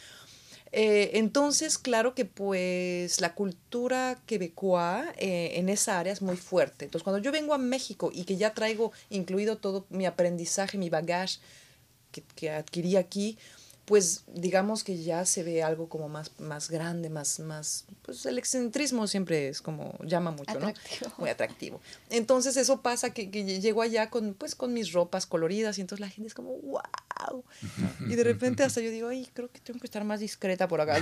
Eh, 0.73 1.11
entonces, 1.15 1.79
claro 1.79 2.15
que 2.15 2.25
pues 2.25 3.21
la 3.21 3.35
cultura 3.35 4.23
quebecoa 4.27 5.05
eh, 5.17 5.53
en 5.57 5.69
esa 5.69 5.99
área 5.99 6.13
es 6.13 6.23
muy 6.23 6.37
fuerte. 6.37 6.85
Entonces, 6.85 7.03
cuando 7.03 7.21
yo 7.21 7.33
vengo 7.33 7.55
a 7.55 7.59
México 7.59 8.11
y 8.13 8.25
que 8.25 8.37
ya 8.37 8.55
traigo 8.55 8.93
incluido 9.09 9.59
todo 9.59 9.87
mi 9.91 10.07
aprendizaje, 10.07 10.79
mi 10.79 10.91
bagaje 10.91 11.41
que, 12.13 12.23
que 12.35 12.51
adquirí 12.51 12.97
aquí, 12.97 13.39
pues 13.91 14.23
digamos 14.33 14.85
que 14.85 15.03
ya 15.03 15.25
se 15.27 15.43
ve 15.43 15.65
algo 15.65 15.89
como 15.89 16.09
más, 16.09 16.31
más 16.39 16.71
grande, 16.71 17.11
más, 17.11 17.41
más, 17.41 17.87
pues 18.03 18.25
el 18.25 18.39
excentrismo 18.39 19.09
siempre 19.09 19.49
es 19.49 19.61
como, 19.61 19.99
llama 20.05 20.31
mucho, 20.31 20.53
Atractivo. 20.53 21.09
¿no? 21.09 21.15
Muy 21.19 21.29
atractivo. 21.29 21.81
Entonces 22.09 22.57
eso 22.57 22.83
pasa 22.83 23.11
que, 23.13 23.33
que 23.33 23.43
llego 23.61 23.83
allá 23.83 24.09
con, 24.09 24.35
pues, 24.35 24.55
con 24.55 24.73
mis 24.73 24.93
ropas 24.93 25.27
coloridas 25.27 25.77
y 25.79 25.81
entonces 25.81 25.99
la 26.07 26.09
gente 26.09 26.29
es 26.29 26.35
como, 26.35 26.51
wow. 26.59 27.43
Y 28.09 28.15
de 28.15 28.25
repente 28.25 28.63
hasta 28.63 28.81
yo 28.81 28.91
digo, 28.91 29.09
ay, 29.09 29.29
creo 29.35 29.51
que 29.51 29.59
tengo 29.61 29.81
que 29.81 29.87
estar 29.87 30.05
más 30.05 30.21
discreta 30.21 30.69
por 30.69 30.81
acá. 30.81 31.01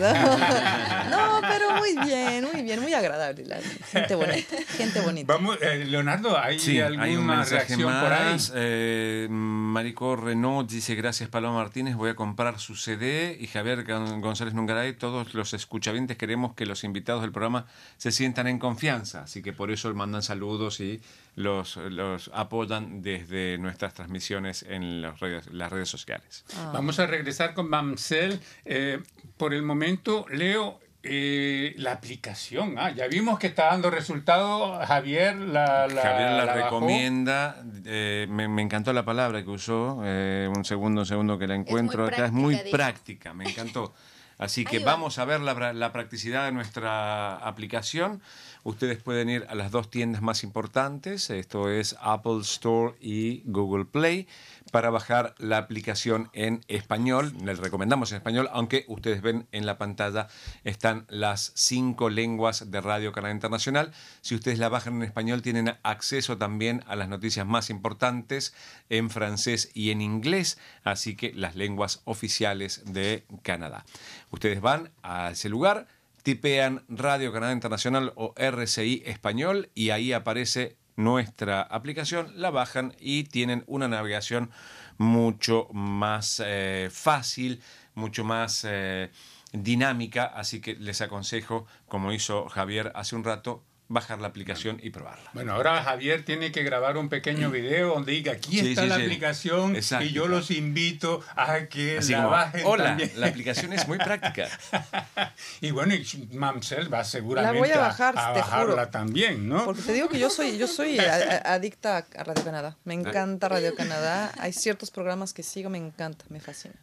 no, 1.11 1.41
pero 1.49 1.75
muy 1.77 1.95
bien, 2.07 2.45
muy 2.51 2.63
bien, 2.63 2.81
muy 2.81 2.95
agradable. 2.95 3.45
La 3.45 3.61
gente 3.61 4.15
bonita, 4.15 4.57
gente 4.77 5.01
bonita. 5.01 5.33
Vamos, 5.33 5.59
eh, 5.61 5.85
Leonardo, 5.85 6.39
¿hay 6.39 6.59
Sí, 6.59 6.81
alguna 6.81 7.03
hay 7.05 7.17
un 7.17 7.27
mensaje 7.27 7.55
reacción 7.77 7.83
por 7.83 8.13
ahí? 8.13 8.33
más. 8.33 8.53
Eh, 8.55 9.29
Marico 9.31 10.17
Renault 10.17 10.71
dice, 10.71 10.95
gracias 10.95 11.29
Paloma 11.29 11.57
Martínez, 11.59 11.95
voy 11.95 12.11
a 12.11 12.17
comprar 12.17 12.59
su 12.59 12.75
CD. 12.79 13.37
Y 13.41 13.47
Javier 13.47 13.85
Gon- 13.85 14.21
González 14.21 14.55
Nungaray, 14.55 14.95
todos 14.95 15.35
los 15.35 15.53
escuchavientes 15.55 16.17
queremos 16.17 16.55
que 16.55 16.65
los 16.67 16.85
invitados 16.85 17.23
del 17.23 17.33
programa 17.33 17.67
se 17.97 18.11
sientan 18.13 18.47
en 18.47 18.59
confianza. 18.59 19.23
Así 19.23 19.43
que 19.43 19.53
por 19.53 19.71
eso 19.71 19.93
mandan 19.95 20.23
saludos 20.23 20.81
y 20.81 21.01
los, 21.37 21.77
los 21.77 22.31
apoyan 22.35 23.03
desde 23.03 23.59
nuestras 23.59 23.95
transmisiones 23.95 24.65
en 24.69 25.03
las 25.03 25.21
redes, 25.21 25.47
las 25.53 25.71
redes 25.71 25.89
sociales. 25.89 26.45
Vamos 26.73 26.99
a 26.99 27.07
regresar 27.07 27.55
con 27.55 27.69
Mamsel. 27.69 28.41
Eh, 28.65 29.01
por 29.37 29.55
el 29.55 29.63
momento, 29.63 30.27
Leo, 30.31 30.81
eh, 31.09 31.75
la 31.79 31.93
aplicación. 31.93 32.75
Ah, 32.79 32.91
ya 32.91 33.09
vimos 33.09 33.39
que 33.39 33.47
está 33.49 33.67
dando 33.67 33.91
resultado. 33.91 34.79
Javier 34.87 35.37
la, 35.37 35.87
la, 35.89 36.03
Javier 36.03 36.31
la, 36.33 36.55
recomienda. 36.55 37.63
eh, 37.85 38.27
me, 38.29 38.49
me 38.49 38.63
encantó 38.63 38.93
la 38.93 39.05
palabra 39.05 39.43
que 39.43 39.51
usó. 39.51 40.01
eh, 40.05 40.49
un 40.55 40.65
segundo, 40.65 41.03
un 41.03 41.07
segundo 41.07 41.39
que 41.39 41.47
la 41.47 41.55
encuentro 41.55 42.05
acá. 42.07 42.27
Es 42.27 42.33
muy 42.33 42.57
práctica, 42.71 43.33
me 43.35 43.49
encantó. 43.49 43.95
Así 44.39 44.65
que 44.65 44.79
va. 44.79 44.93
vamos 44.93 45.19
a 45.19 45.25
ver 45.25 45.41
la 45.41 45.93
practicidad 45.93 46.45
de 46.45 46.53
nuestra 46.53 47.37
aplicación. 47.37 48.23
Ustedes 48.63 49.03
pueden 49.03 49.29
ir 49.31 49.47
a 49.49 49.55
las 49.55 49.71
dos 49.71 49.91
tiendas 49.91 50.21
más 50.21 50.45
importantes, 50.45 51.31
esto 51.31 51.71
es 51.71 51.97
Apple 52.01 52.41
Store 52.43 52.95
y 53.01 53.43
Google 53.47 53.85
Play, 53.87 54.29
para 54.71 54.91
bajar 54.91 55.35
la 55.39 55.59
aplicación 55.59 56.31
en 56.33 56.65
español. 56.69 57.35
Les 57.45 57.59
recomendamos 57.59 58.11
en 58.13 58.17
español, 58.17 58.49
aunque 58.53 58.85
ustedes 58.89 59.23
ven 59.23 59.47
en 59.53 59.67
la 59.67 59.79
pantalla 59.79 60.29
están 60.65 61.07
las 61.09 61.53
cinco 61.55 62.11
lenguas 62.11 62.71
de 62.71 62.81
Radio 62.81 63.13
Canal 63.13 63.33
Internacional. 63.33 63.93
Si 64.21 64.35
ustedes 64.35 64.59
la 64.59 64.69
bajan 64.69 64.97
en 64.97 65.03
español, 65.03 65.43
tienen 65.43 65.77
acceso 65.83 66.39
también 66.39 66.85
a 66.87 66.97
las 66.97 67.09
noticias 67.09 67.47
más 67.47 67.71
importantes 67.71 68.55
en 68.89 69.11
francés 69.11 69.71
y 69.75 69.91
en 69.91 70.01
inglés, 70.01 70.59
así 70.85 71.17
que 71.17 71.33
las 71.35 71.57
lenguas 71.57 72.01
oficiales 72.05 72.83
de 72.87 73.25
Canadá. 73.43 73.85
Ustedes 74.31 74.61
van 74.61 74.91
a 75.03 75.31
ese 75.31 75.49
lugar, 75.49 75.87
tipean 76.23 76.85
Radio 76.89 77.33
Canadá 77.33 77.53
Internacional 77.53 78.13
o 78.17 78.35
RCI 78.37 79.03
Español 79.07 79.71
y 79.75 79.91
ahí 79.91 80.13
aparece 80.13 80.78
nuestra 80.99 81.63
aplicación, 81.63 82.33
la 82.35 82.51
bajan 82.51 82.93
y 82.99 83.23
tienen 83.23 83.63
una 83.69 83.87
navegación 83.87 84.51
mucho 84.99 85.69
más 85.73 86.43
eh, 86.45 86.89
fácil, 86.91 87.63
mucho 87.95 88.25
más 88.25 88.67
eh, 88.69 89.13
dinámica, 89.53 90.25
así 90.25 90.61
que 90.61 90.75
les 90.75 91.01
aconsejo, 91.01 91.67
como 91.87 92.13
hizo 92.13 92.49
Javier 92.49 92.91
hace 92.97 93.15
un 93.15 93.23
rato, 93.23 93.63
bajar 93.91 94.21
la 94.21 94.29
aplicación 94.29 94.79
y 94.83 94.91
probarla. 94.91 95.31
Bueno, 95.33 95.55
ahora 95.55 95.83
Javier 95.83 96.23
tiene 96.25 96.53
que 96.53 96.63
grabar 96.63 96.97
un 96.99 97.09
pequeño 97.09 97.51
video 97.51 97.95
donde 97.95 98.13
diga 98.13 98.33
aquí 98.33 98.59
Sí, 98.61 98.69
está 98.71 98.83
sí, 98.83 98.89
la 98.89 98.97
sí. 98.97 99.03
aplicación 99.03 99.77
Exacto, 99.77 100.05
y 100.05 100.13
yo 100.13 100.29
los 100.29 100.51
invito 100.51 101.23
a 101.35 101.67
que 101.67 101.99
Así 101.99 102.13
la 102.13 102.19
como, 102.19 102.31
bajen 102.31 102.63
hola, 102.67 102.85
también. 102.85 103.13
la 103.17 103.27
aplicación 103.29 103.73
es 103.73 103.89
muy 103.89 103.97
práctica. 103.99 104.49
y 105.61 105.71
bueno, 105.71 105.95
y 105.95 106.29
Mamsel 106.33 106.93
va 106.93 107.03
seguramente 107.05 107.55
La 107.55 107.59
voy 107.59 107.71
a 107.71 107.79
bajar, 107.81 108.15
a 108.19 108.31
bajarla 108.33 108.73
juro. 108.75 108.89
también, 108.89 109.49
¿no? 109.49 109.65
Porque 109.65 109.83
te 109.83 109.93
digo 109.95 110.09
que 110.09 110.19
yo 110.19 110.29
soy, 110.31 110.59
yo 110.59 110.67
soy 110.67 110.99
a- 110.99 111.15
a- 111.47 111.55
adicta 111.55 112.07
a 112.17 112.25
Radio 112.25 112.45
Canadá. 112.45 112.77
Me 112.85 112.95
encanta 112.95 113.49
Radio 113.49 113.75
Canadá. 113.75 114.33
Hay 114.39 114.53
ciertos 114.53 114.91
programas 114.91 115.33
que 115.33 115.43
sigo, 115.43 115.71
me 115.71 115.79
encanta, 115.79 116.25
me 116.29 116.41
fascina. 116.41 116.75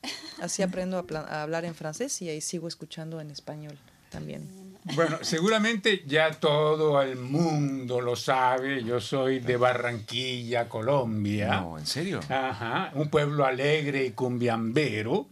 Así 0.42 0.64
aprendo 0.64 0.98
a, 0.98 1.20
a 1.20 1.44
hablar 1.44 1.66
en 1.66 1.76
francés 1.76 2.20
y 2.24 2.30
ahí 2.30 2.42
sigo 2.42 2.68
escuchando 2.68 3.22
en 3.22 3.30
español 3.30 3.78
también. 4.10 4.65
Bueno, 4.94 5.18
seguramente 5.22 6.04
ya 6.06 6.32
todo 6.32 7.02
el 7.02 7.16
mundo 7.16 8.02
lo 8.02 8.16
sabe. 8.16 8.84
Yo 8.84 9.02
soy 9.02 9.40
de 9.40 9.58
Barranquilla, 9.58 10.70
Colombia. 10.70 11.60
No, 11.60 11.80
¿en 11.80 11.88
serio? 11.88 12.20
Ajá, 12.30 12.92
un 12.94 13.10
pueblo 13.10 13.46
alegre 13.46 14.06
y 14.06 14.12
cumbiambero. 14.12 15.28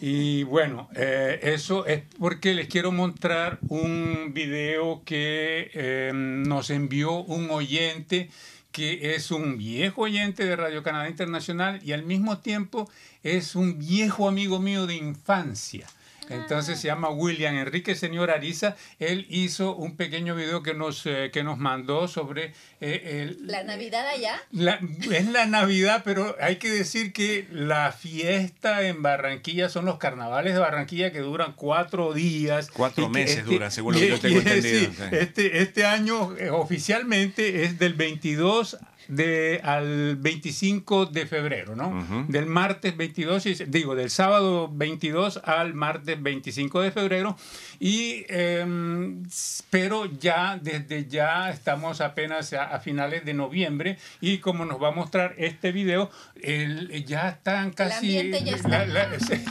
Y 0.00 0.42
bueno, 0.42 0.88
eh, 0.96 1.38
eso 1.40 1.86
es 1.86 2.02
porque 2.18 2.52
les 2.52 2.66
quiero 2.66 2.90
mostrar 2.90 3.60
un 3.68 4.32
video 4.34 5.02
que 5.04 5.70
eh, 5.72 6.10
nos 6.12 6.70
envió 6.70 7.12
un 7.12 7.50
oyente 7.50 8.28
que 8.72 9.14
es 9.14 9.30
un 9.30 9.56
viejo 9.56 10.02
oyente 10.02 10.44
de 10.44 10.56
Radio 10.56 10.82
Canadá 10.82 11.08
Internacional 11.08 11.80
y 11.82 11.92
al 11.92 12.02
mismo 12.02 12.38
tiempo 12.38 12.90
es 13.22 13.54
un 13.54 13.78
viejo 13.78 14.28
amigo 14.28 14.58
mío 14.58 14.86
de 14.86 14.96
infancia. 14.96 15.86
Entonces 16.28 16.78
se 16.80 16.88
llama 16.88 17.08
William 17.10 17.54
Enrique 17.56 17.94
Señor 17.94 18.30
Ariza. 18.30 18.76
Él 18.98 19.26
hizo 19.30 19.74
un 19.76 19.96
pequeño 19.96 20.34
video 20.34 20.62
que 20.62 20.74
nos, 20.74 21.04
eh, 21.06 21.30
que 21.32 21.42
nos 21.44 21.58
mandó 21.58 22.08
sobre 22.08 22.52
eh, 22.80 23.22
el, 23.22 23.46
La 23.46 23.62
Navidad 23.64 24.06
allá. 24.08 24.42
la- 24.50 24.80
es 25.12 25.26
la 25.28 25.46
Navidad, 25.46 26.02
pero 26.04 26.36
hay 26.40 26.56
que 26.56 26.70
decir 26.70 27.12
que 27.12 27.46
la 27.52 27.92
fiesta 27.92 28.82
en 28.82 29.02
Barranquilla 29.02 29.68
son 29.68 29.84
los 29.84 29.98
carnavales 29.98 30.54
de 30.54 30.60
Barranquilla 30.60 31.12
que 31.12 31.20
duran 31.20 31.52
cuatro 31.54 32.12
días. 32.12 32.70
Cuatro 32.70 33.08
meses 33.08 33.44
duran, 33.44 33.70
según 33.70 33.94
lo 33.94 34.00
que 34.00 34.08
yo 34.10 34.20
tengo 34.20 34.36
y- 34.36 34.38
entendido, 34.38 34.90
sí, 34.90 34.96
sí. 34.96 35.02
este, 35.12 35.62
este 35.62 35.84
año 35.86 36.36
eh, 36.36 36.50
oficialmente 36.50 37.64
es 37.64 37.78
del 37.78 37.94
22 37.94 38.76
de, 39.08 39.60
al 39.64 40.16
25 40.16 41.06
de 41.06 41.26
febrero, 41.26 41.74
¿no? 41.76 42.24
Del 42.28 42.46
martes 42.46 42.96
22, 42.96 43.46
y- 43.46 43.54
digo, 43.66 43.94
del 43.94 44.10
sábado 44.10 44.70
22 44.72 45.40
al 45.44 45.74
martes 45.74 46.22
25 46.22 46.80
de 46.80 46.90
febrero. 46.90 47.36
Y, 47.80 48.24
s- 48.28 49.62
pero 49.70 50.06
ya, 50.06 50.58
desde 50.60 51.06
ya 51.06 51.50
estamos 51.50 52.00
apenas 52.00 52.52
a, 52.52 52.64
a 52.64 52.80
finales 52.80 53.24
de 53.24 53.34
noviembre 53.34 53.98
y 54.20 54.38
como 54.38 54.64
nos 54.64 54.82
va 54.82 54.88
a 54.88 54.92
mostrar 54.92 55.34
este 55.38 55.72
video, 55.72 56.10
el- 56.42 57.04
ya 57.04 57.28
están 57.28 57.70
casi... 57.72 58.18
ambiente 58.18 58.44
ya 58.44 58.56
está. 58.56 58.86
la- 58.86 59.08
la- 59.08 59.20
sí. 59.20 59.44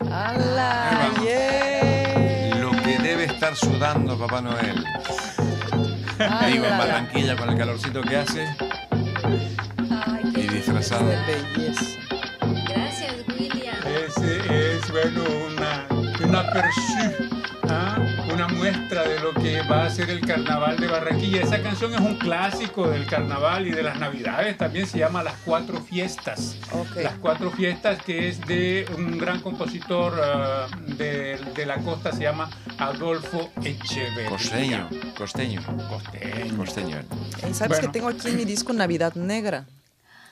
¡Hala! 0.00 1.10
¡Yeah! 1.22 2.56
Lo 2.60 2.70
que 2.70 2.98
debe 2.98 3.24
estar 3.24 3.56
sudando 3.56 4.18
Papá 4.18 4.40
Noel. 4.40 4.84
Digo, 6.48 6.56
en 6.56 6.62
la, 6.62 6.68
la. 6.70 6.78
Barranquilla 6.78 7.36
con 7.36 7.50
el 7.50 7.58
calorcito 7.58 8.00
que 8.02 8.16
hace 8.16 8.46
Y 10.46 10.54
disfrazado. 10.54 11.06
De 11.08 11.16
belleza. 11.26 11.84
Gracias, 12.68 13.14
William. 13.28 13.76
Es, 14.06 14.16
es 14.18 14.90
bueno, 14.90 15.22
una, 15.48 15.86
una 16.24 16.40
¿ah? 17.68 17.98
una 18.32 18.48
muestra 18.48 19.02
de 19.08 19.18
lo 19.20 19.32
que 19.34 19.62
va 19.62 19.86
a 19.86 19.90
ser 19.90 20.10
el 20.10 20.20
carnaval 20.20 20.76
de 20.78 20.86
Barranquilla. 20.86 21.42
Esa 21.42 21.62
canción 21.62 21.94
es 21.94 22.00
un 22.00 22.16
clásico 22.16 22.88
del 22.88 23.06
carnaval 23.06 23.66
y 23.66 23.70
de 23.70 23.82
las 23.82 23.98
navidades. 23.98 24.56
También 24.56 24.86
se 24.86 24.98
llama 24.98 25.22
Las 25.22 25.34
Cuatro 25.44 25.80
Fiestas. 25.80 26.56
Ok. 26.72 26.96
Las 27.02 27.14
Cuatro 27.14 27.50
Fiestas, 27.50 28.02
que 28.02 28.28
es 28.28 28.40
de 28.46 28.86
un 28.96 29.18
gran 29.18 29.40
compositor 29.40 30.12
ah, 30.22 30.66
de, 30.86 31.38
de 31.54 31.66
la 31.66 31.78
costa, 31.78 32.12
se 32.12 32.22
llama 32.22 32.50
Adolfo 32.78 33.50
Echeverría. 33.64 34.28
Costeño, 34.28 34.88
costeño, 35.16 35.62
Costeño. 35.64 36.56
costeño. 36.56 36.98
Y 37.48 37.54
sabes 37.54 37.78
Bueno. 37.78 37.80
que 37.80 37.88
tengo 37.88 38.08
aquí 38.08 38.28
en 38.28 38.36
mi 38.36 38.44
disco 38.44 38.72
Navidad 38.72 39.14
Negra, 39.14 39.66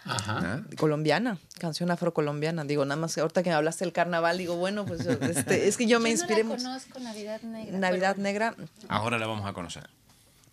Ajá. 0.07 0.41
¿Ah? 0.45 0.61
colombiana, 0.77 1.39
canción 1.59 1.91
afrocolombiana. 1.91 2.65
Digo, 2.65 2.85
nada 2.85 3.01
más 3.01 3.15
que 3.15 3.21
ahorita 3.23 3.43
que 3.43 3.51
me 3.51 3.57
hablaste 3.57 3.85
del 3.85 3.93
carnaval, 3.93 4.39
digo, 4.39 4.57
bueno, 4.57 4.85
pues 4.85 5.01
este, 5.07 5.67
es 5.69 5.77
que 5.77 5.87
yo 5.87 5.99
me 6.01 6.11
Yo 6.11 6.13
inspiré 6.17 6.45
no 6.45 6.51
la 6.51 6.55
mucho. 6.57 6.65
conozco, 6.69 6.99
Navidad 7.01 7.41
Negra. 7.43 7.79
Navidad 7.79 8.13
pero- 8.17 8.23
Negra, 8.23 8.55
Ahora 8.89 9.19
la 9.19 9.27
vamos 9.27 9.49
a 9.49 9.53
conocer. 9.53 9.89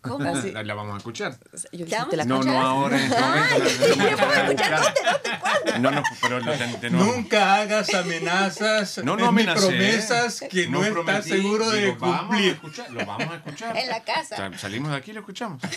¿Cómo? 0.02 0.28
Así. 0.34 0.50
La, 0.52 0.62
la 0.62 0.74
vamos 0.74 0.94
a 0.94 0.98
escuchar. 0.98 1.36
yo 1.72 1.86
¿Ya 1.86 1.98
dije, 2.00 2.10
¿te 2.10 2.16
la 2.18 2.24
No, 2.24 2.42
no 2.42 2.60
ahora 2.60 2.96
en 2.98 3.04
este 3.04 3.96
momento. 3.96 4.62
la- 4.68 4.94
No, 5.78 5.90
no, 5.90 6.02
pero 6.20 6.40
lo 6.40 6.52
de- 6.52 6.66
de 6.80 6.90
nuevo. 6.90 7.12
Nunca 7.12 7.54
hagas 7.56 7.94
amenazas 7.94 8.98
No, 8.98 9.16
no 9.16 9.24
promesas 9.32 10.40
que 10.50 10.66
no, 10.68 10.80
estás 10.80 10.92
prometí, 10.92 11.28
seguro 11.30 11.70
de 11.70 11.80
digo, 11.86 11.96
Vamos 11.98 12.16
a 12.16 12.26
cumplir. 12.26 12.52
escuchar, 12.52 12.90
lo 12.90 13.06
vamos 13.06 13.28
a 13.30 13.36
escuchar. 13.36 13.76
En 13.76 13.88
la 13.88 14.02
casa. 14.04 14.50
Salimos 14.58 14.90
de 14.90 14.96
aquí 14.98 15.12
y 15.12 15.14
lo 15.14 15.20
escuchamos. 15.20 15.62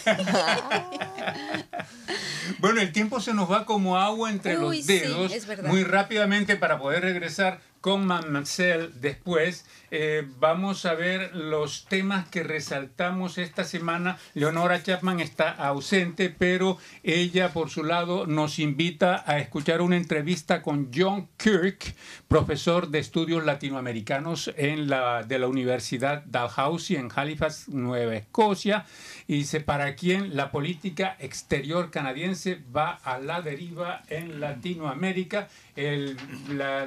Bueno, 2.59 2.79
el 2.81 2.91
tiempo 2.91 3.19
se 3.19 3.33
nos 3.33 3.51
va 3.51 3.65
como 3.65 3.97
agua 3.97 4.29
entre 4.29 4.57
Uy, 4.57 4.77
los 4.77 4.85
sí, 4.85 4.99
dedos. 4.99 5.31
es 5.31 5.45
verdad. 5.45 5.69
Muy 5.69 5.83
rápidamente 5.83 6.55
para 6.55 6.77
poder 6.79 7.01
regresar 7.01 7.59
con 7.81 8.05
Mademoiselle 8.05 8.89
después. 8.95 9.65
Eh, 9.97 10.27
vamos 10.39 10.85
a 10.85 10.93
ver 10.93 11.33
los 11.33 11.85
temas 11.85 12.27
que 12.27 12.43
resaltamos 12.43 13.37
esta 13.37 13.63
semana. 13.63 14.17
Leonora 14.33 14.83
Chapman 14.83 15.21
está 15.21 15.51
ausente, 15.51 16.29
pero 16.29 16.77
ella 17.01 17.53
por 17.53 17.69
su 17.69 17.81
lado 17.81 18.27
nos 18.27 18.59
invita 18.59 19.23
a 19.25 19.39
escuchar 19.39 19.81
una 19.81 19.95
entrevista 19.95 20.61
con 20.61 20.91
John 20.93 21.29
Kirk, 21.37 21.95
profesor 22.27 22.89
de 22.89 22.99
estudios 22.99 23.45
latinoamericanos 23.45 24.51
de 24.57 25.39
la 25.39 25.47
Universidad 25.47 26.25
Dalhousie 26.25 26.97
en 26.97 27.09
Halifax, 27.15 27.69
Nueva 27.69 28.15
Escocia. 28.15 28.85
Y 29.27 29.37
dice, 29.37 29.61
para 29.61 29.95
quien 29.95 30.35
la 30.35 30.51
política 30.51 31.15
exterior 31.19 31.89
canadiense 31.89 32.59
va 32.75 32.91
a 32.91 33.17
la 33.19 33.41
deriva 33.41 34.03
en 34.09 34.41
Latinoamérica. 34.41 35.47
El, 35.77 36.17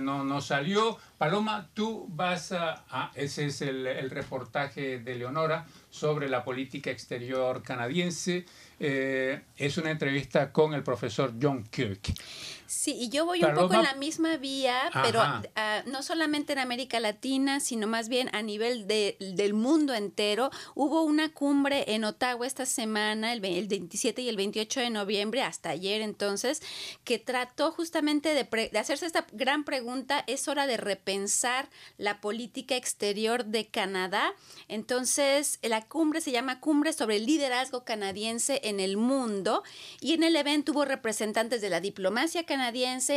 no, 0.02 0.24
no 0.24 0.40
salió. 0.42 0.98
Paloma, 1.18 1.68
tú 1.74 2.06
vas 2.10 2.52
a... 2.52 3.10
ese 3.16 3.46
es 3.46 3.60
el, 3.62 3.88
el 3.88 4.08
reportaje 4.08 5.00
de 5.00 5.16
Leonora 5.16 5.66
sobre 5.90 6.28
la 6.28 6.44
política 6.44 6.92
exterior 6.92 7.60
canadiense. 7.64 8.46
Eh, 8.78 9.42
es 9.56 9.78
una 9.78 9.90
entrevista 9.90 10.52
con 10.52 10.74
el 10.74 10.84
profesor 10.84 11.34
John 11.42 11.64
Kirk. 11.64 12.12
Sí, 12.70 12.92
y 13.00 13.08
yo 13.08 13.24
voy 13.24 13.38
un 13.42 13.54
poco 13.54 13.74
en 13.74 13.82
la 13.82 13.94
misma 13.94 14.36
vía, 14.36 14.90
pero 15.02 15.20
ah, 15.56 15.82
no 15.86 16.02
solamente 16.02 16.52
en 16.52 16.58
América 16.58 17.00
Latina, 17.00 17.60
sino 17.60 17.86
más 17.86 18.10
bien 18.10 18.28
a 18.34 18.42
nivel 18.42 18.86
de- 18.86 19.16
del 19.18 19.54
mundo 19.54 19.94
entero. 19.94 20.50
Hubo 20.74 21.02
una 21.02 21.32
cumbre 21.32 21.84
en 21.94 22.04
Ottawa 22.04 22.46
esta 22.46 22.66
semana, 22.66 23.32
el, 23.32 23.40
ve- 23.40 23.58
el 23.58 23.68
27 23.68 24.20
y 24.20 24.28
el 24.28 24.36
28 24.36 24.80
de 24.80 24.90
noviembre, 24.90 25.42
hasta 25.42 25.70
ayer 25.70 26.02
entonces, 26.02 26.60
que 27.04 27.18
trató 27.18 27.72
justamente 27.72 28.34
de, 28.34 28.44
pre- 28.44 28.68
de 28.70 28.78
hacerse 28.78 29.06
esta 29.06 29.26
gran 29.32 29.64
pregunta, 29.64 30.22
es 30.26 30.46
hora 30.46 30.66
de 30.66 30.76
repensar 30.76 31.70
la 31.96 32.20
política 32.20 32.76
exterior 32.76 33.46
de 33.46 33.66
Canadá. 33.68 34.34
Entonces, 34.68 35.58
la 35.62 35.86
cumbre 35.86 36.20
se 36.20 36.32
llama 36.32 36.60
Cumbre 36.60 36.92
sobre 36.92 37.16
el 37.16 37.24
Liderazgo 37.24 37.84
Canadiense 37.84 38.60
en 38.64 38.78
el 38.78 38.98
Mundo 38.98 39.62
y 40.02 40.12
en 40.12 40.22
el 40.22 40.36
evento 40.36 40.72
hubo 40.72 40.84
representantes 40.84 41.62
de 41.62 41.70
la 41.70 41.80
diplomacia 41.80 42.44
canadiense, 42.44 42.57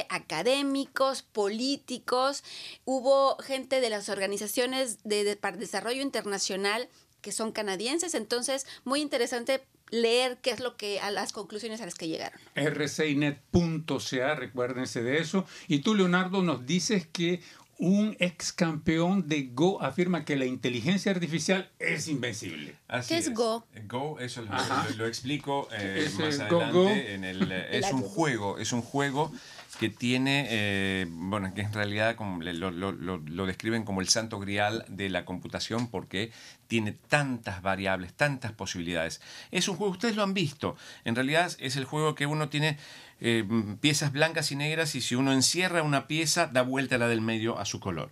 académicos, 0.09 1.21
políticos, 1.23 2.43
hubo 2.85 3.37
gente 3.37 3.81
de 3.81 3.89
las 3.89 4.09
organizaciones 4.09 4.99
de, 5.03 5.23
de- 5.23 5.35
para 5.35 5.57
desarrollo 5.57 6.01
internacional 6.01 6.89
que 7.21 7.31
son 7.31 7.51
canadienses, 7.51 8.15
entonces 8.15 8.65
muy 8.83 8.99
interesante 9.01 9.63
leer 9.91 10.37
qué 10.41 10.51
es 10.51 10.59
lo 10.59 10.77
que 10.77 10.99
a 11.01 11.11
las 11.11 11.33
conclusiones 11.33 11.81
a 11.81 11.85
las 11.85 11.95
que 11.95 12.07
llegaron. 12.07 12.39
rcinet.ca, 12.55 14.35
recuérdense 14.35 15.03
de 15.03 15.19
eso. 15.19 15.45
Y 15.67 15.79
tú, 15.79 15.95
Leonardo, 15.95 16.41
nos 16.41 16.65
dices 16.65 17.07
que 17.07 17.41
un 17.83 18.15
ex 18.19 18.53
campeón 18.53 19.27
de 19.27 19.49
Go 19.53 19.81
afirma 19.81 20.23
que 20.23 20.35
la 20.35 20.45
inteligencia 20.45 21.11
artificial 21.11 21.71
es 21.79 22.07
invencible. 22.07 22.75
Así 22.87 23.09
¿Qué 23.15 23.19
es 23.19 23.33
Go? 23.33 23.65
Go, 23.87 24.19
eso 24.19 24.43
lo, 24.43 24.51
lo- 24.51 24.95
lo 24.97 25.07
explico 25.07 25.67
eh, 25.71 26.03
Es 26.05 26.19
más 26.19 26.35
el 26.35 26.41
adelante. 26.41 27.13
En 27.15 27.23
el, 27.23 27.51
es 27.71 27.91
un 27.91 28.03
juego, 28.03 28.59
es 28.59 28.71
un 28.71 28.83
juego 28.83 29.31
que 29.79 29.89
tiene, 29.89 30.47
eh, 30.49 31.05
bueno, 31.09 31.53
que 31.53 31.61
en 31.61 31.73
realidad 31.73 32.15
como 32.15 32.41
lo, 32.41 32.71
lo- 32.71 32.91
lo- 32.91 33.17
lo 33.17 33.45
describen 33.45 33.83
como 33.83 34.01
el 34.01 34.09
santo 34.09 34.39
grial 34.39 34.85
de 34.87 35.09
la 35.09 35.25
computación 35.25 35.87
porque 35.89 36.31
tiene 36.67 36.91
tantas 36.93 37.61
variables, 37.61 38.13
tantas 38.13 38.51
posibilidades. 38.51 39.21
Es 39.51 39.67
un 39.67 39.75
juego, 39.77 39.91
ustedes 39.91 40.15
lo 40.15 40.23
han 40.23 40.33
visto, 40.33 40.75
en 41.05 41.15
realidad 41.15 41.51
es 41.59 41.75
el 41.75 41.85
juego 41.85 42.15
que 42.15 42.25
uno 42.25 42.49
tiene 42.49 42.77
eh, 43.19 43.45
piezas 43.81 44.11
blancas 44.11 44.51
y 44.51 44.55
negras 44.55 44.95
y 44.95 45.01
si 45.01 45.15
uno 45.15 45.33
encierra 45.33 45.83
una 45.83 46.07
pieza 46.07 46.47
da 46.47 46.61
vuelta 46.63 46.97
la 46.97 47.07
del 47.07 47.21
medio 47.21 47.59
a 47.59 47.65
su 47.65 47.79
color 47.79 48.09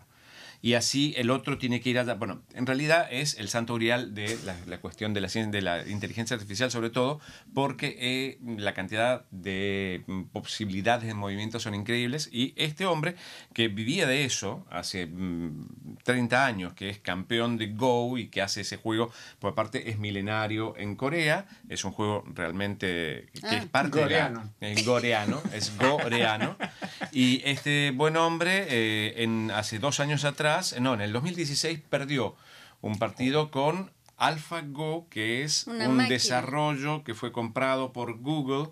y 0.61 0.73
así 0.73 1.13
el 1.17 1.29
otro 1.29 1.57
tiene 1.57 1.79
que 1.81 1.89
ir 1.89 1.99
a... 1.99 2.13
Bueno, 2.15 2.41
en 2.53 2.65
realidad 2.65 3.07
es 3.11 3.37
el 3.39 3.49
santo 3.49 3.75
grial 3.75 4.13
de 4.13 4.37
la, 4.45 4.55
la 4.67 4.79
cuestión 4.81 5.13
de 5.13 5.21
la, 5.21 5.27
de 5.27 5.61
la 5.61 5.87
inteligencia 5.87 6.35
artificial, 6.35 6.69
sobre 6.71 6.89
todo 6.89 7.19
porque 7.53 7.95
eh, 7.99 8.39
la 8.57 8.73
cantidad 8.73 9.25
de 9.31 10.03
posibilidades 10.33 11.07
de 11.07 11.13
movimiento 11.13 11.59
son 11.59 11.75
increíbles 11.75 12.29
y 12.31 12.53
este 12.57 12.85
hombre 12.85 13.15
que 13.53 13.67
vivía 13.67 14.07
de 14.07 14.25
eso 14.25 14.65
hace 14.69 15.05
mm, 15.07 15.97
30 16.03 16.45
años, 16.45 16.73
que 16.73 16.89
es 16.89 16.99
campeón 16.99 17.57
de 17.57 17.67
Go 17.67 18.17
y 18.17 18.27
que 18.27 18.41
hace 18.41 18.61
ese 18.61 18.77
juego, 18.77 19.11
por 19.39 19.51
aparte 19.53 19.89
es 19.89 19.99
milenario 19.99 20.75
en 20.77 20.95
Corea, 20.95 21.47
es 21.69 21.83
un 21.85 21.91
juego 21.91 22.23
realmente 22.33 23.27
que 23.33 23.47
Ah. 23.49 23.55
es 23.57 23.65
parte 23.67 23.99
Goreano. 24.01 24.41
de 24.59 24.67
la... 24.67 24.79
El 24.79 24.85
goreano, 24.85 25.41
es 25.53 25.77
goreano. 25.77 26.57
Y 27.11 27.41
este 27.45 27.91
buen 27.91 28.17
hombre, 28.17 28.67
eh, 28.69 29.23
en, 29.23 29.49
hace 29.51 29.79
dos 29.79 29.99
años 29.99 30.25
atrás, 30.25 30.48
no, 30.79 30.93
en 30.93 31.01
el 31.01 31.13
2016 31.13 31.79
perdió 31.89 32.35
un 32.81 32.97
partido 32.97 33.51
con 33.51 33.91
AlphaGo, 34.17 35.07
que 35.09 35.43
es 35.43 35.65
Una 35.67 35.87
un 35.89 35.97
máquina. 35.97 36.13
desarrollo 36.13 37.03
que 37.03 37.13
fue 37.13 37.31
comprado 37.31 37.93
por 37.93 38.19
Google, 38.19 38.69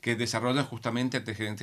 que 0.00 0.14
desarrolla 0.16 0.62
justamente 0.62 1.22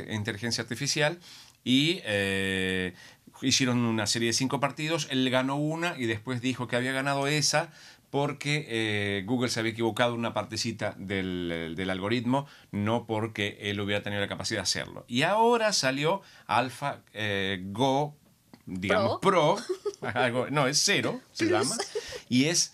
inteligencia 0.10 0.62
artificial. 0.62 1.20
Y 1.64 2.02
eh, 2.04 2.94
hicieron 3.42 3.80
una 3.80 4.06
serie 4.06 4.28
de 4.28 4.34
cinco 4.34 4.60
partidos, 4.60 5.08
él 5.10 5.30
ganó 5.30 5.56
una 5.56 5.96
y 5.98 6.06
después 6.06 6.42
dijo 6.42 6.68
que 6.68 6.76
había 6.76 6.92
ganado 6.92 7.28
esa 7.28 7.72
porque 8.10 8.66
eh, 8.68 9.24
Google 9.26 9.50
se 9.50 9.60
había 9.60 9.72
equivocado 9.72 10.14
en 10.14 10.20
una 10.20 10.36
partecita 10.36 10.94
del, 11.00 11.74
del 11.76 11.90
algoritmo, 11.90 12.46
no 12.72 13.08
porque 13.08 13.58
él 13.62 13.80
hubiera 13.80 14.04
tenido 14.04 14.22
la 14.22 14.28
capacidad 14.28 14.60
de 14.60 14.64
hacerlo. 14.64 15.04
Y 15.08 15.24
ahora 15.24 15.74
salió 15.74 16.22
Alpha 16.46 17.02
eh, 17.14 17.64
Go, 17.72 18.16
digamos, 18.66 19.20
Pro, 19.22 19.58
algo- 20.02 20.50
no, 20.50 20.68
es 20.68 20.82
cero, 20.84 21.20
se 21.32 21.46
llama, 21.46 21.76
y 22.30 22.46
es 22.46 22.74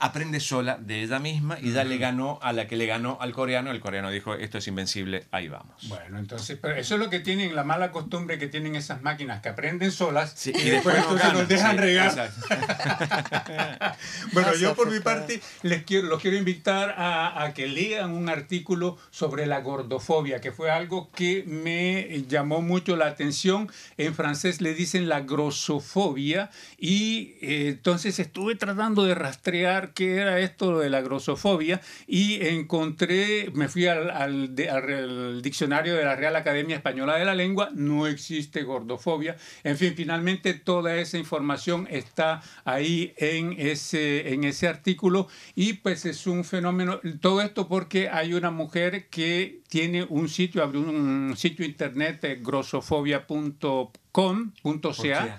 aprende 0.00 0.40
sola 0.40 0.78
de 0.80 1.02
ella 1.02 1.18
misma 1.18 1.58
y 1.60 1.72
ya 1.72 1.84
le 1.84 1.98
ganó 1.98 2.38
a 2.42 2.52
la 2.52 2.66
que 2.66 2.76
le 2.76 2.86
ganó 2.86 3.18
al 3.20 3.32
coreano. 3.32 3.70
El 3.70 3.80
coreano 3.80 4.10
dijo, 4.10 4.34
esto 4.34 4.58
es 4.58 4.66
invencible, 4.66 5.26
ahí 5.30 5.48
vamos. 5.48 5.88
Bueno, 5.88 6.18
entonces, 6.18 6.58
pero 6.60 6.74
eso 6.74 6.94
es 6.94 7.00
lo 7.00 7.10
que 7.10 7.20
tienen, 7.20 7.54
la 7.54 7.64
mala 7.64 7.92
costumbre 7.92 8.38
que 8.38 8.48
tienen 8.48 8.74
esas 8.74 9.02
máquinas 9.02 9.40
que 9.40 9.50
aprenden 9.50 9.92
solas 9.92 10.32
Sí, 10.34 10.52
y, 10.54 10.70
después 10.70 10.96
no 10.96 11.02
entonces 11.02 11.22
ganan, 11.22 11.38
nos 11.38 11.48
dejan 11.48 11.72
sí, 11.72 11.78
regar. 11.78 12.30
Bueno, 14.32 14.54
yo 14.54 14.74
por 14.74 14.90
mi 14.90 15.00
parte 15.00 15.40
les 15.62 15.82
quiero, 15.82 16.08
los 16.08 16.20
quiero 16.20 16.36
invitar 16.36 16.94
a, 16.96 17.42
a 17.42 17.54
que 17.54 17.68
lean 17.68 18.10
un 18.10 18.28
artículo 18.28 18.96
sobre 19.10 19.46
la 19.46 19.60
gordofobia, 19.60 20.40
que 20.40 20.52
fue 20.52 20.70
algo 20.70 21.10
que 21.12 21.44
me 21.46 22.24
llamó 22.28 22.62
mucho 22.62 22.96
la 22.96 23.06
atención. 23.06 23.70
En 23.96 24.14
francés 24.14 24.60
le 24.60 24.74
dicen 24.74 25.08
la 25.08 25.20
grosofobia 25.20 26.50
y 26.78 27.34
eh, 27.42 27.68
entonces 27.68 28.18
estuve 28.18 28.54
tratando 28.54 29.04
de 29.04 29.14
rastrear 29.14 29.89
qué 29.94 30.16
era 30.16 30.38
esto 30.38 30.78
de 30.78 30.90
la 30.90 31.00
grosofobia 31.00 31.80
y 32.06 32.46
encontré, 32.46 33.50
me 33.54 33.68
fui 33.68 33.86
al, 33.86 34.10
al, 34.10 34.54
al, 34.70 35.42
diccionario 35.42 35.94
de 35.94 36.04
la 36.04 36.16
Real 36.16 36.36
Academia 36.36 36.76
Española 36.76 37.16
de 37.16 37.24
la 37.24 37.34
Lengua, 37.34 37.70
no 37.74 38.06
existe 38.06 38.62
gordofobia. 38.62 39.36
En 39.64 39.76
fin, 39.76 39.94
finalmente 39.96 40.54
toda 40.54 40.96
esa 40.96 41.18
información 41.18 41.86
está 41.90 42.42
ahí 42.64 43.14
en 43.16 43.54
ese, 43.58 44.32
en 44.32 44.44
ese 44.44 44.68
artículo 44.68 45.28
y 45.54 45.74
pues 45.74 46.04
es 46.04 46.26
un 46.26 46.44
fenómeno, 46.44 47.00
todo 47.20 47.42
esto 47.42 47.68
porque 47.68 48.08
hay 48.08 48.34
una 48.34 48.50
mujer 48.50 49.08
que 49.08 49.59
tiene 49.70 50.04
un 50.04 50.28
sitio, 50.28 50.62
abrió 50.62 50.80
un 50.80 51.34
sitio 51.36 51.64
internet, 51.64 52.22
eh, 52.24 52.40
grosofobia.com 52.42 53.90
com.ca 54.12 55.38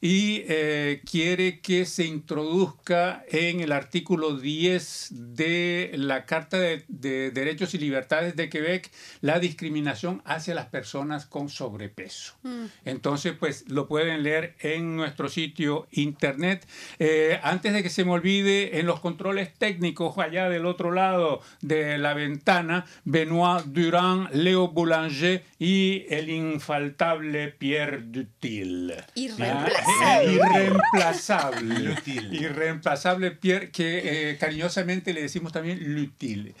y 0.00 0.42
eh, 0.48 1.02
quiere 1.08 1.60
que 1.60 1.84
se 1.84 2.04
introduzca 2.04 3.24
en 3.28 3.60
el 3.60 3.72
artículo 3.72 4.38
10 4.38 5.08
de 5.10 5.92
la 5.94 6.24
Carta 6.24 6.58
de, 6.58 6.84
de, 6.88 7.30
Derechos 7.30 7.74
y 7.74 7.78
Libertades 7.78 8.36
de 8.36 8.48
Quebec 8.48 8.90
la 9.20 9.38
discriminación 9.38 10.22
hacia 10.24 10.54
las 10.54 10.66
personas 10.66 11.26
con 11.26 11.48
sobrepeso. 11.48 12.34
Mm. 12.42 12.64
Entonces, 12.84 13.34
pues 13.38 13.68
lo 13.68 13.86
pueden 13.86 14.22
leer 14.22 14.56
en 14.60 14.96
nuestro 14.96 15.28
sitio 15.28 15.86
internet. 15.90 16.66
Eh, 16.98 17.38
antes 17.42 17.72
de 17.74 17.82
que 17.82 17.90
se 17.90 18.04
me 18.04 18.12
olvide, 18.12 18.78
en 18.78 18.86
los 18.86 19.00
controles 19.00 19.52
técnicos 19.54 20.16
allá 20.18 20.48
del 20.48 20.64
otro 20.64 20.90
lado 20.90 21.42
de 21.60 21.98
la 21.98 22.14
ventana, 22.14 22.86
Benoit 23.04 23.64
Durand, 23.64 24.30
Leo 24.32 24.68
Boulanger 24.68 25.44
y 25.58 26.04
el 26.08 26.30
infaltable 26.30 27.48
Pierre 27.48 28.02
Dutil. 28.02 28.94
Irreemplazable. 29.14 30.32
Irreemplazable. 30.32 31.96
Irreemplazable 32.32 33.30
Pierre, 33.32 33.70
que 33.70 34.30
eh, 34.30 34.38
cariñosamente 34.38 35.12
le 35.12 35.22
decimos 35.22 35.52
también 35.52 35.94
Lutil. 35.94 36.54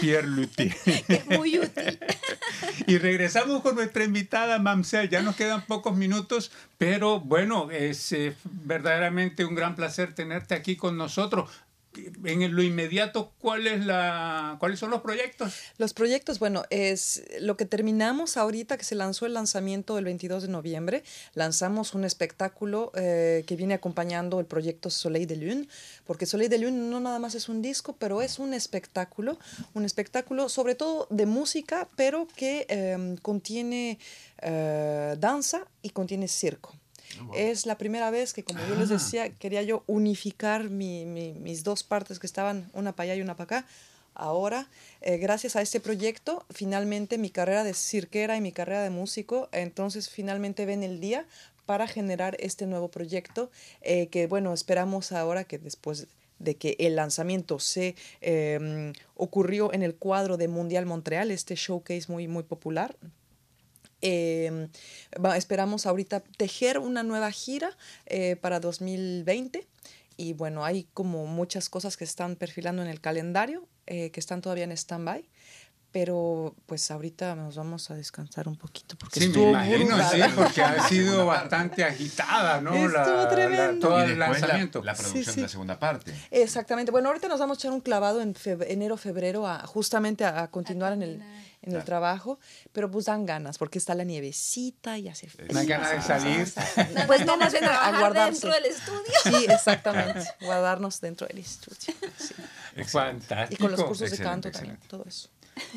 Pierre 0.00 0.28
Lutil. 0.28 0.74
Es 1.08 1.26
muy 1.26 1.58
útil. 1.58 1.98
Y 2.86 2.98
regresamos 2.98 3.62
con 3.62 3.74
nuestra 3.74 4.04
invitada 4.04 4.58
Mamsel. 4.58 5.08
Ya 5.08 5.22
nos 5.22 5.36
quedan 5.36 5.62
pocos 5.62 5.96
minutos, 5.96 6.52
pero 6.78 7.20
bueno, 7.20 7.70
es 7.70 8.12
eh, 8.12 8.34
verdaderamente 8.44 9.44
un 9.44 9.54
gran 9.54 9.74
placer 9.76 10.14
tenerte 10.14 10.54
aquí 10.54 10.76
con 10.76 10.96
nosotros 10.96 11.48
en 12.24 12.54
lo 12.54 12.62
inmediato, 12.62 13.32
¿cuál 13.38 13.66
es 13.66 13.84
la, 13.84 14.56
¿cuáles 14.60 14.78
son 14.78 14.90
los 14.90 15.00
proyectos? 15.00 15.52
Los 15.78 15.92
proyectos, 15.92 16.38
bueno, 16.38 16.62
es 16.70 17.24
lo 17.40 17.56
que 17.56 17.64
terminamos 17.64 18.36
ahorita, 18.36 18.76
que 18.76 18.84
se 18.84 18.94
lanzó 18.94 19.26
el 19.26 19.34
lanzamiento 19.34 19.98
el 19.98 20.04
22 20.04 20.42
de 20.42 20.48
noviembre. 20.48 21.02
Lanzamos 21.34 21.94
un 21.94 22.04
espectáculo 22.04 22.92
eh, 22.94 23.44
que 23.46 23.56
viene 23.56 23.74
acompañando 23.74 24.38
el 24.38 24.46
proyecto 24.46 24.90
Soleil 24.90 25.26
de 25.26 25.36
Lune, 25.36 25.68
porque 26.06 26.26
Soleil 26.26 26.50
de 26.50 26.58
Lune 26.58 26.76
no 26.76 27.00
nada 27.00 27.18
más 27.18 27.34
es 27.34 27.48
un 27.48 27.60
disco, 27.60 27.96
pero 27.98 28.22
es 28.22 28.38
un 28.38 28.54
espectáculo, 28.54 29.38
un 29.74 29.84
espectáculo 29.84 30.48
sobre 30.48 30.74
todo 30.74 31.08
de 31.10 31.26
música, 31.26 31.88
pero 31.96 32.28
que 32.36 32.66
em, 32.68 33.16
contiene 33.16 33.98
eh, 34.42 35.16
danza 35.18 35.66
y 35.82 35.90
contiene 35.90 36.28
circo. 36.28 36.79
Es 37.34 37.66
la 37.66 37.76
primera 37.76 38.10
vez 38.10 38.32
que, 38.32 38.44
como 38.44 38.60
yo 38.68 38.74
les 38.76 38.90
ah. 38.90 38.94
decía, 38.94 39.30
quería 39.30 39.62
yo 39.62 39.82
unificar 39.86 40.70
mis 40.70 41.64
dos 41.64 41.82
partes 41.82 42.18
que 42.18 42.26
estaban 42.26 42.70
una 42.72 42.92
para 42.92 43.12
allá 43.12 43.14
y 43.16 43.22
una 43.22 43.36
para 43.36 43.58
acá. 43.58 43.66
Ahora, 44.14 44.68
eh, 45.00 45.18
gracias 45.18 45.56
a 45.56 45.62
este 45.62 45.80
proyecto, 45.80 46.44
finalmente 46.50 47.16
mi 47.16 47.30
carrera 47.30 47.64
de 47.64 47.74
cirquera 47.74 48.36
y 48.36 48.40
mi 48.40 48.52
carrera 48.52 48.82
de 48.82 48.90
músico, 48.90 49.48
entonces 49.52 50.10
finalmente 50.10 50.66
ven 50.66 50.82
el 50.82 51.00
día 51.00 51.26
para 51.64 51.86
generar 51.86 52.36
este 52.40 52.66
nuevo 52.66 52.88
proyecto 52.88 53.50
eh, 53.80 54.08
que, 54.08 54.26
bueno, 54.26 54.52
esperamos 54.52 55.12
ahora 55.12 55.44
que 55.44 55.58
después 55.58 56.08
de 56.40 56.56
que 56.56 56.74
el 56.80 56.96
lanzamiento 56.96 57.60
se 57.60 57.94
em, 58.20 58.92
ocurrió 59.14 59.72
en 59.72 59.82
el 59.82 59.94
cuadro 59.94 60.36
de 60.36 60.48
Mundial 60.48 60.86
Montreal, 60.86 61.30
este 61.30 61.54
showcase 61.54 62.06
muy, 62.08 62.26
muy 62.26 62.42
popular, 62.42 62.96
Em, 64.02 64.68
esperamos 65.36 65.86
ahorita 65.86 66.20
tejer 66.36 66.78
una 66.78 67.02
nueva 67.02 67.30
gira 67.30 67.76
eh, 68.06 68.36
para 68.36 68.60
2020 68.60 69.66
y 70.16 70.34
bueno, 70.34 70.64
hay 70.66 70.86
como 70.92 71.26
muchas 71.26 71.70
cosas 71.70 71.96
que 71.96 72.04
están 72.04 72.36
perfilando 72.36 72.82
en 72.82 72.88
el 72.88 73.00
calendario, 73.00 73.66
eh, 73.86 74.10
que 74.10 74.20
están 74.20 74.42
todavía 74.42 74.64
en 74.64 74.72
stand-by. 74.72 75.26
Pero 75.92 76.54
pues 76.66 76.88
ahorita 76.92 77.34
nos 77.34 77.56
vamos 77.56 77.90
a 77.90 77.94
descansar 77.94 78.46
un 78.46 78.54
poquito 78.54 78.96
porque 78.96 79.18
sí, 79.18 79.28
me 79.30 79.50
imagino, 79.50 79.96
sí, 80.08 80.20
porque 80.36 80.62
ha 80.62 80.80
sido 80.88 81.26
bastante 81.26 81.82
agitada, 81.82 82.60
¿no? 82.60 82.72
Estuvo 82.72 83.28
tremendo. 83.28 83.88
todo 83.88 84.00
el 84.02 84.16
lanzamiento. 84.16 84.84
La, 84.84 84.94
producción 84.94 85.34
de 85.36 85.42
la 85.42 85.48
segunda 85.48 85.80
parte. 85.80 86.14
Exactamente. 86.30 86.92
Bueno, 86.92 87.08
ahorita 87.08 87.26
nos 87.26 87.40
vamos 87.40 87.56
a 87.56 87.60
echar 87.60 87.72
un 87.72 87.80
clavado 87.80 88.20
en 88.20 88.36
enero, 88.68 88.96
febrero, 88.98 89.48
a, 89.48 89.66
justamente 89.66 90.24
a, 90.24 90.46
continuar 90.48 90.92
en 90.92 91.02
el, 91.02 91.22
en 91.62 91.74
el 91.74 91.84
trabajo, 91.84 92.38
pero 92.72 92.90
pues 92.90 93.06
dan 93.06 93.26
ganas 93.26 93.58
porque 93.58 93.78
está 93.78 93.94
la 93.94 94.04
nievecita 94.04 94.98
y 94.98 95.08
hace 95.08 95.28
frío. 95.28 95.48
Dan 95.50 95.66
ganas 95.66 95.90
de 95.90 96.02
salir. 96.02 96.52
pues 97.06 97.26
no, 97.26 97.36
más 97.36 97.52
bien 97.52 97.64
a 97.64 97.98
guardarse. 97.98 98.32
dentro 98.32 98.52
del 98.52 98.64
estudio. 98.66 99.12
Sí, 99.24 99.46
exactamente. 99.48 100.24
guardarnos 100.40 101.00
dentro 101.00 101.26
del 101.26 101.38
estudio. 101.38 101.94
Sí. 102.16 102.34
Fantástico. 102.84 103.54
Y 103.54 103.56
con 103.62 103.72
los 103.72 103.84
cursos 103.84 104.10
de 104.10 104.18
canto 104.18 104.50
también, 104.50 104.78
todo 104.88 105.04
eso. 105.06 105.28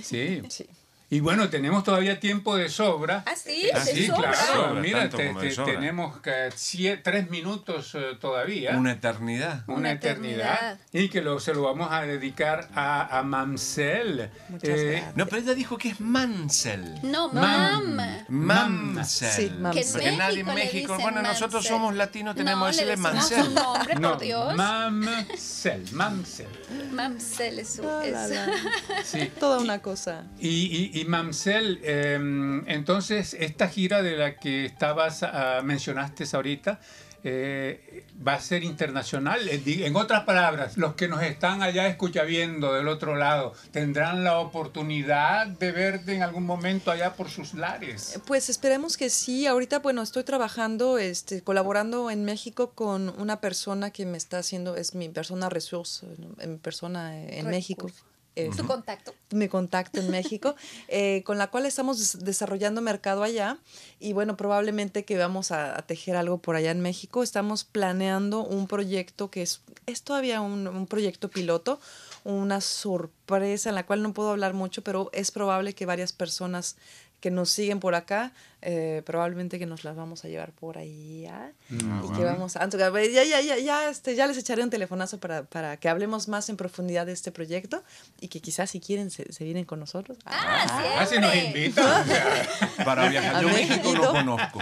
Sí. 0.02 0.42
sí. 0.50 0.68
Y 1.14 1.20
bueno, 1.20 1.48
tenemos 1.48 1.84
todavía 1.84 2.20
tiempo 2.20 2.56
de 2.56 2.70
sobra. 2.70 3.24
Ah, 3.28 3.36
sí, 3.36 3.70
ah, 3.72 3.80
sí 3.82 4.08
claro. 4.08 4.74
Mira, 4.82 5.08
tenemos 5.10 6.20
tres 6.24 7.30
minutos 7.30 7.94
eh, 7.94 8.18
todavía. 8.20 8.76
Una 8.76 8.94
eternidad. 8.94 9.64
Una, 9.68 9.92
eternidad. 9.92 10.80
Y 10.92 11.10
que 11.10 11.22
lo, 11.22 11.40
se 11.40 11.54
lo 11.54 11.62
vamos 11.62 11.90
a 11.92 12.02
dedicar 12.02 12.68
a, 12.74 13.20
a 13.20 13.22
Mamsel. 13.22 14.32
Eh, 14.64 15.04
no, 15.14 15.28
pero 15.28 15.44
ella 15.44 15.54
dijo 15.54 15.78
que 15.78 15.90
es 15.90 16.00
Mansell. 16.00 17.00
No, 17.04 17.32
Mam. 17.32 18.26
Mamsel. 18.30 19.30
Sí, 19.30 19.52
Porque 19.62 19.86
nadie 20.18 20.40
en 20.40 20.48
México. 20.48 20.98
Bueno, 21.00 21.22
nosotros 21.22 21.64
somos 21.64 21.94
latinos, 21.94 22.36
tenemos 22.36 22.72
que 22.72 22.86
decirle 22.86 22.98
Mansell. 22.98 23.54
nombre, 23.54 23.96
por 24.00 24.20
Dios. 24.20 24.56
Mamsel. 24.56 25.86
Mamsel. 25.92 26.48
Mamsel 26.92 27.60
es 27.60 27.76
su. 27.76 27.84
Sí. 29.04 29.32
Toda 29.40 29.60
una 29.60 29.80
cosa. 29.80 30.24
y 30.40 31.03
y 31.03 31.03
Mamsel, 31.06 31.80
em, 31.84 32.68
entonces 32.68 33.36
esta 33.40 33.68
gira 33.68 34.02
de 34.02 34.18
la 34.18 34.36
que 34.38 34.66
estabas 34.66 35.22
uh, 35.22 35.64
mencionaste 35.64 36.26
ahorita 36.34 36.80
eh, 37.26 38.04
va 38.26 38.34
a 38.34 38.42
ser 38.42 38.64
internacional. 38.64 39.40
En 39.48 39.96
otras 39.96 40.26
palabras, 40.26 40.78
los 40.78 40.96
que 40.96 41.08
nos 41.08 41.24
están 41.24 41.64
allá 41.64 41.88
escuchando 41.88 42.74
del 42.74 42.90
otro 42.90 43.16
lado 43.16 43.54
tendrán 43.72 44.26
la 44.26 44.40
oportunidad 44.40 45.48
de 45.48 45.72
verte 45.72 46.16
en 46.16 46.22
algún 46.22 46.46
momento 46.46 46.92
allá 46.92 47.14
por 47.14 47.30
sus 47.30 47.54
lares. 47.54 48.20
Pues 48.28 48.50
esperemos 48.50 48.98
que 48.98 49.10
sí. 49.10 49.48
Ahorita, 49.48 49.80
bueno, 49.80 50.02
estoy 50.02 50.26
trabajando, 50.26 50.98
este, 50.98 51.42
colaborando 51.42 52.12
en 52.12 52.26
México 52.26 52.72
con 52.72 53.14
una 53.18 53.40
persona 53.40 53.92
que 53.92 54.06
me 54.06 54.18
está 54.18 54.40
haciendo, 54.40 54.76
es 54.76 54.94
mi 54.94 55.08
persona 55.08 55.50
resource, 55.50 56.06
mi 56.46 56.58
persona 56.58 57.18
en 57.18 57.48
México. 57.48 57.90
¿Tu 58.36 58.66
contacto? 58.66 59.14
Mi 59.32 59.48
contacto 59.48 60.00
en 60.00 60.10
México, 60.10 60.56
eh, 60.88 61.22
con 61.24 61.38
la 61.38 61.48
cual 61.48 61.66
estamos 61.66 62.20
desarrollando 62.20 62.82
mercado 62.82 63.22
allá 63.22 63.60
y 64.00 64.14
bueno, 64.14 64.38
probablemente 64.38 65.06
que 65.06 65.18
vamos 65.18 65.52
a, 65.52 65.82
tejer 65.84 66.16
algo 66.16 66.40
por 66.40 66.56
allá 66.56 66.72
en 66.72 66.82
México. 66.82 67.22
Estamos 67.22 67.64
planeando 67.64 68.44
un 68.44 68.68
proyecto 68.68 69.30
que 69.30 69.44
es, 69.44 69.62
es 69.86 70.02
todavía 70.02 70.42
un, 70.42 70.68
un 70.68 70.88
proyecto 70.88 71.30
piloto, 71.30 71.80
una 72.24 72.60
sorpresa 72.62 73.70
en 73.70 73.76
la 73.76 73.86
cual 73.86 74.02
no 74.02 74.14
puedo 74.14 74.32
hablar 74.32 74.54
mucho, 74.54 74.84
pero 74.84 75.10
es 75.14 75.30
probable 75.30 75.74
que 75.74 75.86
varias 75.86 76.12
personas 76.12 76.76
que 77.20 77.32
nos 77.32 77.50
siguen 77.50 77.80
por 77.80 77.96
acá 77.96 78.34
eh, 78.66 79.02
probablemente 79.06 79.60
que 79.60 79.66
nos 79.66 79.84
las 79.84 79.96
vamos 79.96 80.24
a 80.24 80.30
llevar 80.30 80.54
por 80.54 80.78
ahí 80.78 81.24
ya. 81.24 81.52
Mm, 81.70 82.06
y 82.06 82.18
que 82.18 82.24
vamos 82.24 82.56
a... 82.56 82.68
Ya, 82.70 83.24
ya, 83.24 83.42
ya, 83.42 83.58
ya, 83.58 83.90
este, 83.90 84.16
ya 84.16 84.26
les 84.26 84.38
echaré 84.38 84.64
un 84.64 84.70
telefonazo 84.70 85.20
para, 85.20 85.44
para 85.44 85.76
que 85.78 85.90
hablemos 85.90 86.30
más 86.30 86.48
en 86.48 86.56
profundidad 86.56 87.06
de 87.06 87.12
este 87.12 87.32
proyecto 87.32 87.84
y 88.22 88.30
que 88.30 88.40
quizás 88.40 88.70
si 88.70 88.80
quieren 88.80 89.12
se, 89.12 89.32
se 89.34 89.44
vienen 89.44 89.66
con 89.66 89.80
nosotros. 89.80 90.18
Ah, 90.26 91.00
ah 91.00 91.06
si 91.06 91.20
nos 91.20 91.36
invitan. 91.36 92.06
para 92.86 93.10
viajar. 93.10 93.42
Yo 93.44 93.50
México 93.50 93.94
no 93.94 94.12
conozco. 94.12 94.60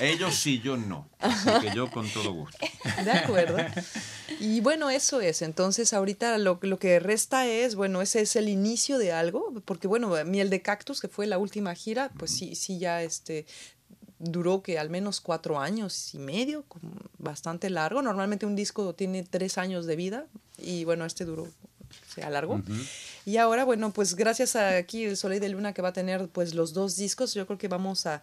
Ellos 0.00 0.34
sí, 0.34 0.60
yo 0.60 0.76
no. 0.76 1.08
Así 1.18 1.50
que 1.62 1.74
yo 1.74 1.90
con 1.90 2.08
todo 2.10 2.32
gusto. 2.32 2.58
De 3.02 3.10
acuerdo. 3.10 3.56
Y 4.40 4.60
bueno, 4.60 4.90
eso 4.90 5.20
es. 5.20 5.42
Entonces, 5.42 5.92
ahorita 5.92 6.38
lo, 6.38 6.58
lo 6.62 6.78
que 6.78 7.00
resta 7.00 7.46
es, 7.46 7.74
bueno, 7.74 8.02
ese 8.02 8.20
es 8.20 8.36
el 8.36 8.48
inicio 8.48 8.98
de 8.98 9.12
algo, 9.12 9.52
porque 9.64 9.88
bueno, 9.88 10.14
Miel 10.24 10.50
de 10.50 10.62
Cactus, 10.62 11.00
que 11.00 11.08
fue 11.08 11.26
la 11.26 11.38
última 11.38 11.74
gira, 11.74 12.10
pues 12.18 12.30
sí, 12.30 12.54
sí 12.54 12.78
ya 12.78 13.02
este 13.02 13.37
duró 14.18 14.62
que 14.62 14.78
al 14.78 14.90
menos 14.90 15.20
cuatro 15.20 15.58
años 15.60 16.14
y 16.14 16.18
medio, 16.18 16.64
bastante 17.18 17.70
largo. 17.70 18.02
Normalmente 18.02 18.46
un 18.46 18.56
disco 18.56 18.94
tiene 18.94 19.22
tres 19.22 19.58
años 19.58 19.86
de 19.86 19.96
vida 19.96 20.26
y 20.56 20.84
bueno, 20.84 21.04
este 21.04 21.24
duró, 21.24 21.48
se 22.14 22.22
alargó. 22.22 22.60
Y 23.24 23.36
ahora, 23.36 23.64
bueno, 23.64 23.92
pues 23.92 24.14
gracias 24.14 24.56
a 24.56 24.76
aquí 24.76 25.04
el 25.04 25.16
Soleil 25.16 25.40
de 25.40 25.48
Luna 25.48 25.72
que 25.72 25.82
va 25.82 25.88
a 25.88 25.92
tener 25.92 26.28
pues 26.28 26.54
los 26.54 26.72
dos 26.72 26.96
discos, 26.96 27.34
yo 27.34 27.46
creo 27.46 27.58
que 27.58 27.68
vamos 27.68 28.06
a 28.06 28.22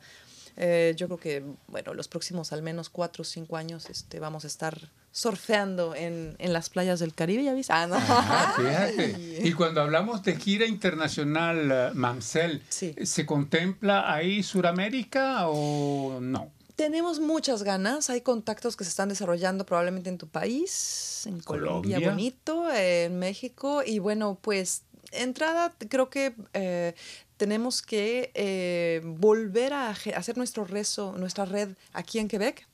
Eh, 0.58 0.94
yo 0.96 1.08
creo 1.08 1.20
que, 1.20 1.44
bueno, 1.68 1.94
los 1.94 2.08
próximos 2.08 2.54
al 2.54 2.62
menos 2.62 2.88
cuatro 2.90 3.24
o 3.24 3.26
cinco 3.26 3.58
años 3.58 3.90
este, 3.90 4.22
vamos 4.22 4.46
a 4.46 4.48
estar 4.48 4.90
surfeando 5.20 5.96
en, 5.96 6.36
en 6.40 6.52
las 6.52 6.70
playas 6.70 7.00
del 7.00 7.14
Caribe, 7.14 7.46
¿ya 7.46 7.54
viste? 7.54 7.72
Ah, 7.72 7.88
no. 7.88 7.98
fíjate. 8.02 9.40
Y 9.48 9.54
cuando 9.54 9.80
hablamos 9.82 10.24
de 10.24 10.36
gira 10.36 10.66
internacional, 10.66 11.92
uh, 11.94 11.98
Mamsel, 11.98 12.62
Sí. 12.68 12.94
¿se 13.04 13.26
contempla 13.26 14.14
ahí 14.14 14.44
Suramérica 14.44 15.48
o 15.48 16.20
no? 16.20 16.52
Tenemos 16.76 17.22
muchas 17.22 17.64
ganas, 17.64 18.10
hay 18.10 18.20
contactos 18.20 18.76
que 18.76 18.84
se 18.84 18.90
están 18.90 19.08
desarrollando 19.08 19.66
probablemente 19.66 20.10
en 20.10 20.18
tu 20.18 20.28
país, 20.28 21.24
en 21.26 21.40
Colombia, 21.40 21.96
Colombia. 21.96 22.10
bonito, 22.10 22.70
eh, 22.74 23.06
en 23.06 23.18
México 23.18 23.84
y 23.86 24.00
bueno, 24.00 24.38
pues 24.42 24.82
entrada 25.14 25.74
creo 25.88 26.10
que 26.10 26.36
eh, 26.54 26.94
tenemos 27.38 27.82
que 27.82 28.32
eh, 28.34 29.02
volver 29.06 29.72
a 29.72 29.92
hacer 29.92 30.36
nuestro 30.36 30.66
rezo, 30.66 31.16
nuestra 31.18 31.46
red 31.46 31.70
aquí 31.94 32.20
en 32.20 32.28
Quebec. 32.28 32.68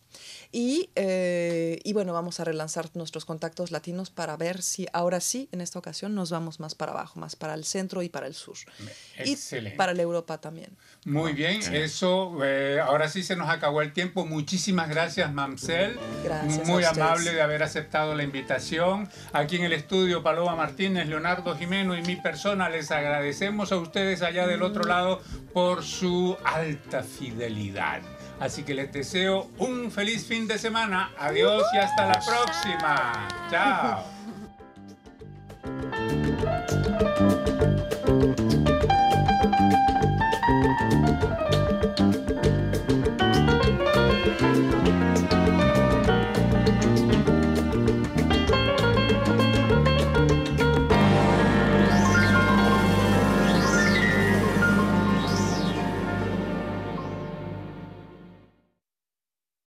Y, 0.51 0.89
eh, 0.95 1.79
y 1.83 1.93
bueno, 1.93 2.13
vamos 2.13 2.39
a 2.39 2.43
relanzar 2.43 2.89
nuestros 2.93 3.25
contactos 3.25 3.71
latinos 3.71 4.09
para 4.09 4.35
ver 4.37 4.61
si 4.61 4.87
ahora 4.93 5.19
sí, 5.19 5.49
en 5.51 5.61
esta 5.61 5.79
ocasión, 5.79 6.15
nos 6.15 6.29
vamos 6.29 6.59
más 6.59 6.75
para 6.75 6.91
abajo, 6.91 7.19
más 7.19 7.35
para 7.35 7.53
el 7.53 7.63
centro 7.63 8.01
y 8.01 8.09
para 8.09 8.27
el 8.27 8.33
sur. 8.33 8.57
Excelente. 9.17 9.75
Y 9.75 9.77
para 9.77 9.93
la 9.93 10.01
Europa 10.01 10.39
también. 10.39 10.75
Muy 11.05 11.33
bien, 11.33 11.61
eso, 11.73 12.37
eh, 12.43 12.79
ahora 12.83 13.09
sí 13.09 13.23
se 13.23 13.35
nos 13.35 13.49
acabó 13.49 13.81
el 13.81 13.93
tiempo. 13.93 14.25
Muchísimas 14.25 14.89
gracias, 14.89 15.31
Mamsel. 15.33 15.97
Gracias 16.23 16.67
Muy 16.67 16.83
a 16.83 16.89
amable 16.89 17.33
de 17.33 17.41
haber 17.41 17.63
aceptado 17.63 18.15
la 18.15 18.23
invitación. 18.23 19.09
Aquí 19.33 19.55
en 19.55 19.63
el 19.63 19.73
estudio, 19.73 20.23
Paloma 20.23 20.55
Martínez, 20.55 21.07
Leonardo 21.07 21.55
Jimeno 21.57 21.97
y 21.97 22.01
mi 22.01 22.15
persona 22.15 22.69
les 22.69 22.91
agradecemos 22.91 23.71
a 23.71 23.77
ustedes 23.77 24.21
allá 24.21 24.47
del 24.47 24.63
otro 24.63 24.83
lado 24.83 25.21
por 25.53 25.83
su 25.83 26.37
alta 26.43 27.03
fidelidad. 27.03 28.01
Así 28.41 28.63
que 28.63 28.73
les 28.73 28.91
deseo 28.91 29.51
un 29.59 29.91
feliz 29.91 30.25
fin 30.25 30.47
de 30.47 30.57
semana. 30.57 31.11
Adiós 31.19 31.63
y 31.75 31.77
hasta 31.77 32.07
la 32.07 32.19
próxima. 32.19 33.27
Chao. 33.51 34.03